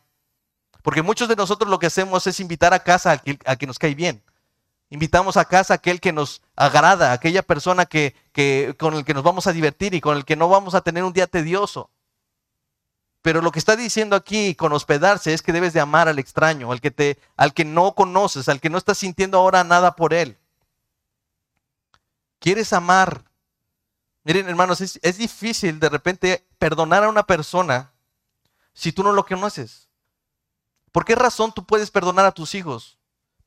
Porque 0.82 1.02
muchos 1.02 1.28
de 1.28 1.36
nosotros 1.36 1.70
lo 1.70 1.80
que 1.80 1.88
hacemos 1.88 2.26
es 2.26 2.40
invitar 2.40 2.74
a 2.74 2.80
casa 2.80 3.12
a 3.12 3.18
que, 3.18 3.38
que 3.38 3.68
nos 3.68 3.78
cae 3.78 3.96
bien. 3.96 4.24
Invitamos 4.92 5.38
a 5.38 5.46
casa 5.46 5.74
a 5.74 5.76
aquel 5.76 6.02
que 6.02 6.12
nos 6.12 6.42
agrada, 6.56 7.12
aquella 7.12 7.44
persona 7.44 7.86
que, 7.86 8.16
con 8.80 8.96
el 8.96 9.06
que 9.06 9.14
nos 9.14 9.24
vamos 9.24 9.46
a 9.46 9.54
divertir 9.54 9.94
y 9.94 10.02
con 10.02 10.18
el 10.18 10.26
que 10.26 10.36
no 10.36 10.50
vamos 10.50 10.74
a 10.74 10.82
tener 10.82 11.04
un 11.04 11.14
día 11.14 11.28
tedioso. 11.28 11.92
Pero 13.22 13.42
lo 13.42 13.52
que 13.52 13.60
está 13.60 13.76
diciendo 13.76 14.16
aquí 14.16 14.56
con 14.56 14.74
hospedarse 14.74 15.34
es 15.34 15.42
que 15.42 15.52
debes 15.52 15.74
de 15.74 15.80
amar 15.80 16.08
al 16.08 16.20
extraño, 16.20 16.72
al 16.72 16.82
que, 16.82 16.90
te, 16.90 17.20
al 17.36 17.54
que 17.54 17.66
no 17.66 17.94
conoces, 17.94 18.50
al 18.50 18.60
que 18.60 18.70
no 18.70 18.78
estás 18.78 18.98
sintiendo 18.98 19.38
ahora 19.38 19.64
nada 19.64 19.96
por 19.96 20.14
él. 20.14 20.38
Quieres 22.40 22.74
amar. 22.74 23.26
Miren, 24.24 24.48
hermanos, 24.48 24.82
es, 24.82 25.00
es 25.04 25.18
difícil 25.18 25.80
de 25.80 25.90
repente 25.90 26.48
perdonar 26.58 27.04
a 27.04 27.10
una 27.10 27.24
persona 27.24 27.92
si 28.74 28.92
tú 28.92 29.04
no 29.04 29.12
lo 29.12 29.26
conoces. 29.26 29.90
¿Por 30.92 31.06
qué 31.06 31.16
razón 31.16 31.52
tú 31.52 31.66
puedes 31.66 31.92
perdonar 31.92 32.26
a 32.26 32.32
tus 32.32 32.56
hijos? 32.56 32.99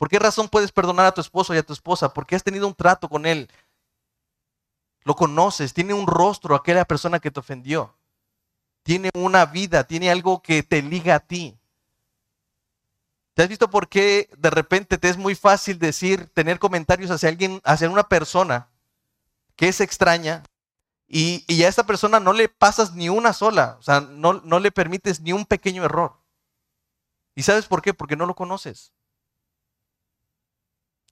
¿Por 0.02 0.08
qué 0.08 0.18
razón 0.18 0.48
puedes 0.48 0.72
perdonar 0.72 1.06
a 1.06 1.14
tu 1.14 1.20
esposo 1.20 1.54
y 1.54 1.58
a 1.58 1.62
tu 1.62 1.72
esposa? 1.72 2.12
Porque 2.12 2.34
has 2.34 2.42
tenido 2.42 2.66
un 2.66 2.74
trato 2.74 3.08
con 3.08 3.24
él. 3.24 3.48
Lo 5.04 5.14
conoces, 5.14 5.72
tiene 5.72 5.94
un 5.94 6.08
rostro 6.08 6.56
aquella 6.56 6.84
persona 6.84 7.20
que 7.20 7.30
te 7.30 7.38
ofendió. 7.38 7.94
Tiene 8.82 9.10
una 9.14 9.46
vida, 9.46 9.84
tiene 9.84 10.10
algo 10.10 10.42
que 10.42 10.64
te 10.64 10.82
liga 10.82 11.14
a 11.14 11.20
ti. 11.20 11.56
¿Te 13.34 13.44
has 13.44 13.48
visto 13.48 13.70
por 13.70 13.88
qué 13.88 14.28
de 14.36 14.50
repente 14.50 14.98
te 14.98 15.08
es 15.08 15.16
muy 15.16 15.36
fácil 15.36 15.78
decir, 15.78 16.26
tener 16.34 16.58
comentarios 16.58 17.12
hacia 17.12 17.28
alguien, 17.28 17.60
hacia 17.62 17.88
una 17.88 18.08
persona 18.08 18.70
que 19.54 19.68
es 19.68 19.80
extraña 19.80 20.42
y, 21.06 21.62
a 21.62 21.68
esta 21.68 21.86
persona 21.86 22.18
no 22.18 22.32
le 22.32 22.48
pasas 22.48 22.92
ni 22.92 23.08
una 23.08 23.32
sola, 23.32 23.76
o 23.78 23.82
sea, 23.84 24.00
no, 24.00 24.32
no 24.32 24.58
le 24.58 24.72
permites 24.72 25.20
ni 25.20 25.32
un 25.32 25.46
pequeño 25.46 25.84
error? 25.84 26.16
¿Y 27.36 27.44
sabes 27.44 27.66
por 27.66 27.82
qué? 27.82 27.94
Porque 27.94 28.16
no 28.16 28.26
lo 28.26 28.34
conoces. 28.34 28.92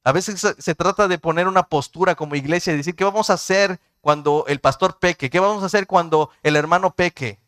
A 0.03 0.13
veces 0.13 0.55
se 0.59 0.75
trata 0.75 1.09
de 1.09 1.19
poner 1.19 1.47
una 1.47 1.65
postura 1.65 2.15
como 2.15 2.35
iglesia 2.35 2.73
y 2.73 2.77
decir, 2.77 2.97
¿qué 2.97 3.05
vamos 3.05 3.29
a 3.29 3.35
hacer 3.35 3.81
cuando 4.01 4.45
el 4.49 4.61
pastor 4.61 4.99
peque? 4.99 5.29
¿Qué 5.29 5.41
vamos 5.41 5.63
a 5.63 5.67
hacer 5.67 5.87
cuando 5.87 6.31
el 6.43 6.57
hermano 6.57 6.95
peque? 6.95 7.39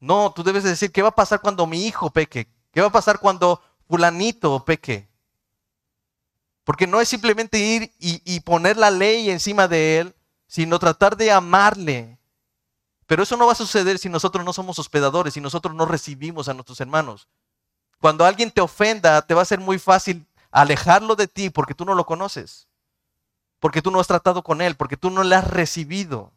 No, 0.00 0.32
tú 0.34 0.42
debes 0.42 0.64
decir, 0.64 0.90
¿qué 0.90 1.00
va 1.00 1.10
a 1.10 1.14
pasar 1.14 1.40
cuando 1.40 1.64
mi 1.66 1.86
hijo 1.86 2.10
peque? 2.10 2.48
¿Qué 2.72 2.80
va 2.80 2.88
a 2.88 2.92
pasar 2.92 3.20
cuando 3.20 3.62
fulanito 3.88 4.64
peque? 4.64 5.08
Porque 6.64 6.88
no 6.88 7.00
es 7.00 7.08
simplemente 7.08 7.58
ir 7.58 7.92
y, 8.00 8.40
poner 8.40 8.76
la 8.76 8.90
ley 8.90 9.30
encima 9.30 9.68
de 9.68 9.98
él, 10.00 10.14
sino 10.48 10.80
tratar 10.80 11.16
de 11.16 11.30
amarle. 11.30 12.18
Pero 13.06 13.22
eso 13.22 13.36
no 13.36 13.46
va 13.46 13.52
a 13.52 13.56
suceder 13.56 13.98
si 13.98 14.08
nosotros 14.08 14.44
no 14.44 14.52
somos 14.52 14.78
hospedadores, 14.80 15.34
si 15.34 15.40
nosotros 15.40 15.74
no 15.74 15.86
recibimos 15.86 16.48
a 16.48 16.54
nuestros 16.54 16.80
hermanos. 16.80 17.28
Cuando 18.00 18.24
alguien 18.24 18.50
te 18.50 18.60
ofenda, 18.60 19.22
te 19.22 19.34
va 19.34 19.42
a 19.42 19.46
ser 19.46 19.60
muy 19.60 19.78
fácil 19.78 20.26
alejarlo 20.52 21.16
de 21.16 21.26
ti 21.26 21.50
porque 21.50 21.74
tú 21.74 21.84
no 21.84 21.94
lo 21.94 22.06
conoces, 22.06 22.68
porque 23.58 23.82
tú 23.82 23.90
no 23.90 23.98
has 23.98 24.06
tratado 24.06 24.44
con 24.44 24.60
él, 24.60 24.76
porque 24.76 24.96
tú 24.96 25.10
no 25.10 25.24
le 25.24 25.34
has 25.34 25.48
recibido. 25.48 26.32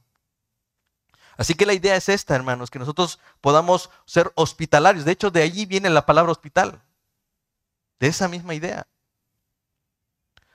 Así 1.38 1.54
que 1.54 1.66
la 1.66 1.74
idea 1.74 1.96
es 1.96 2.10
esta, 2.10 2.34
hermanos, 2.34 2.72
que 2.72 2.80
nosotros 2.80 3.20
podamos 3.42 3.90
ser 4.06 4.32
hospitalarios. 4.36 5.06
De 5.06 5.12
hecho, 5.12 5.32
de 5.32 5.44
allí 5.44 5.66
viene 5.66 5.90
la 5.90 6.06
palabra 6.06 6.32
hospital, 6.32 6.82
de 8.00 8.08
esa 8.08 8.28
misma 8.28 8.56
idea. 8.56 8.88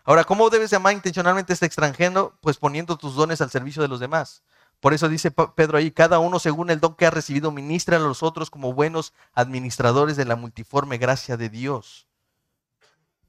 Ahora, 0.05 0.25
¿cómo 0.25 0.49
debes 0.49 0.71
llamar 0.71 0.95
intencionalmente 0.95 1.53
a 1.53 1.55
este 1.55 1.67
extranjero? 1.67 2.37
Pues 2.41 2.57
poniendo 2.57 2.97
tus 2.97 3.15
dones 3.15 3.43
al 3.43 3.51
servicio 3.51 3.83
de 3.83 3.89
los 3.89 4.01
demás. 4.01 4.43
Por 4.81 4.95
eso 4.95 5.11
dice 5.11 5.31
Pedro 5.31 5.77
ahí, 5.77 5.91
cada 5.91 6.19
uno 6.19 6.39
según 6.39 6.71
el 6.71 6.81
don 6.81 6.95
que 6.95 7.05
ha 7.05 7.11
recibido, 7.11 7.51
ministra 7.51 7.99
a 7.99 8.01
los 8.01 8.23
otros 8.23 8.49
como 8.49 8.73
buenos 8.73 9.13
administradores 9.35 10.17
de 10.17 10.25
la 10.25 10.37
multiforme 10.37 10.97
gracia 10.97 11.37
de 11.37 11.51
Dios. 11.51 12.07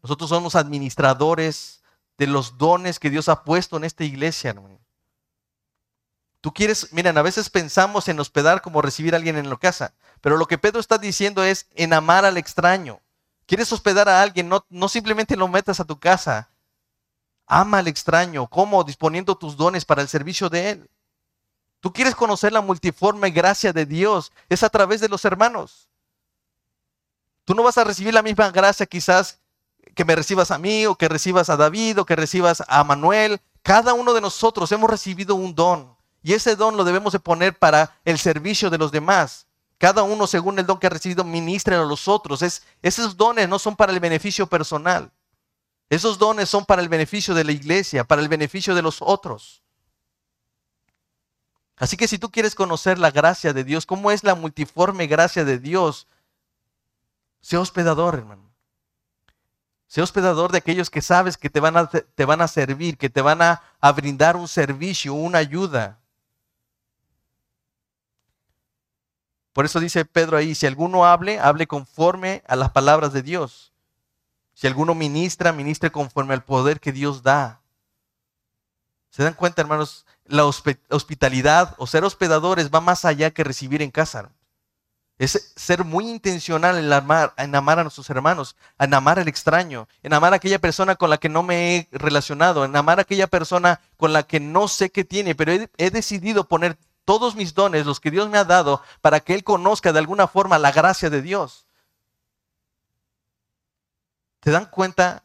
Nosotros 0.04 0.30
somos 0.30 0.56
administradores 0.56 1.82
de 2.18 2.28
los 2.28 2.58
dones 2.58 2.99
que 2.99 3.10
Dios 3.10 3.30
ha 3.30 3.43
puesto 3.43 3.78
en 3.78 3.84
esta 3.84 4.04
iglesia. 4.04 4.56
Tú 6.41 6.54
quieres, 6.54 6.91
miren, 6.91 7.18
a 7.18 7.22
veces 7.22 7.49
pensamos 7.49 8.08
en 8.08 8.20
hospedar 8.20 8.62
como 8.62 8.82
recibir 8.82 9.14
a 9.14 9.18
alguien 9.18 9.38
en 9.38 9.49
la 9.49 9.58
casa, 9.58 9.93
pero 10.22 10.38
lo 10.38 10.47
que 10.47 10.58
Pedro 10.58 10.80
está 10.80 10.97
diciendo 10.97 11.43
es 11.43 11.68
en 11.76 11.93
amar 11.93 12.26
al 12.26 12.38
extraño. 12.38 12.99
Quieres 13.45 13.72
hospedar 13.72 14.10
a 14.10 14.22
alguien, 14.22 14.49
no, 14.49 14.66
no 14.70 14.88
simplemente 14.88 15.36
lo 15.36 15.47
metas 15.47 15.80
a 15.80 15.86
tu 15.86 15.99
casa. 15.99 16.49
Ama 17.45 17.80
al 17.80 17.88
extraño, 17.88 18.47
¿cómo? 18.47 18.84
Disponiendo 18.84 19.36
tus 19.36 19.58
dones 19.58 19.86
para 19.86 20.02
el 20.02 20.08
servicio 20.08 20.49
de 20.49 20.70
él. 20.72 20.89
Tú 21.80 21.91
quieres 21.91 22.16
conocer 22.16 22.54
la 22.54 22.62
multiforme 22.62 23.32
gracia 23.32 23.74
de 23.74 23.86
Dios, 23.86 24.32
es 24.47 24.64
a 24.64 24.70
través 24.70 25.02
de 25.02 25.10
los 25.10 25.26
hermanos. 25.26 25.89
Tú 27.43 27.56
no 27.56 27.64
vas 27.64 27.78
a 27.78 27.84
recibir 27.84 28.14
la 28.14 28.22
misma 28.22 28.52
gracia 28.52 28.86
quizás 28.86 29.39
que 29.96 30.06
me 30.06 30.16
recibas 30.16 30.52
a 30.52 30.58
mí 30.58 30.86
o 30.86 30.96
que 30.96 31.10
recibas 31.10 31.50
a 31.50 31.58
David 31.58 32.00
o 32.00 32.06
que 32.06 32.16
recibas 32.16 32.64
a 32.68 32.84
Manuel. 32.84 33.42
Cada 33.62 33.94
uno 33.94 34.14
de 34.14 34.22
nosotros 34.22 34.72
hemos 34.72 34.89
recibido 34.89 35.36
un 35.36 35.54
don 35.54 35.96
y 36.24 36.34
ese 36.34 36.56
don 36.56 36.78
lo 36.78 36.84
debemos 36.84 37.14
de 37.14 37.20
poner 37.20 37.58
para 37.58 38.00
el 38.06 38.20
servicio 38.20 38.70
de 38.70 38.78
los 38.78 38.92
demás. 38.92 39.48
Cada 39.78 40.04
uno 40.04 40.28
según 40.28 40.60
el 40.60 40.68
don 40.68 40.78
que 40.78 40.88
ha 40.88 40.92
recibido 40.92 41.24
ministra 41.24 41.82
a 41.82 41.86
los 41.86 42.08
otros. 42.08 42.44
Es, 42.44 42.64
esos 42.82 43.18
dones 43.18 43.50
no 43.50 43.58
son 43.58 43.76
para 43.76 43.92
el 43.92 44.00
beneficio 44.00 44.46
personal. 44.48 45.12
Esos 45.89 46.20
dones 46.20 46.48
son 46.48 46.66
para 46.66 46.82
el 46.82 46.89
beneficio 46.89 47.34
de 47.34 47.44
la 47.44 47.52
iglesia, 47.52 48.04
para 48.04 48.22
el 48.22 48.30
beneficio 48.30 48.76
de 48.76 48.82
los 48.82 49.02
otros. 49.02 49.64
Así 51.76 51.98
que 51.98 52.08
si 52.08 52.20
tú 52.20 52.30
quieres 52.30 52.54
conocer 52.54 53.00
la 53.00 53.10
gracia 53.10 53.54
de 53.54 53.64
Dios, 53.64 53.88
cómo 53.88 54.12
es 54.12 54.24
la 54.24 54.36
multiforme 54.36 55.08
gracia 55.08 55.44
de 55.44 55.58
Dios, 55.58 56.08
sea 57.42 57.60
hospedador, 57.60 58.14
hermano. 58.16 58.51
Sé 59.92 60.02
hospedador 60.02 60.54
de 60.54 60.60
aquellos 60.60 60.89
que 60.89 61.02
sabes 61.02 61.36
que 61.36 61.50
te 61.50 61.60
van 61.60 61.76
a, 61.76 61.86
te 61.89 62.24
van 62.24 62.39
a 62.39 62.48
servir, 62.48 62.98
que 62.98 63.10
te 63.10 63.22
van 63.22 63.42
a, 63.42 63.62
a 63.82 63.92
brindar 63.92 64.38
un 64.38 64.48
servicio, 64.48 65.14
una 65.14 65.39
ayuda. 65.39 66.00
Por 69.52 69.66
eso 69.66 69.82
dice 69.82 70.06
Pedro 70.06 70.38
ahí, 70.38 70.56
si 70.56 70.66
alguno 70.66 71.06
hable, 71.06 71.42
hable 71.42 71.68
conforme 71.68 72.42
a 72.48 72.56
las 72.56 72.72
palabras 72.72 73.12
de 73.12 73.22
Dios. 73.22 73.74
Si 74.54 74.66
alguno 74.66 74.96
ministra, 74.96 75.52
ministre 75.52 75.92
conforme 75.92 76.36
al 76.36 76.46
poder 76.46 76.80
que 76.80 76.94
Dios 76.94 77.22
da. 77.22 77.60
¿Se 79.10 79.24
dan 79.24 79.34
cuenta, 79.34 79.62
hermanos? 79.62 80.06
La 80.24 80.46
hospitalidad 80.46 81.76
o 81.78 81.86
ser 81.86 82.06
hospedadores 82.06 82.72
va 82.74 82.80
más 82.80 83.04
allá 83.04 83.32
que 83.32 83.44
recibir 83.44 83.82
en 83.82 83.92
casa. 83.92 84.32
Es 85.22 85.53
ser 85.55 85.84
muy 85.86 86.09
intencional 86.09 86.80
en 86.80 86.91
amar, 87.55 87.80
a 87.80 87.84
nuestros 87.84 88.09
hermanos, 88.09 88.55
en 88.80 88.91
amar 88.91 89.19
al 89.19 89.28
extraño, 89.28 89.88
en 90.01 90.13
amar 90.15 90.34
a 90.34 90.38
aquella 90.38 90.57
persona 90.57 90.95
con 90.95 91.11
la 91.11 91.19
que 91.19 91.30
no 91.30 91.43
me 91.43 91.76
he 91.76 91.88
relacionado, 91.91 92.65
en 92.65 92.76
amar 92.76 92.97
a 92.97 93.03
aquella 93.03 93.28
persona 93.28 93.82
con 93.97 94.13
la 94.13 94.24
que 94.24 94.39
no 94.39 94.67
sé 94.67 94.89
qué 94.89 95.03
tiene, 95.03 95.36
pero 95.36 95.51
he 95.78 95.91
decidido 95.91 96.47
poner 96.47 96.76
todos 97.05 97.36
mis 97.36 97.53
dones, 97.53 97.86
los 97.86 97.99
que 97.99 98.09
Dios 98.09 98.30
me 98.30 98.39
ha 98.39 98.45
dado, 98.45 98.82
para 99.01 99.19
que 99.19 99.36
Él 99.36 99.43
conozca 99.43 99.93
de 99.93 99.99
alguna 99.99 100.28
forma 100.28 100.57
la 100.57 100.72
gracia 100.72 101.11
de 101.11 101.22
Dios. 101.22 101.67
¿Te 104.39 104.49
dan 104.49 104.65
cuenta 104.65 105.24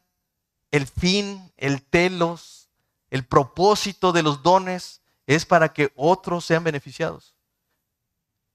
el 0.72 0.86
fin, 0.86 1.50
el 1.56 1.82
telos, 1.82 2.68
el 3.08 3.24
propósito 3.24 4.12
de 4.12 4.22
los 4.22 4.42
dones 4.42 5.00
es 5.26 5.46
para 5.46 5.72
que 5.72 5.90
otros 5.96 6.44
sean 6.44 6.64
beneficiados? 6.64 7.35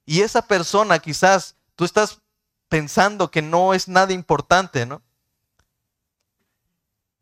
Y 0.06 0.22
esa 0.22 0.42
persona 0.42 1.00
quizás 1.00 1.56
tú 1.76 1.86
estás 1.86 2.20
pensando 2.70 3.30
que 3.30 3.42
no 3.42 3.74
es 3.74 3.88
nada 3.88 4.14
importante, 4.14 4.86
¿no? 4.86 5.02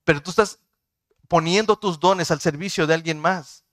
Pero 0.04 0.22
tú 0.22 0.30
estás 0.30 0.60
poniendo 1.28 1.76
tus 1.76 2.00
dones 2.00 2.32
al 2.32 2.42
servicio 2.42 2.88
de 2.88 2.94
alguien 2.94 3.20
más. 3.20 3.64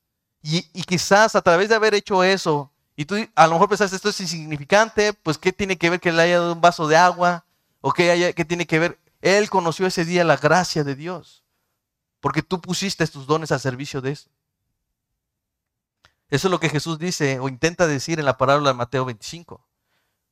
Y, 0.42 0.62
quizás 0.84 1.34
a 1.34 1.42
través 1.42 1.68
de 1.68 1.74
haber 1.74 1.94
hecho 1.94 2.22
eso, 2.22 2.70
y 2.94 3.04
tú 3.04 3.16
a 3.34 3.46
lo 3.46 3.54
mejor 3.54 3.68
pensaste 3.68 3.96
esto 3.96 4.10
es 4.10 4.20
insignificante, 4.20 5.12
pues 5.12 5.38
¿qué 5.38 5.52
tiene 5.52 5.76
que 5.76 5.90
ver 5.90 5.98
que 5.98 6.12
le 6.12 6.22
haya 6.22 6.38
dado 6.38 6.52
un 6.52 6.60
vaso 6.60 6.86
de 6.86 6.96
agua? 6.96 7.44
¿O 7.80 7.92
qué, 7.92 8.10
haya, 8.10 8.32
qué 8.32 8.44
tiene 8.44 8.66
que 8.66 8.78
ver? 8.78 8.98
Él 9.20 9.50
conoció 9.50 9.86
ese 9.86 10.04
día 10.04 10.22
la 10.24 10.36
gracia 10.36 10.84
de 10.84 10.94
Dios, 10.94 11.42
porque 12.20 12.42
tú 12.42 12.60
pusiste 12.60 13.06
tus 13.06 13.26
dones 13.26 13.50
al 13.50 13.60
servicio 13.60 14.00
de 14.00 14.12
eso. 14.12 14.30
Eso 16.28 16.48
es 16.48 16.50
lo 16.50 16.58
que 16.58 16.68
Jesús 16.68 16.98
dice 16.98 17.38
o 17.38 17.48
intenta 17.48 17.86
decir 17.86 18.18
en 18.18 18.24
la 18.24 18.36
parábola 18.36 18.70
de 18.70 18.74
Mateo 18.74 19.04
25. 19.04 19.64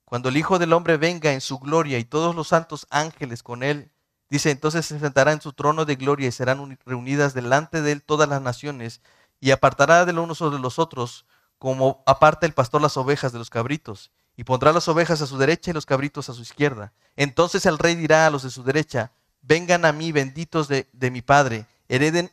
Cuando 0.04 0.28
el 0.28 0.36
Hijo 0.36 0.58
del 0.58 0.72
Hombre 0.72 0.96
venga 0.96 1.32
en 1.32 1.40
su 1.40 1.58
gloria 1.58 1.98
y 1.98 2.04
todos 2.04 2.34
los 2.34 2.48
santos 2.48 2.86
ángeles 2.90 3.42
con 3.42 3.62
él, 3.62 3.90
dice, 4.28 4.50
entonces 4.50 4.86
se 4.86 4.98
sentará 4.98 5.32
en 5.32 5.40
su 5.40 5.52
trono 5.52 5.84
de 5.84 5.96
gloria 5.96 6.28
y 6.28 6.32
serán 6.32 6.78
reunidas 6.84 7.32
delante 7.32 7.80
de 7.80 7.92
él 7.92 8.02
todas 8.02 8.28
las 8.28 8.42
naciones 8.42 9.00
y 9.40 9.52
apartará 9.52 10.04
de 10.04 10.12
los 10.12 10.24
unos 10.24 10.52
de 10.52 10.58
los 10.58 10.78
otros, 10.78 11.26
como 11.58 12.02
aparta 12.06 12.46
el 12.46 12.54
pastor 12.54 12.82
las 12.82 12.96
ovejas 12.96 13.32
de 13.32 13.38
los 13.38 13.50
cabritos, 13.50 14.10
y 14.36 14.44
pondrá 14.44 14.72
las 14.72 14.88
ovejas 14.88 15.22
a 15.22 15.26
su 15.26 15.38
derecha 15.38 15.70
y 15.70 15.74
los 15.74 15.86
cabritos 15.86 16.28
a 16.28 16.34
su 16.34 16.42
izquierda. 16.42 16.92
Entonces 17.14 17.66
el 17.66 17.78
rey 17.78 17.94
dirá 17.94 18.26
a 18.26 18.30
los 18.30 18.42
de 18.42 18.50
su 18.50 18.64
derecha, 18.64 19.12
vengan 19.42 19.84
a 19.84 19.92
mí 19.92 20.12
benditos 20.12 20.66
de, 20.66 20.88
de 20.92 21.10
mi 21.10 21.22
Padre, 21.22 21.66
hereden 21.88 22.32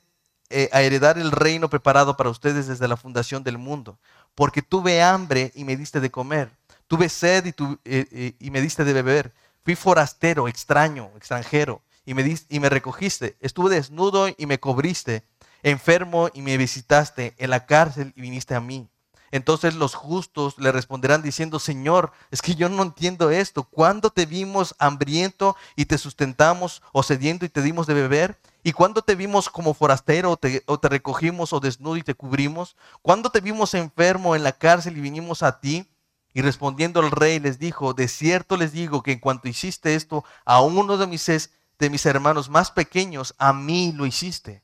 eh, 0.52 0.70
a 0.72 0.82
heredar 0.82 1.18
el 1.18 1.32
reino 1.32 1.70
preparado 1.70 2.18
para 2.18 2.30
ustedes 2.30 2.68
desde 2.68 2.88
la 2.88 2.98
fundación 2.98 3.44
del 3.44 3.58
mundo. 3.58 3.98
Porque 4.36 4.62
tuve 4.62 5.02
hambre 5.02 5.52
y 5.56 5.64
me 5.64 5.76
diste 5.76 6.00
de 6.00 6.12
comer. 6.12 6.52
Tuve 6.88 7.10
sed 7.10 7.46
y, 7.46 7.50
eh, 7.86 8.36
eh, 8.40 8.52
me 8.52 8.62
diste 8.62 8.84
de 8.84 8.94
beber. 8.94 9.34
Fui 9.64 9.76
forastero, 9.76 10.48
extraño, 10.48 11.12
extranjero, 11.16 11.82
y 12.06 12.14
me, 12.14 12.38
y 12.50 12.60
me 12.60 12.70
recogiste. 12.70 13.38
Estuve 13.40 13.76
desnudo 13.76 14.28
y 14.38 14.46
me 14.46 14.60
cubriste. 14.60 15.24
Enfermo 15.64 16.30
y 16.34 16.42
me 16.42 16.58
visitaste. 16.58 17.36
En 17.38 17.50
la 17.50 17.66
cárcel 17.66 18.14
y 18.16 18.22
viniste 18.22 18.56
a 18.56 18.60
mí. 18.60 18.90
Entonces 19.32 19.76
los 19.76 19.96
justos 19.96 20.58
le 20.58 20.72
responderán 20.72 21.22
diciendo, 21.22 21.58
Señor, 21.60 22.12
es 22.32 22.42
que 22.42 22.56
yo 22.56 22.68
no 22.68 22.84
entiendo 22.84 23.32
esto. 23.32 23.64
¿Cuándo 23.64 24.10
te 24.10 24.26
vimos 24.26 24.76
hambriento 24.78 25.56
y 25.76 25.86
te 25.86 25.98
sustentamos 25.98 26.82
o 26.92 27.02
sediento 27.02 27.46
y 27.46 27.50
te 27.50 27.62
dimos 27.62 27.88
de 27.88 27.94
beber? 27.94 28.38
¿Y 28.64 28.74
cuándo 28.74 29.02
te 29.02 29.16
vimos 29.16 29.50
como 29.50 29.74
forastero 29.74 30.32
o 30.32 30.38
te, 30.38 30.90
recogimos 30.90 31.52
o 31.52 31.60
desnudo 31.60 31.98
y 31.98 32.04
te 32.04 32.14
cubrimos? 32.14 32.76
¿Cuándo 33.02 33.32
te 33.32 33.42
vimos 33.42 33.74
enfermo 33.74 34.36
en 34.36 34.44
la 34.44 34.52
cárcel 34.52 34.98
y 34.98 35.02
vinimos 35.02 35.42
a 35.42 35.60
ti? 35.60 35.90
Y 36.34 36.42
respondiendo 36.42 37.00
el 37.00 37.12
rey 37.12 37.40
les 37.40 37.58
dijo, 37.58 37.94
de 37.94 38.08
cierto 38.08 38.58
les 38.58 38.72
digo 38.72 39.02
que 39.02 39.14
en 39.14 39.20
cuanto 39.20 39.48
hiciste 39.48 39.96
esto 39.96 40.24
a 40.46 40.62
uno 40.62 40.98
de 40.98 41.08
mis, 41.08 41.26
de 41.26 41.90
mis 41.90 42.06
hermanos 42.06 42.50
más 42.50 42.72
pequeños, 42.72 43.34
a 43.38 43.52
mí 43.52 43.92
lo 43.94 44.06
hiciste. 44.06 44.64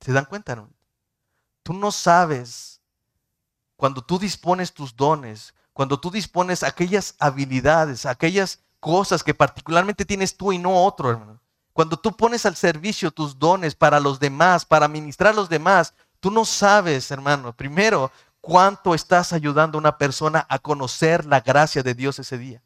¿Se 0.00 0.12
dan 0.12 0.26
cuenta? 0.26 0.56
No? 0.56 0.68
Tú 1.62 1.72
no 1.72 1.92
sabes 1.92 2.82
cuando 3.76 4.02
tú 4.02 4.18
dispones 4.18 4.72
tus 4.72 4.96
dones, 4.96 5.54
cuando 5.72 5.98
tú 5.98 6.10
dispones 6.10 6.62
aquellas 6.62 7.14
habilidades, 7.18 8.04
aquellas 8.04 8.63
cosas 8.84 9.24
que 9.24 9.32
particularmente 9.32 10.04
tienes 10.04 10.36
tú 10.36 10.52
y 10.52 10.58
no 10.58 10.84
otro, 10.84 11.08
hermano. 11.10 11.40
Cuando 11.72 11.96
tú 11.96 12.14
pones 12.14 12.44
al 12.44 12.54
servicio 12.54 13.10
tus 13.10 13.38
dones 13.38 13.74
para 13.74 13.98
los 13.98 14.20
demás, 14.20 14.66
para 14.66 14.88
ministrar 14.88 15.32
a 15.32 15.36
los 15.36 15.48
demás, 15.48 15.94
tú 16.20 16.30
no 16.30 16.44
sabes, 16.44 17.10
hermano, 17.10 17.56
primero, 17.56 18.12
cuánto 18.42 18.94
estás 18.94 19.32
ayudando 19.32 19.78
a 19.78 19.80
una 19.80 19.96
persona 19.96 20.44
a 20.50 20.58
conocer 20.58 21.24
la 21.24 21.40
gracia 21.40 21.82
de 21.82 21.94
Dios 21.94 22.18
ese 22.18 22.36
día. 22.36 22.62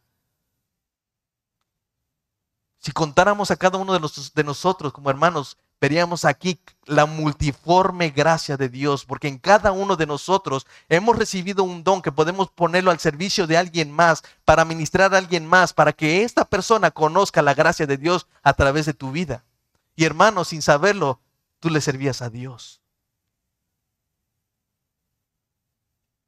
Si 2.80 2.90
contáramos 2.90 3.52
a 3.52 3.56
cada 3.56 3.78
uno 3.78 3.96
de, 3.96 4.10
de 4.34 4.44
nosotros 4.44 4.92
como 4.92 5.10
hermanos 5.10 5.56
veríamos 5.80 6.24
aquí 6.24 6.60
la 6.86 7.06
multiforme 7.06 8.10
gracia 8.10 8.56
de 8.56 8.68
Dios, 8.68 9.04
porque 9.04 9.28
en 9.28 9.38
cada 9.38 9.72
uno 9.72 9.96
de 9.96 10.06
nosotros 10.06 10.66
hemos 10.88 11.16
recibido 11.16 11.62
un 11.64 11.84
don 11.84 12.02
que 12.02 12.12
podemos 12.12 12.50
ponerlo 12.50 12.90
al 12.90 12.98
servicio 12.98 13.46
de 13.46 13.56
alguien 13.56 13.92
más, 13.92 14.22
para 14.44 14.64
ministrar 14.64 15.14
a 15.14 15.18
alguien 15.18 15.46
más, 15.46 15.72
para 15.72 15.92
que 15.92 16.24
esta 16.24 16.44
persona 16.44 16.90
conozca 16.90 17.42
la 17.42 17.54
gracia 17.54 17.86
de 17.86 17.96
Dios 17.96 18.26
a 18.42 18.54
través 18.54 18.86
de 18.86 18.94
tu 18.94 19.12
vida. 19.12 19.44
Y 19.94 20.04
hermano, 20.04 20.44
sin 20.44 20.62
saberlo, 20.62 21.20
tú 21.60 21.70
le 21.70 21.80
servías 21.80 22.22
a 22.22 22.30
Dios. 22.30 22.80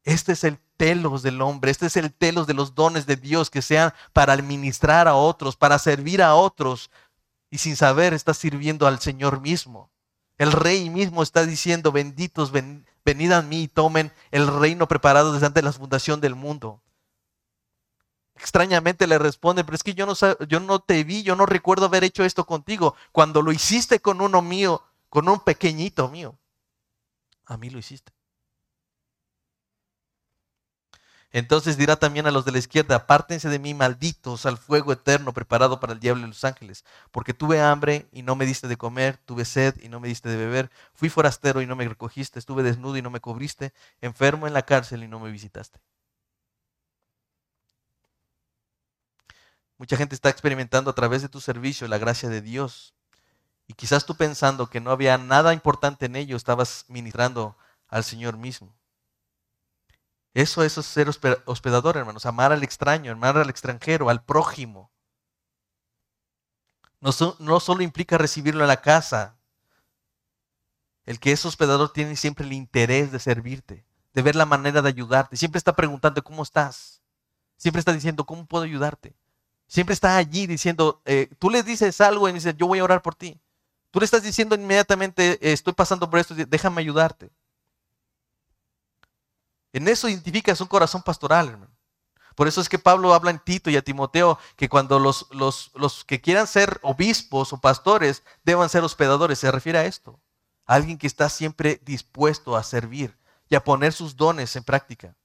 Este 0.03 0.31
es 0.33 0.43
el 0.43 0.57
telos 0.77 1.21
del 1.21 1.41
hombre, 1.41 1.69
este 1.69 1.85
es 1.85 1.95
el 1.95 2.11
telos 2.11 2.47
de 2.47 2.55
los 2.55 2.73
dones 2.73 3.05
de 3.05 3.15
Dios 3.15 3.51
que 3.51 3.61
sean 3.61 3.93
para 4.13 4.33
administrar 4.33 5.07
a 5.07 5.13
otros, 5.13 5.55
para 5.55 5.77
servir 5.77 6.23
a 6.23 6.33
otros, 6.33 6.89
y 7.51 7.57
sin 7.59 7.75
saber 7.75 8.13
está 8.13 8.33
sirviendo 8.33 8.87
al 8.87 8.99
Señor 8.99 9.41
mismo. 9.41 9.91
El 10.37 10.53
rey 10.53 10.89
mismo 10.89 11.21
está 11.21 11.45
diciendo, 11.45 11.91
benditos, 11.91 12.51
venid 12.51 13.31
a 13.31 13.41
mí 13.43 13.63
y 13.63 13.67
tomen 13.67 14.11
el 14.31 14.47
reino 14.47 14.87
preparado 14.87 15.33
desde 15.33 15.45
antes 15.45 15.61
de 15.61 15.65
la 15.65 15.73
fundación 15.73 16.21
del 16.21 16.33
mundo. 16.33 16.81
Extrañamente 18.35 19.05
le 19.05 19.19
responde, 19.19 19.63
pero 19.63 19.75
es 19.75 19.83
que 19.83 19.93
yo 19.93 20.07
no, 20.07 20.13
yo 20.47 20.59
no 20.61 20.79
te 20.79 21.03
vi, 21.03 21.21
yo 21.21 21.35
no 21.35 21.45
recuerdo 21.45 21.85
haber 21.85 22.03
hecho 22.03 22.23
esto 22.23 22.45
contigo. 22.45 22.95
Cuando 23.11 23.43
lo 23.43 23.51
hiciste 23.51 23.99
con 23.99 24.21
uno 24.21 24.41
mío, 24.41 24.81
con 25.09 25.29
un 25.29 25.41
pequeñito 25.41 26.07
mío, 26.07 26.39
a 27.45 27.57
mí 27.57 27.69
lo 27.69 27.77
hiciste. 27.77 28.13
Entonces 31.33 31.77
dirá 31.77 31.95
también 31.95 32.27
a 32.27 32.31
los 32.31 32.43
de 32.43 32.51
la 32.51 32.57
izquierda, 32.57 32.95
apártense 32.95 33.47
de 33.49 33.59
mí, 33.59 33.73
malditos, 33.73 34.45
al 34.45 34.57
fuego 34.57 34.91
eterno 34.91 35.33
preparado 35.33 35.79
para 35.79 35.93
el 35.93 35.99
diablo 35.99 36.25
y 36.25 36.29
los 36.29 36.43
ángeles, 36.43 36.83
porque 37.11 37.33
tuve 37.33 37.61
hambre 37.61 38.07
y 38.11 38.21
no 38.21 38.35
me 38.35 38.45
diste 38.45 38.67
de 38.67 38.77
comer, 38.77 39.17
tuve 39.25 39.45
sed 39.45 39.75
y 39.81 39.87
no 39.87 39.99
me 40.01 40.09
diste 40.09 40.29
de 40.29 40.35
beber, 40.35 40.69
fui 40.93 41.09
forastero 41.09 41.61
y 41.61 41.67
no 41.67 41.75
me 41.77 41.87
recogiste, 41.87 42.37
estuve 42.37 42.63
desnudo 42.63 42.97
y 42.97 43.01
no 43.01 43.09
me 43.09 43.21
cubriste, 43.21 43.73
enfermo 44.01 44.45
en 44.45 44.53
la 44.53 44.63
cárcel 44.63 45.03
y 45.03 45.07
no 45.07 45.19
me 45.19 45.31
visitaste. 45.31 45.79
Mucha 49.77 49.97
gente 49.97 50.15
está 50.15 50.29
experimentando 50.29 50.91
a 50.91 50.95
través 50.95 51.21
de 51.23 51.29
tu 51.29 51.41
servicio 51.41 51.87
la 51.87 51.97
gracia 51.97 52.29
de 52.29 52.41
Dios. 52.41 52.93
Y 53.67 53.73
quizás 53.73 54.05
tú 54.05 54.15
pensando 54.15 54.69
que 54.69 54.81
no 54.81 54.91
había 54.91 55.17
nada 55.17 55.53
importante 55.53 56.05
en 56.05 56.15
ello, 56.17 56.35
estabas 56.35 56.85
ministrando 56.87 57.57
al 57.87 58.03
Señor 58.03 58.37
mismo. 58.37 58.75
Eso, 60.33 60.63
es 60.63 60.73
ser 60.73 61.09
hospedador, 61.45 61.97
hermanos. 61.97 62.25
Amar 62.25 62.51
al 62.51 62.63
extraño, 62.63 63.11
amar 63.11 63.37
al 63.37 63.49
extranjero, 63.49 64.09
al 64.09 64.23
prójimo. 64.23 64.91
No, 67.01 67.59
solo 67.59 67.81
implica 67.81 68.17
recibirlo 68.17 68.61
en 68.61 68.67
la 68.67 68.81
casa. 68.81 69.35
El 71.03 71.19
que 71.19 71.31
es 71.31 71.45
hospedador 71.45 71.91
tiene 71.91 72.15
siempre 72.15 72.45
el 72.45 72.53
interés 72.53 73.11
de 73.11 73.19
servirte, 73.19 73.85
de 74.13 74.21
ver 74.21 74.35
la 74.35 74.45
manera 74.45 74.81
de 74.81 74.89
ayudarte. 74.89 75.35
Siempre 75.35 75.57
está 75.57 75.75
preguntando 75.75 76.23
cómo 76.23 76.43
estás. 76.43 77.01
Siempre 77.57 77.79
está 77.79 77.91
diciendo 77.91 78.25
cómo 78.25 78.45
puedo 78.45 78.63
ayudarte. 78.63 79.15
Siempre 79.67 79.93
está 79.93 80.15
allí 80.17 80.47
diciendo, 80.47 81.01
eh, 81.05 81.29
tú 81.39 81.49
le 81.49 81.63
dices 81.63 81.99
algo 82.01 82.29
y 82.29 82.33
dices, 82.33 82.55
yo 82.55 82.67
voy 82.67 82.79
a 82.79 82.83
orar 82.83 83.01
por 83.01 83.15
ti. 83.15 83.41
Tú 83.89 83.99
le 83.99 84.05
estás 84.05 84.23
diciendo 84.23 84.55
inmediatamente, 84.55 85.51
estoy 85.51 85.73
pasando 85.73 86.09
por 86.09 86.19
esto, 86.19 86.35
déjame 86.35 86.81
ayudarte. 86.81 87.31
En 89.73 89.87
eso 89.87 90.09
identificas 90.09 90.61
un 90.61 90.67
corazón 90.67 91.01
pastoral, 91.01 91.49
hermano. 91.49 91.71
Por 92.35 92.47
eso 92.47 92.61
es 92.61 92.69
que 92.69 92.79
Pablo 92.79 93.13
habla 93.13 93.31
en 93.31 93.39
Tito 93.39 93.69
y 93.69 93.77
a 93.77 93.81
Timoteo 93.81 94.39
que 94.55 94.69
cuando 94.69 94.99
los, 94.99 95.27
los, 95.31 95.71
los, 95.75 96.03
que 96.05 96.21
quieran 96.21 96.47
ser 96.47 96.79
obispos 96.81 97.53
o 97.53 97.59
pastores 97.59 98.23
deban 98.43 98.69
ser 98.69 98.83
hospedadores, 98.83 99.39
se 99.39 99.51
refiere 99.51 99.79
a 99.79 99.85
esto. 99.85 100.19
alguien 100.65 100.97
que 100.97 101.07
está 101.07 101.27
siempre 101.27 101.81
dispuesto 101.83 102.55
a 102.55 102.63
servir 102.63 103.17
y 103.49 103.55
a 103.55 103.63
poner 103.63 103.91
sus 103.91 104.15
dones 104.15 104.55
en 104.55 104.63
práctica. 104.63 105.15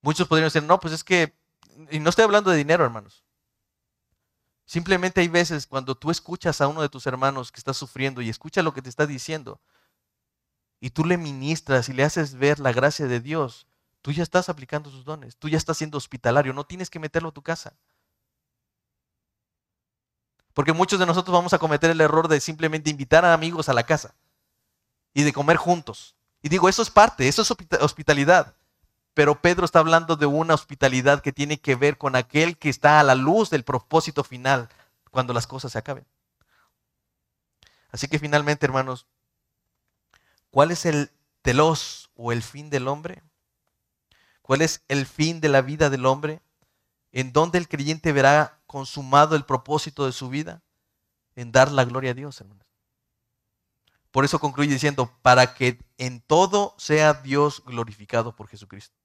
Muchos 0.00 0.26
podrían 0.26 0.46
decir, 0.46 0.62
no, 0.62 0.80
pues 0.80 0.94
es 0.94 1.04
que, 1.04 1.34
y 1.90 1.98
no 1.98 2.08
estoy 2.08 2.24
hablando 2.24 2.50
de 2.50 2.56
dinero, 2.56 2.84
hermanos. 2.84 3.24
Simplemente 4.64 5.20
hay 5.20 5.28
veces 5.28 5.66
cuando 5.66 5.94
tú 5.94 6.10
escuchas 6.10 6.60
a 6.60 6.68
uno 6.68 6.80
de 6.82 6.88
tus 6.88 7.06
hermanos 7.06 7.52
que 7.52 7.60
está 7.60 7.74
sufriendo 7.74 8.22
y 8.22 8.28
escucha 8.28 8.62
lo 8.62 8.72
que 8.72 8.82
te 8.82 8.88
está 8.88 9.06
diciendo, 9.06 9.60
y 10.80 10.90
tú 10.90 11.04
le 11.04 11.16
ministras 11.16 11.88
y 11.88 11.92
le 11.92 12.04
haces 12.04 12.34
ver 12.34 12.60
la 12.60 12.72
gracia 12.72 13.06
de 13.06 13.20
Dios, 13.20 13.66
tú 14.02 14.12
ya 14.12 14.22
estás 14.22 14.48
aplicando 14.48 14.90
sus 14.90 15.04
dones, 15.04 15.36
tú 15.36 15.48
ya 15.48 15.56
estás 15.56 15.76
siendo 15.76 15.98
hospitalario, 15.98 16.52
no 16.52 16.64
tienes 16.64 16.90
que 16.90 16.98
meterlo 16.98 17.30
a 17.30 17.32
tu 17.32 17.42
casa. 17.42 17.74
Porque 20.54 20.72
muchos 20.72 20.98
de 20.98 21.06
nosotros 21.06 21.32
vamos 21.32 21.52
a 21.52 21.58
cometer 21.58 21.90
el 21.90 22.00
error 22.00 22.26
de 22.28 22.40
simplemente 22.40 22.90
invitar 22.90 23.24
a 23.24 23.32
amigos 23.32 23.68
a 23.68 23.74
la 23.74 23.84
casa 23.84 24.14
y 25.14 25.22
de 25.22 25.32
comer 25.32 25.56
juntos. 25.56 26.16
Y 26.42 26.48
digo, 26.48 26.68
eso 26.68 26.82
es 26.82 26.90
parte, 26.90 27.28
eso 27.28 27.42
es 27.42 27.50
hospitalidad. 27.80 28.54
Pero 29.14 29.40
Pedro 29.40 29.64
está 29.64 29.80
hablando 29.80 30.16
de 30.16 30.26
una 30.26 30.54
hospitalidad 30.54 31.22
que 31.22 31.32
tiene 31.32 31.60
que 31.60 31.74
ver 31.74 31.98
con 31.98 32.14
aquel 32.14 32.56
que 32.56 32.68
está 32.68 33.00
a 33.00 33.04
la 33.04 33.14
luz 33.14 33.50
del 33.50 33.64
propósito 33.64 34.22
final 34.22 34.68
cuando 35.10 35.32
las 35.32 35.46
cosas 35.46 35.72
se 35.72 35.78
acaben. 35.78 36.06
Así 37.90 38.06
que 38.06 38.18
finalmente, 38.18 38.66
hermanos, 38.66 39.06
¿cuál 40.50 40.70
es 40.70 40.86
el 40.86 41.10
telos 41.42 42.10
o 42.14 42.32
el 42.32 42.42
fin 42.42 42.70
del 42.70 42.88
hombre? 42.88 43.22
¿Cuál 44.42 44.62
es 44.62 44.82
el 44.88 45.06
fin 45.06 45.40
de 45.40 45.48
la 45.48 45.60
vida 45.60 45.90
del 45.90 46.06
hombre? 46.06 46.40
¿En 47.12 47.32
dónde 47.32 47.58
el 47.58 47.68
creyente 47.68 48.12
verá 48.12 48.60
consumado 48.66 49.36
el 49.36 49.44
propósito 49.44 50.06
de 50.06 50.12
su 50.12 50.28
vida? 50.28 50.62
En 51.36 51.52
dar 51.52 51.70
la 51.70 51.84
gloria 51.84 52.12
a 52.12 52.14
Dios, 52.14 52.40
hermanos. 52.40 52.66
Por 54.10 54.24
eso 54.24 54.38
concluye 54.38 54.72
diciendo, 54.72 55.12
para 55.22 55.54
que 55.54 55.78
en 55.98 56.20
todo 56.20 56.74
sea 56.78 57.14
Dios 57.14 57.62
glorificado 57.66 58.34
por 58.34 58.48
Jesucristo. 58.48 58.96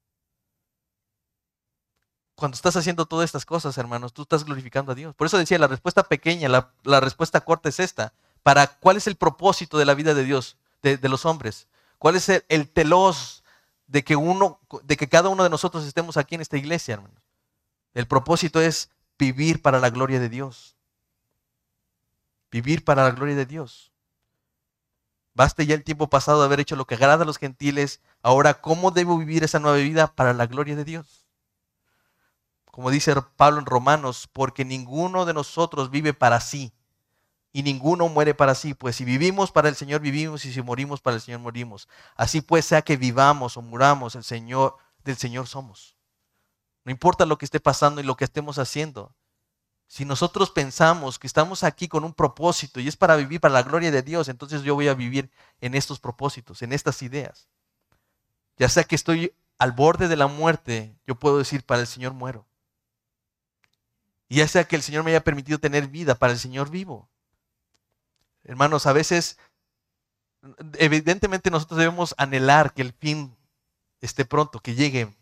Cuando 2.34 2.56
estás 2.56 2.76
haciendo 2.76 3.06
todas 3.06 3.26
estas 3.26 3.46
cosas, 3.46 3.78
hermanos, 3.78 4.12
tú 4.12 4.22
estás 4.22 4.44
glorificando 4.44 4.92
a 4.92 4.94
Dios. 4.94 5.14
Por 5.14 5.26
eso 5.26 5.38
decía, 5.38 5.58
la 5.58 5.68
respuesta 5.68 6.02
pequeña, 6.02 6.48
la, 6.48 7.00
respuesta 7.00 7.42
corta 7.42 7.68
es 7.68 7.78
esta. 7.78 8.12
Para, 8.42 8.66
¿Cuál 8.66 8.96
es 8.96 9.06
el 9.06 9.16
propósito 9.16 9.78
de 9.78 9.84
la 9.84 9.94
vida 9.94 10.14
de 10.14 10.24
Dios, 10.24 10.56
de, 10.84 11.08
los 11.08 11.24
hombres? 11.24 11.66
¿Cuál 11.98 12.16
es 12.16 12.28
el, 12.28 12.44
el, 12.48 12.70
telos 12.70 13.42
de 13.86 14.04
que, 14.04 14.16
uno, 14.16 14.60
de 14.82 14.96
que 14.96 15.08
cada 15.08 15.28
uno 15.28 15.42
de 15.42 15.50
nosotros 15.50 15.84
estemos 15.84 16.16
aquí 16.16 16.34
en 16.34 16.40
esta 16.40 16.56
iglesia, 16.56 16.94
hermanos? 16.94 17.22
El 17.94 18.06
propósito 18.06 18.60
es 18.60 18.90
vivir 19.18 19.62
para 19.62 19.80
la 19.80 19.90
gloria 19.90 20.20
de 20.20 20.28
Dios. 20.28 20.76
Vivir 22.50 22.84
para 22.84 23.04
la 23.04 23.10
gloria 23.10 23.34
de 23.34 23.46
Dios. 23.46 23.92
Baste 25.34 25.66
ya 25.66 25.74
el 25.74 25.82
tiempo 25.82 26.08
pasado 26.08 26.40
de 26.40 26.46
haber 26.46 26.60
hecho 26.60 26.76
lo 26.76 26.86
que 26.86 26.94
agrada 26.94 27.24
a 27.24 27.26
los 27.26 27.38
gentiles. 27.38 28.00
Ahora, 28.22 28.60
¿cómo 28.60 28.92
debo 28.92 29.18
vivir 29.18 29.42
esa 29.42 29.58
nueva 29.58 29.78
vida 29.78 30.14
para 30.14 30.32
la 30.32 30.46
gloria 30.46 30.76
de 30.76 30.84
Dios? 30.84 31.24
como 32.74 32.90
dice 32.90 33.14
Pablo 33.36 33.60
en 33.60 33.66
Romanos, 33.66 34.28
porque 34.32 34.64
ninguno 34.64 35.26
de 35.26 35.32
nosotros 35.32 35.92
vive 35.92 36.12
para 36.12 36.40
sí 36.40 36.72
y 37.54 37.62
ninguno 37.62 38.08
muere 38.08 38.34
para 38.34 38.56
sí, 38.56 38.74
pues 38.74 38.96
si 38.96 39.04
vivimos 39.04 39.52
para 39.52 39.68
el 39.68 39.76
Señor 39.76 40.00
vivimos 40.00 40.44
y 40.44 40.52
si 40.52 40.60
morimos 40.60 41.00
para 41.00 41.14
el 41.14 41.22
Señor 41.22 41.38
morimos. 41.38 41.88
Así 42.16 42.40
pues, 42.40 42.64
sea 42.64 42.82
que 42.82 42.96
vivamos 42.96 43.56
o 43.56 43.62
muramos, 43.62 44.16
el 44.16 44.24
Señor 44.24 44.76
del 45.04 45.16
Señor 45.16 45.46
somos. 45.46 45.96
No 46.84 46.90
importa 46.90 47.24
lo 47.24 47.38
que 47.38 47.44
esté 47.44 47.60
pasando 47.60 48.00
y 48.00 48.04
lo 48.04 48.16
que 48.16 48.24
estemos 48.24 48.58
haciendo. 48.58 49.14
Si 49.86 50.04
nosotros 50.04 50.50
pensamos 50.50 51.20
que 51.20 51.28
estamos 51.28 51.62
aquí 51.62 51.86
con 51.86 52.02
un 52.02 52.12
propósito 52.12 52.80
y 52.80 52.88
es 52.88 52.96
para 52.96 53.14
vivir 53.14 53.40
para 53.40 53.54
la 53.54 53.62
gloria 53.62 53.92
de 53.92 54.02
Dios, 54.02 54.28
entonces 54.28 54.62
yo 54.62 54.74
voy 54.74 54.88
a 54.88 54.94
vivir 54.94 55.30
en 55.60 55.76
estos 55.76 56.00
propósitos, 56.00 56.60
en 56.62 56.72
estas 56.72 57.02
ideas. 57.02 57.46
Ya 58.56 58.68
sea 58.68 58.82
que 58.82 58.96
estoy 58.96 59.32
al 59.58 59.70
borde 59.70 60.08
de 60.08 60.16
la 60.16 60.26
muerte, 60.26 60.98
yo 61.06 61.20
puedo 61.20 61.38
decir, 61.38 61.64
para 61.64 61.82
el 61.82 61.86
Señor 61.86 62.14
muero. 62.14 62.48
Y 64.28 64.38
ya 64.38 64.48
sea 64.48 64.64
que 64.64 64.74
el 64.74 64.82
Señor 64.82 65.04
me 65.04 65.12
haya 65.12 65.22
permitido 65.22 65.60
tener 65.60 65.86
vida 65.86 66.16
para 66.16 66.32
el 66.32 66.40
Señor 66.40 66.68
vivo. 66.68 67.08
Hermanos, 68.44 68.86
a 68.86 68.92
veces, 68.92 69.38
evidentemente 70.74 71.50
nosotros 71.50 71.78
debemos 71.78 72.14
anhelar 72.18 72.74
que 72.74 72.82
el 72.82 72.92
fin 72.92 73.34
esté 74.00 74.24
pronto, 74.24 74.60
que 74.60 74.74
llegue, 74.74 75.14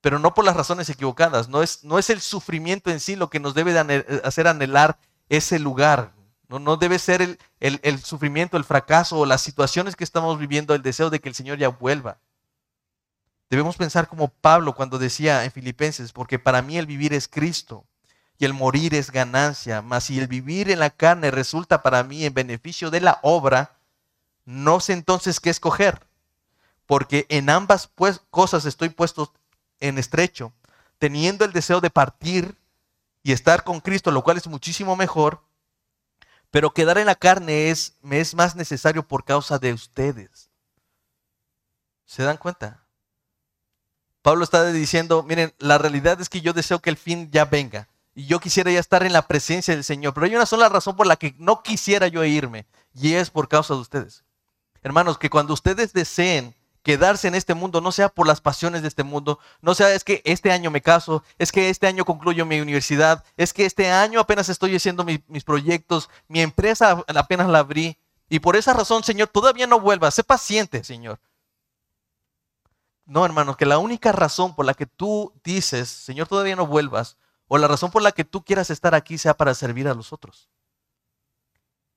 pero 0.00 0.18
no 0.18 0.34
por 0.34 0.44
las 0.44 0.56
razones 0.56 0.90
equivocadas. 0.90 1.48
No 1.48 1.62
es, 1.62 1.84
no 1.84 1.98
es 1.98 2.10
el 2.10 2.20
sufrimiento 2.20 2.90
en 2.90 3.00
sí 3.00 3.16
lo 3.16 3.30
que 3.30 3.40
nos 3.40 3.54
debe 3.54 3.72
de 3.72 4.20
hacer 4.24 4.48
anhelar 4.48 4.98
ese 5.28 5.58
lugar. 5.58 6.12
No, 6.48 6.76
debe 6.76 6.98
ser 6.98 7.22
el, 7.22 7.38
el 7.58 7.98
sufrimiento, 8.00 8.56
el 8.56 8.64
fracaso 8.64 9.18
o 9.18 9.26
las 9.26 9.40
situaciones 9.40 9.96
que 9.96 10.04
estamos 10.04 10.38
viviendo, 10.38 10.74
el 10.74 10.82
deseo 10.82 11.10
de 11.10 11.20
que 11.20 11.28
el 11.28 11.34
Señor 11.34 11.58
ya 11.58 11.68
vuelva. 11.68 12.18
Debemos 13.48 13.76
pensar 13.76 14.08
como 14.08 14.28
Pablo 14.28 14.74
cuando 14.74 14.98
decía 14.98 15.44
en 15.44 15.52
Filipenses, 15.52 16.12
porque 16.12 16.38
para 16.38 16.62
mí 16.62 16.76
el 16.76 16.86
vivir 16.86 17.12
es 17.14 17.26
Cristo 17.26 17.86
y 18.38 18.44
el 18.44 18.52
morir 18.52 18.94
es 18.94 19.10
ganancia, 19.10 19.82
mas 19.82 20.04
si 20.04 20.18
el 20.18 20.26
vivir 20.26 20.70
en 20.70 20.80
la 20.80 20.90
carne 20.90 21.30
resulta 21.30 21.82
para 21.82 22.02
mí 22.02 22.24
en 22.24 22.34
beneficio 22.34 22.90
de 22.90 23.00
la 23.00 23.20
obra, 23.22 23.76
no 24.44 24.80
sé 24.80 24.92
entonces 24.92 25.40
qué 25.40 25.50
escoger, 25.50 26.00
porque 26.86 27.26
en 27.28 27.48
ambas 27.48 27.86
pues, 27.86 28.20
cosas 28.30 28.64
estoy 28.64 28.88
puesto 28.88 29.32
en 29.80 29.98
estrecho, 29.98 30.52
teniendo 30.98 31.44
el 31.44 31.52
deseo 31.52 31.80
de 31.80 31.90
partir 31.90 32.56
y 33.22 33.32
estar 33.32 33.64
con 33.64 33.80
Cristo, 33.80 34.10
lo 34.10 34.22
cual 34.22 34.36
es 34.36 34.46
muchísimo 34.46 34.96
mejor, 34.96 35.42
pero 36.50 36.72
quedar 36.72 36.98
en 36.98 37.06
la 37.06 37.14
carne 37.14 37.70
es, 37.70 37.94
me 38.02 38.20
es 38.20 38.34
más 38.34 38.54
necesario 38.56 39.06
por 39.06 39.24
causa 39.24 39.58
de 39.58 39.72
ustedes. 39.72 40.50
¿Se 42.04 42.22
dan 42.22 42.36
cuenta? 42.36 42.84
Pablo 44.22 44.44
está 44.44 44.70
diciendo, 44.72 45.22
miren, 45.22 45.52
la 45.58 45.78
realidad 45.78 46.20
es 46.20 46.28
que 46.28 46.40
yo 46.40 46.52
deseo 46.52 46.80
que 46.80 46.90
el 46.90 46.96
fin 46.96 47.30
ya 47.30 47.44
venga. 47.44 47.88
Y 48.14 48.26
yo 48.26 48.38
quisiera 48.40 48.70
ya 48.70 48.80
estar 48.80 49.02
en 49.04 49.12
la 49.12 49.26
presencia 49.26 49.74
del 49.74 49.84
Señor. 49.84 50.14
Pero 50.14 50.26
hay 50.26 50.36
una 50.36 50.46
sola 50.46 50.68
razón 50.68 50.96
por 50.96 51.06
la 51.06 51.16
que 51.16 51.34
no 51.38 51.62
quisiera 51.62 52.08
yo 52.08 52.24
irme. 52.24 52.66
Y 52.94 53.14
es 53.14 53.30
por 53.30 53.48
causa 53.48 53.74
de 53.74 53.80
ustedes. 53.80 54.24
Hermanos, 54.82 55.18
que 55.18 55.30
cuando 55.30 55.54
ustedes 55.54 55.92
deseen 55.92 56.54
quedarse 56.82 57.26
en 57.26 57.34
este 57.34 57.54
mundo, 57.54 57.80
no 57.80 57.90
sea 57.90 58.10
por 58.10 58.26
las 58.26 58.40
pasiones 58.42 58.82
de 58.82 58.88
este 58.88 59.02
mundo, 59.02 59.38
no 59.62 59.74
sea 59.74 59.92
es 59.94 60.04
que 60.04 60.20
este 60.24 60.52
año 60.52 60.70
me 60.70 60.82
caso, 60.82 61.24
es 61.38 61.50
que 61.50 61.70
este 61.70 61.86
año 61.86 62.04
concluyo 62.04 62.44
mi 62.44 62.60
universidad, 62.60 63.24
es 63.38 63.54
que 63.54 63.64
este 63.64 63.90
año 63.90 64.20
apenas 64.20 64.50
estoy 64.50 64.76
haciendo 64.76 65.02
mis 65.04 65.44
proyectos, 65.44 66.10
mi 66.28 66.42
empresa 66.42 67.02
apenas 67.08 67.48
la 67.48 67.60
abrí. 67.60 67.96
Y 68.28 68.40
por 68.40 68.56
esa 68.56 68.74
razón, 68.74 69.02
Señor, 69.02 69.28
todavía 69.28 69.66
no 69.66 69.80
vuelva. 69.80 70.10
Sé 70.10 70.22
paciente, 70.22 70.84
Señor. 70.84 71.18
No, 73.06 73.24
hermanos, 73.24 73.56
que 73.56 73.66
la 73.66 73.78
única 73.78 74.12
razón 74.12 74.54
por 74.54 74.66
la 74.66 74.74
que 74.74 74.86
tú 74.86 75.32
dices, 75.42 75.88
Señor, 75.88 76.26
todavía 76.26 76.56
no 76.56 76.66
vuelvas, 76.66 77.16
o 77.48 77.58
la 77.58 77.68
razón 77.68 77.90
por 77.90 78.02
la 78.02 78.12
que 78.12 78.24
tú 78.24 78.44
quieras 78.44 78.70
estar 78.70 78.94
aquí 78.94 79.18
sea 79.18 79.36
para 79.36 79.54
servir 79.54 79.88
a 79.88 79.94
los 79.94 80.12
otros. 80.12 80.48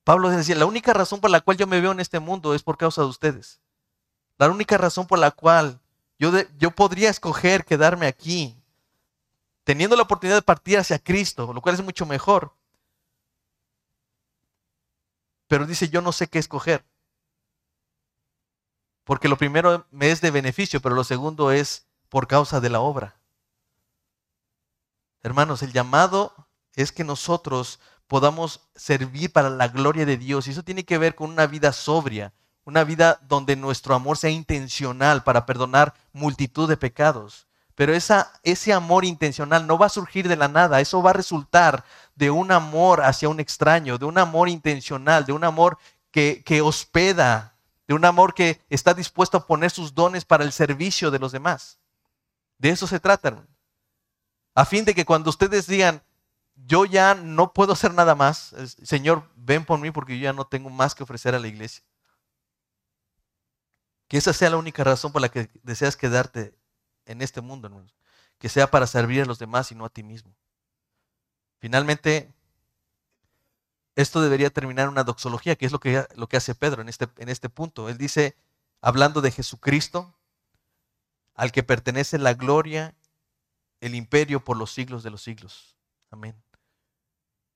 Pablo 0.04 0.30
decía, 0.30 0.56
la 0.56 0.66
única 0.66 0.92
razón 0.92 1.20
por 1.20 1.30
la 1.30 1.40
cual 1.40 1.56
yo 1.56 1.66
me 1.66 1.80
veo 1.80 1.92
en 1.92 2.00
este 2.00 2.18
mundo 2.18 2.54
es 2.54 2.62
por 2.62 2.78
causa 2.78 3.02
de 3.02 3.08
ustedes. 3.08 3.60
La 4.38 4.48
única 4.48 4.78
razón 4.78 5.06
por 5.06 5.18
la 5.18 5.30
cual 5.30 5.80
yo, 6.18 6.32
yo 6.58 6.70
podría 6.70 7.10
escoger 7.10 7.64
quedarme 7.64 8.06
aquí, 8.06 8.56
teniendo 9.64 9.96
la 9.96 10.02
oportunidad 10.02 10.36
de 10.36 10.42
partir 10.42 10.78
hacia 10.78 10.98
Cristo, 10.98 11.52
lo 11.52 11.60
cual 11.60 11.74
es 11.74 11.82
mucho 11.82 12.06
mejor. 12.06 12.54
Pero 15.46 15.66
dice, 15.66 15.88
yo 15.88 16.00
no 16.00 16.12
sé 16.12 16.28
qué 16.28 16.38
escoger. 16.38 16.84
Porque 19.04 19.28
lo 19.28 19.36
primero 19.36 19.86
me 19.90 20.10
es 20.10 20.20
de 20.20 20.30
beneficio, 20.30 20.80
pero 20.80 20.94
lo 20.94 21.04
segundo 21.04 21.50
es 21.50 21.86
por 22.08 22.26
causa 22.26 22.60
de 22.60 22.70
la 22.70 22.80
obra. 22.80 23.17
Hermanos, 25.22 25.62
el 25.62 25.72
llamado 25.72 26.32
es 26.74 26.92
que 26.92 27.04
nosotros 27.04 27.80
podamos 28.06 28.68
servir 28.74 29.32
para 29.32 29.50
la 29.50 29.68
gloria 29.68 30.06
de 30.06 30.16
Dios. 30.16 30.46
Y 30.46 30.50
eso 30.50 30.62
tiene 30.62 30.84
que 30.84 30.98
ver 30.98 31.14
con 31.14 31.30
una 31.30 31.46
vida 31.46 31.72
sobria, 31.72 32.32
una 32.64 32.84
vida 32.84 33.20
donde 33.28 33.56
nuestro 33.56 33.94
amor 33.94 34.16
sea 34.16 34.30
intencional 34.30 35.22
para 35.24 35.46
perdonar 35.46 35.94
multitud 36.12 36.68
de 36.68 36.76
pecados. 36.76 37.46
Pero 37.74 37.94
ese 37.94 38.72
amor 38.72 39.04
intencional 39.04 39.66
no 39.66 39.78
va 39.78 39.86
a 39.86 39.90
surgir 39.90 40.26
de 40.26 40.36
la 40.36 40.48
nada, 40.48 40.80
eso 40.80 41.00
va 41.00 41.10
a 41.10 41.14
resultar 41.14 41.84
de 42.16 42.28
un 42.28 42.50
amor 42.50 43.02
hacia 43.02 43.28
un 43.28 43.38
extraño, 43.38 43.98
de 43.98 44.04
un 44.04 44.18
amor 44.18 44.48
intencional, 44.48 45.24
de 45.24 45.32
un 45.32 45.44
amor 45.44 45.78
que, 46.10 46.42
que 46.44 46.60
hospeda, 46.60 47.54
de 47.86 47.94
un 47.94 48.04
amor 48.04 48.34
que 48.34 48.60
está 48.68 48.94
dispuesto 48.94 49.36
a 49.36 49.46
poner 49.46 49.70
sus 49.70 49.94
dones 49.94 50.24
para 50.24 50.42
el 50.42 50.50
servicio 50.50 51.12
de 51.12 51.20
los 51.20 51.30
demás. 51.30 51.78
De 52.58 52.70
eso 52.70 52.88
se 52.88 52.98
trata, 52.98 53.28
hermano 53.28 53.57
a 54.58 54.64
fin 54.64 54.84
de 54.84 54.92
que 54.92 55.04
cuando 55.04 55.30
ustedes 55.30 55.68
digan, 55.68 56.02
yo 56.66 56.84
ya 56.84 57.14
no 57.14 57.52
puedo 57.52 57.74
hacer 57.74 57.94
nada 57.94 58.16
más, 58.16 58.56
Señor, 58.82 59.22
ven 59.36 59.64
por 59.64 59.78
mí 59.78 59.92
porque 59.92 60.18
yo 60.18 60.24
ya 60.24 60.32
no 60.32 60.48
tengo 60.48 60.68
más 60.68 60.96
que 60.96 61.04
ofrecer 61.04 61.36
a 61.36 61.38
la 61.38 61.46
iglesia. 61.46 61.84
Que 64.08 64.16
esa 64.16 64.32
sea 64.32 64.50
la 64.50 64.56
única 64.56 64.82
razón 64.82 65.12
por 65.12 65.22
la 65.22 65.28
que 65.28 65.48
deseas 65.62 65.96
quedarte 65.96 66.58
en 67.06 67.22
este 67.22 67.40
mundo, 67.40 67.68
hermanos. 67.68 67.94
Que 68.38 68.48
sea 68.48 68.68
para 68.68 68.88
servir 68.88 69.22
a 69.22 69.26
los 69.26 69.38
demás 69.38 69.70
y 69.70 69.76
no 69.76 69.84
a 69.84 69.90
ti 69.90 70.02
mismo. 70.02 70.34
Finalmente, 71.60 72.34
esto 73.94 74.20
debería 74.20 74.50
terminar 74.50 74.86
en 74.86 74.90
una 74.90 75.04
doxología, 75.04 75.54
que 75.54 75.66
es 75.66 75.72
lo 75.72 75.78
que, 75.78 76.04
lo 76.16 76.28
que 76.28 76.36
hace 76.36 76.56
Pedro 76.56 76.82
en 76.82 76.88
este, 76.88 77.06
en 77.18 77.28
este 77.28 77.48
punto. 77.48 77.88
Él 77.88 77.96
dice, 77.96 78.34
hablando 78.80 79.20
de 79.20 79.30
Jesucristo, 79.30 80.12
al 81.36 81.52
que 81.52 81.62
pertenece 81.62 82.18
la 82.18 82.34
gloria 82.34 82.96
el 83.80 83.94
imperio 83.94 84.44
por 84.44 84.56
los 84.56 84.72
siglos 84.72 85.02
de 85.02 85.10
los 85.10 85.22
siglos. 85.22 85.76
Amén. 86.10 86.40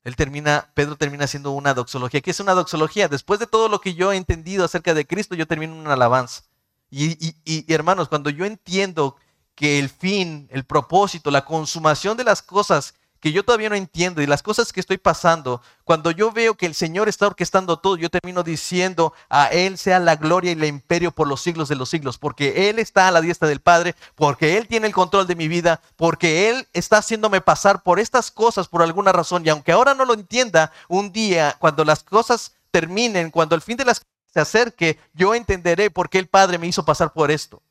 Él 0.05 0.17
termina, 0.17 0.73
Pedro 0.75 0.97
termina 0.97 1.25
haciendo 1.25 1.53
una 1.53 1.75
doxología. 1.75 2.21
¿Qué 2.21 2.33
es 2.33 2.41
una 2.41 2.55
doxología? 2.55 3.09
Después 3.09 3.39
de 3.39 3.47
todo 3.47 3.69
lo 3.69 3.81
que 3.81 3.95
yo 3.95 4.13
he 4.13 4.17
entendido 4.17 4.65
acerca 4.65 4.95
de 4.95 5.07
Cristo, 5.07 5.35
yo 5.35 5.47
termino 5.47 5.75
una 5.75 5.93
alabanza. 5.93 6.43
Y, 6.91 7.37
y 7.45 7.73
hermanos, 7.73 8.09
cuando 8.09 8.29
yo 8.29 8.45
entiendo 8.45 9.17
que 9.55 9.79
el 9.79 9.89
fin, 9.89 10.49
el 10.51 10.65
propósito, 10.65 11.31
la 11.31 11.45
consumación 11.45 12.17
de 12.17 12.25
las 12.25 12.43
cosas 12.43 12.95
que 13.23 13.31
yo 13.31 13.45
todavía 13.45 13.69
no 13.69 13.77
entiendo 13.77 14.21
y 14.21 14.27
las 14.27 14.43
cosas 14.43 14.73
que 14.73 14.81
estoy 14.81 14.99
pasando, 14.99 15.63
cuando 15.85 16.11
yo 16.11 16.33
veo 16.33 16.57
que 16.57 16.67
el 16.67 16.75
Señor 16.75 17.09
está 17.09 17.29
orquestando 17.29 17.79
todo, 17.79 17.97
yo 17.97 18.11
termino 18.11 18.43
diciendo, 18.43 19.15
a 19.31 19.47
Él 19.47 19.79
sea 19.79 20.01
la 20.01 20.17
gloria 20.17 20.51
y 20.51 20.55
el 20.55 20.65
imperio 20.65 21.13
por 21.13 21.29
los 21.29 21.41
siglos 21.41 21.69
de 21.69 21.77
los 21.77 21.89
siglos, 21.89 22.19
porque 22.19 22.69
Él 22.69 22.81
está 22.81 23.07
a 23.07 23.13
la 23.13 23.21
diestra 23.21 23.47
del 23.47 23.61
Padre, 23.61 23.95
porque 24.17 24.59
Él 24.59 24.67
tiene 24.67 24.89
el 24.89 24.93
control 24.93 25.29
de 25.29 25.37
mi 25.37 25.47
vida, 25.47 25.81
porque 25.95 26.51
Él 26.51 26.67
está 26.73 26.99
haciéndome 26.99 27.41
pasar 27.41 27.85
por 27.85 28.01
estas 28.01 28.33
cosas 28.33 28.67
por 28.67 28.83
alguna 28.83 29.13
razón. 29.13 29.47
Y 29.47 29.51
aunque 29.51 29.71
ahora 29.71 29.95
no 29.95 30.05
lo 30.05 30.15
entienda, 30.15 30.73
un 30.89 31.13
día, 31.13 31.55
cuando 31.61 31.85
las 31.85 32.03
cosas 32.03 32.57
terminen, 32.73 33.31
cuando 33.31 33.55
el 33.55 33.63
fin 33.63 33.77
de 33.77 33.85
las 33.85 34.01
cosas 34.01 34.13
se 34.35 34.41
acerque, 34.41 34.99
yo 35.15 35.37
entenderé 35.37 35.93
por 35.93 36.11
qué 36.11 36.19
el 36.19 36.27
Padre 36.27 36.59
me 36.59 36.67
hizo 36.67 36.85
pasar 36.85 37.13
por 37.13 37.31
esto. 37.31 37.63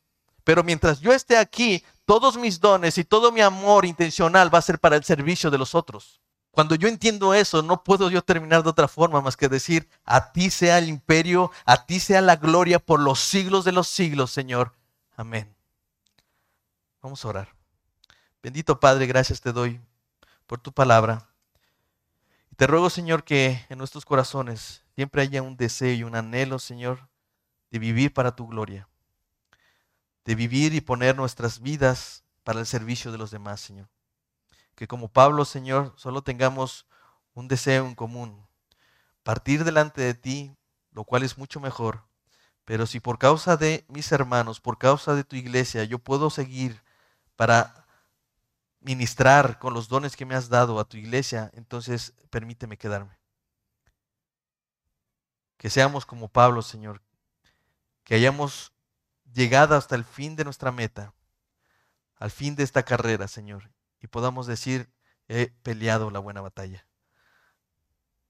Pero 0.44 0.64
mientras 0.64 1.00
yo 1.00 1.12
esté 1.12 1.36
aquí, 1.36 1.84
todos 2.04 2.36
mis 2.36 2.60
dones 2.60 2.98
y 2.98 3.04
todo 3.04 3.32
mi 3.32 3.40
amor 3.40 3.84
intencional 3.84 4.52
va 4.52 4.58
a 4.58 4.62
ser 4.62 4.78
para 4.78 4.96
el 4.96 5.04
servicio 5.04 5.50
de 5.50 5.58
los 5.58 5.74
otros. 5.74 6.20
Cuando 6.50 6.74
yo 6.74 6.88
entiendo 6.88 7.32
eso, 7.32 7.62
no 7.62 7.82
puedo 7.82 8.10
yo 8.10 8.22
terminar 8.22 8.62
de 8.62 8.68
otra 8.68 8.88
forma 8.88 9.20
más 9.22 9.36
que 9.36 9.48
decir, 9.48 9.88
a 10.04 10.32
ti 10.32 10.50
sea 10.50 10.78
el 10.78 10.88
imperio, 10.88 11.50
a 11.64 11.86
ti 11.86 11.98
sea 11.98 12.20
la 12.20 12.36
gloria 12.36 12.78
por 12.78 13.00
los 13.00 13.20
siglos 13.20 13.64
de 13.64 13.72
los 13.72 13.88
siglos, 13.88 14.30
Señor. 14.30 14.74
Amén. 15.16 15.54
Vamos 17.00 17.24
a 17.24 17.28
orar. 17.28 17.48
Bendito 18.42 18.78
Padre, 18.80 19.06
gracias 19.06 19.40
te 19.40 19.52
doy 19.52 19.80
por 20.46 20.60
tu 20.60 20.72
palabra. 20.72 21.28
Te 22.56 22.66
ruego, 22.66 22.90
Señor, 22.90 23.24
que 23.24 23.64
en 23.70 23.78
nuestros 23.78 24.04
corazones 24.04 24.82
siempre 24.94 25.22
haya 25.22 25.40
un 25.40 25.56
deseo 25.56 25.94
y 25.94 26.02
un 26.02 26.14
anhelo, 26.14 26.58
Señor, 26.58 27.08
de 27.70 27.78
vivir 27.78 28.12
para 28.12 28.36
tu 28.36 28.46
gloria 28.46 28.88
de 30.24 30.34
vivir 30.34 30.74
y 30.74 30.80
poner 30.80 31.16
nuestras 31.16 31.60
vidas 31.60 32.24
para 32.44 32.60
el 32.60 32.66
servicio 32.66 33.12
de 33.12 33.18
los 33.18 33.30
demás, 33.30 33.60
Señor. 33.60 33.88
Que 34.74 34.86
como 34.86 35.08
Pablo, 35.08 35.44
Señor, 35.44 35.92
solo 35.96 36.22
tengamos 36.22 36.86
un 37.34 37.48
deseo 37.48 37.86
en 37.86 37.94
común, 37.94 38.46
partir 39.22 39.64
delante 39.64 40.02
de 40.02 40.14
ti, 40.14 40.56
lo 40.92 41.04
cual 41.04 41.22
es 41.22 41.38
mucho 41.38 41.60
mejor. 41.60 42.04
Pero 42.64 42.86
si 42.86 43.00
por 43.00 43.18
causa 43.18 43.56
de 43.56 43.84
mis 43.88 44.12
hermanos, 44.12 44.60
por 44.60 44.78
causa 44.78 45.14
de 45.14 45.24
tu 45.24 45.36
iglesia, 45.36 45.84
yo 45.84 45.98
puedo 45.98 46.30
seguir 46.30 46.82
para 47.36 47.86
ministrar 48.80 49.58
con 49.58 49.74
los 49.74 49.88
dones 49.88 50.16
que 50.16 50.26
me 50.26 50.34
has 50.34 50.48
dado 50.48 50.78
a 50.78 50.84
tu 50.84 50.96
iglesia, 50.96 51.50
entonces 51.54 52.14
permíteme 52.30 52.76
quedarme. 52.76 53.18
Que 55.56 55.70
seamos 55.70 56.04
como 56.04 56.28
Pablo, 56.28 56.62
Señor, 56.62 57.02
que 58.04 58.14
hayamos 58.16 58.71
llegada 59.32 59.76
hasta 59.76 59.94
el 59.94 60.04
fin 60.04 60.36
de 60.36 60.44
nuestra 60.44 60.72
meta, 60.72 61.14
al 62.16 62.30
fin 62.30 62.54
de 62.54 62.62
esta 62.62 62.84
carrera, 62.84 63.28
Señor, 63.28 63.72
y 64.00 64.06
podamos 64.06 64.46
decir, 64.46 64.92
he 65.28 65.48
peleado 65.62 66.10
la 66.10 66.18
buena 66.18 66.40
batalla. 66.40 66.86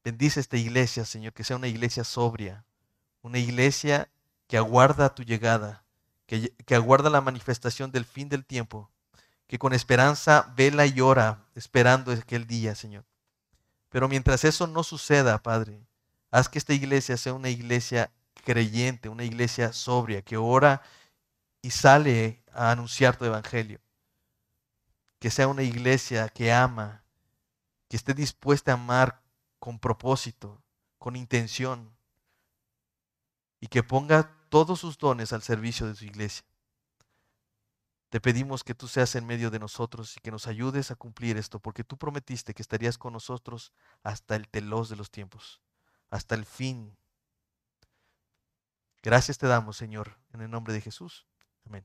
Bendice 0.04 0.40
esta 0.40 0.56
iglesia, 0.56 1.04
Señor, 1.04 1.32
que 1.32 1.44
sea 1.44 1.56
una 1.56 1.68
iglesia 1.68 2.04
sobria, 2.04 2.64
una 3.20 3.38
iglesia 3.38 4.10
que 4.46 4.56
aguarda 4.56 5.14
tu 5.14 5.22
llegada, 5.22 5.84
que, 6.26 6.54
que 6.66 6.74
aguarda 6.74 7.10
la 7.10 7.20
manifestación 7.20 7.92
del 7.92 8.04
fin 8.04 8.28
del 8.28 8.44
tiempo, 8.44 8.90
que 9.46 9.58
con 9.58 9.72
esperanza 9.72 10.52
vela 10.56 10.86
y 10.86 11.00
ora 11.00 11.46
esperando 11.54 12.12
aquel 12.12 12.46
día, 12.46 12.74
Señor. 12.74 13.04
Pero 13.90 14.08
mientras 14.08 14.44
eso 14.44 14.66
no 14.66 14.82
suceda, 14.82 15.42
Padre, 15.42 15.86
haz 16.30 16.48
que 16.48 16.58
esta 16.58 16.72
iglesia 16.72 17.16
sea 17.16 17.34
una 17.34 17.50
iglesia 17.50 18.10
creyente, 18.44 19.08
una 19.08 19.24
iglesia 19.24 19.72
sobria, 19.72 20.22
que 20.22 20.36
ora 20.36 20.82
y 21.60 21.70
sale 21.70 22.42
a 22.52 22.70
anunciar 22.70 23.16
tu 23.16 23.24
evangelio. 23.24 23.80
Que 25.18 25.30
sea 25.30 25.48
una 25.48 25.62
iglesia 25.62 26.28
que 26.28 26.52
ama, 26.52 27.04
que 27.88 27.96
esté 27.96 28.14
dispuesta 28.14 28.72
a 28.72 28.74
amar 28.74 29.22
con 29.58 29.78
propósito, 29.78 30.62
con 30.98 31.14
intención, 31.14 31.94
y 33.60 33.68
que 33.68 33.84
ponga 33.84 34.34
todos 34.48 34.80
sus 34.80 34.98
dones 34.98 35.32
al 35.32 35.42
servicio 35.42 35.86
de 35.86 35.94
su 35.94 36.04
iglesia. 36.04 36.44
Te 38.10 38.20
pedimos 38.20 38.64
que 38.64 38.74
tú 38.74 38.88
seas 38.88 39.14
en 39.14 39.24
medio 39.24 39.50
de 39.50 39.58
nosotros 39.58 40.16
y 40.16 40.20
que 40.20 40.32
nos 40.32 40.46
ayudes 40.46 40.90
a 40.90 40.96
cumplir 40.96 41.36
esto, 41.36 41.60
porque 41.60 41.84
tú 41.84 41.96
prometiste 41.96 42.52
que 42.52 42.60
estarías 42.60 42.98
con 42.98 43.12
nosotros 43.12 43.72
hasta 44.02 44.36
el 44.36 44.48
telos 44.48 44.88
de 44.88 44.96
los 44.96 45.10
tiempos, 45.10 45.62
hasta 46.10 46.34
el 46.34 46.44
fin 46.44 46.94
Gracias 49.02 49.38
te 49.38 49.48
damos, 49.48 49.76
Señor, 49.76 50.18
en 50.32 50.42
el 50.42 50.50
nombre 50.50 50.72
de 50.72 50.80
Jesús. 50.80 51.26
Amén. 51.64 51.84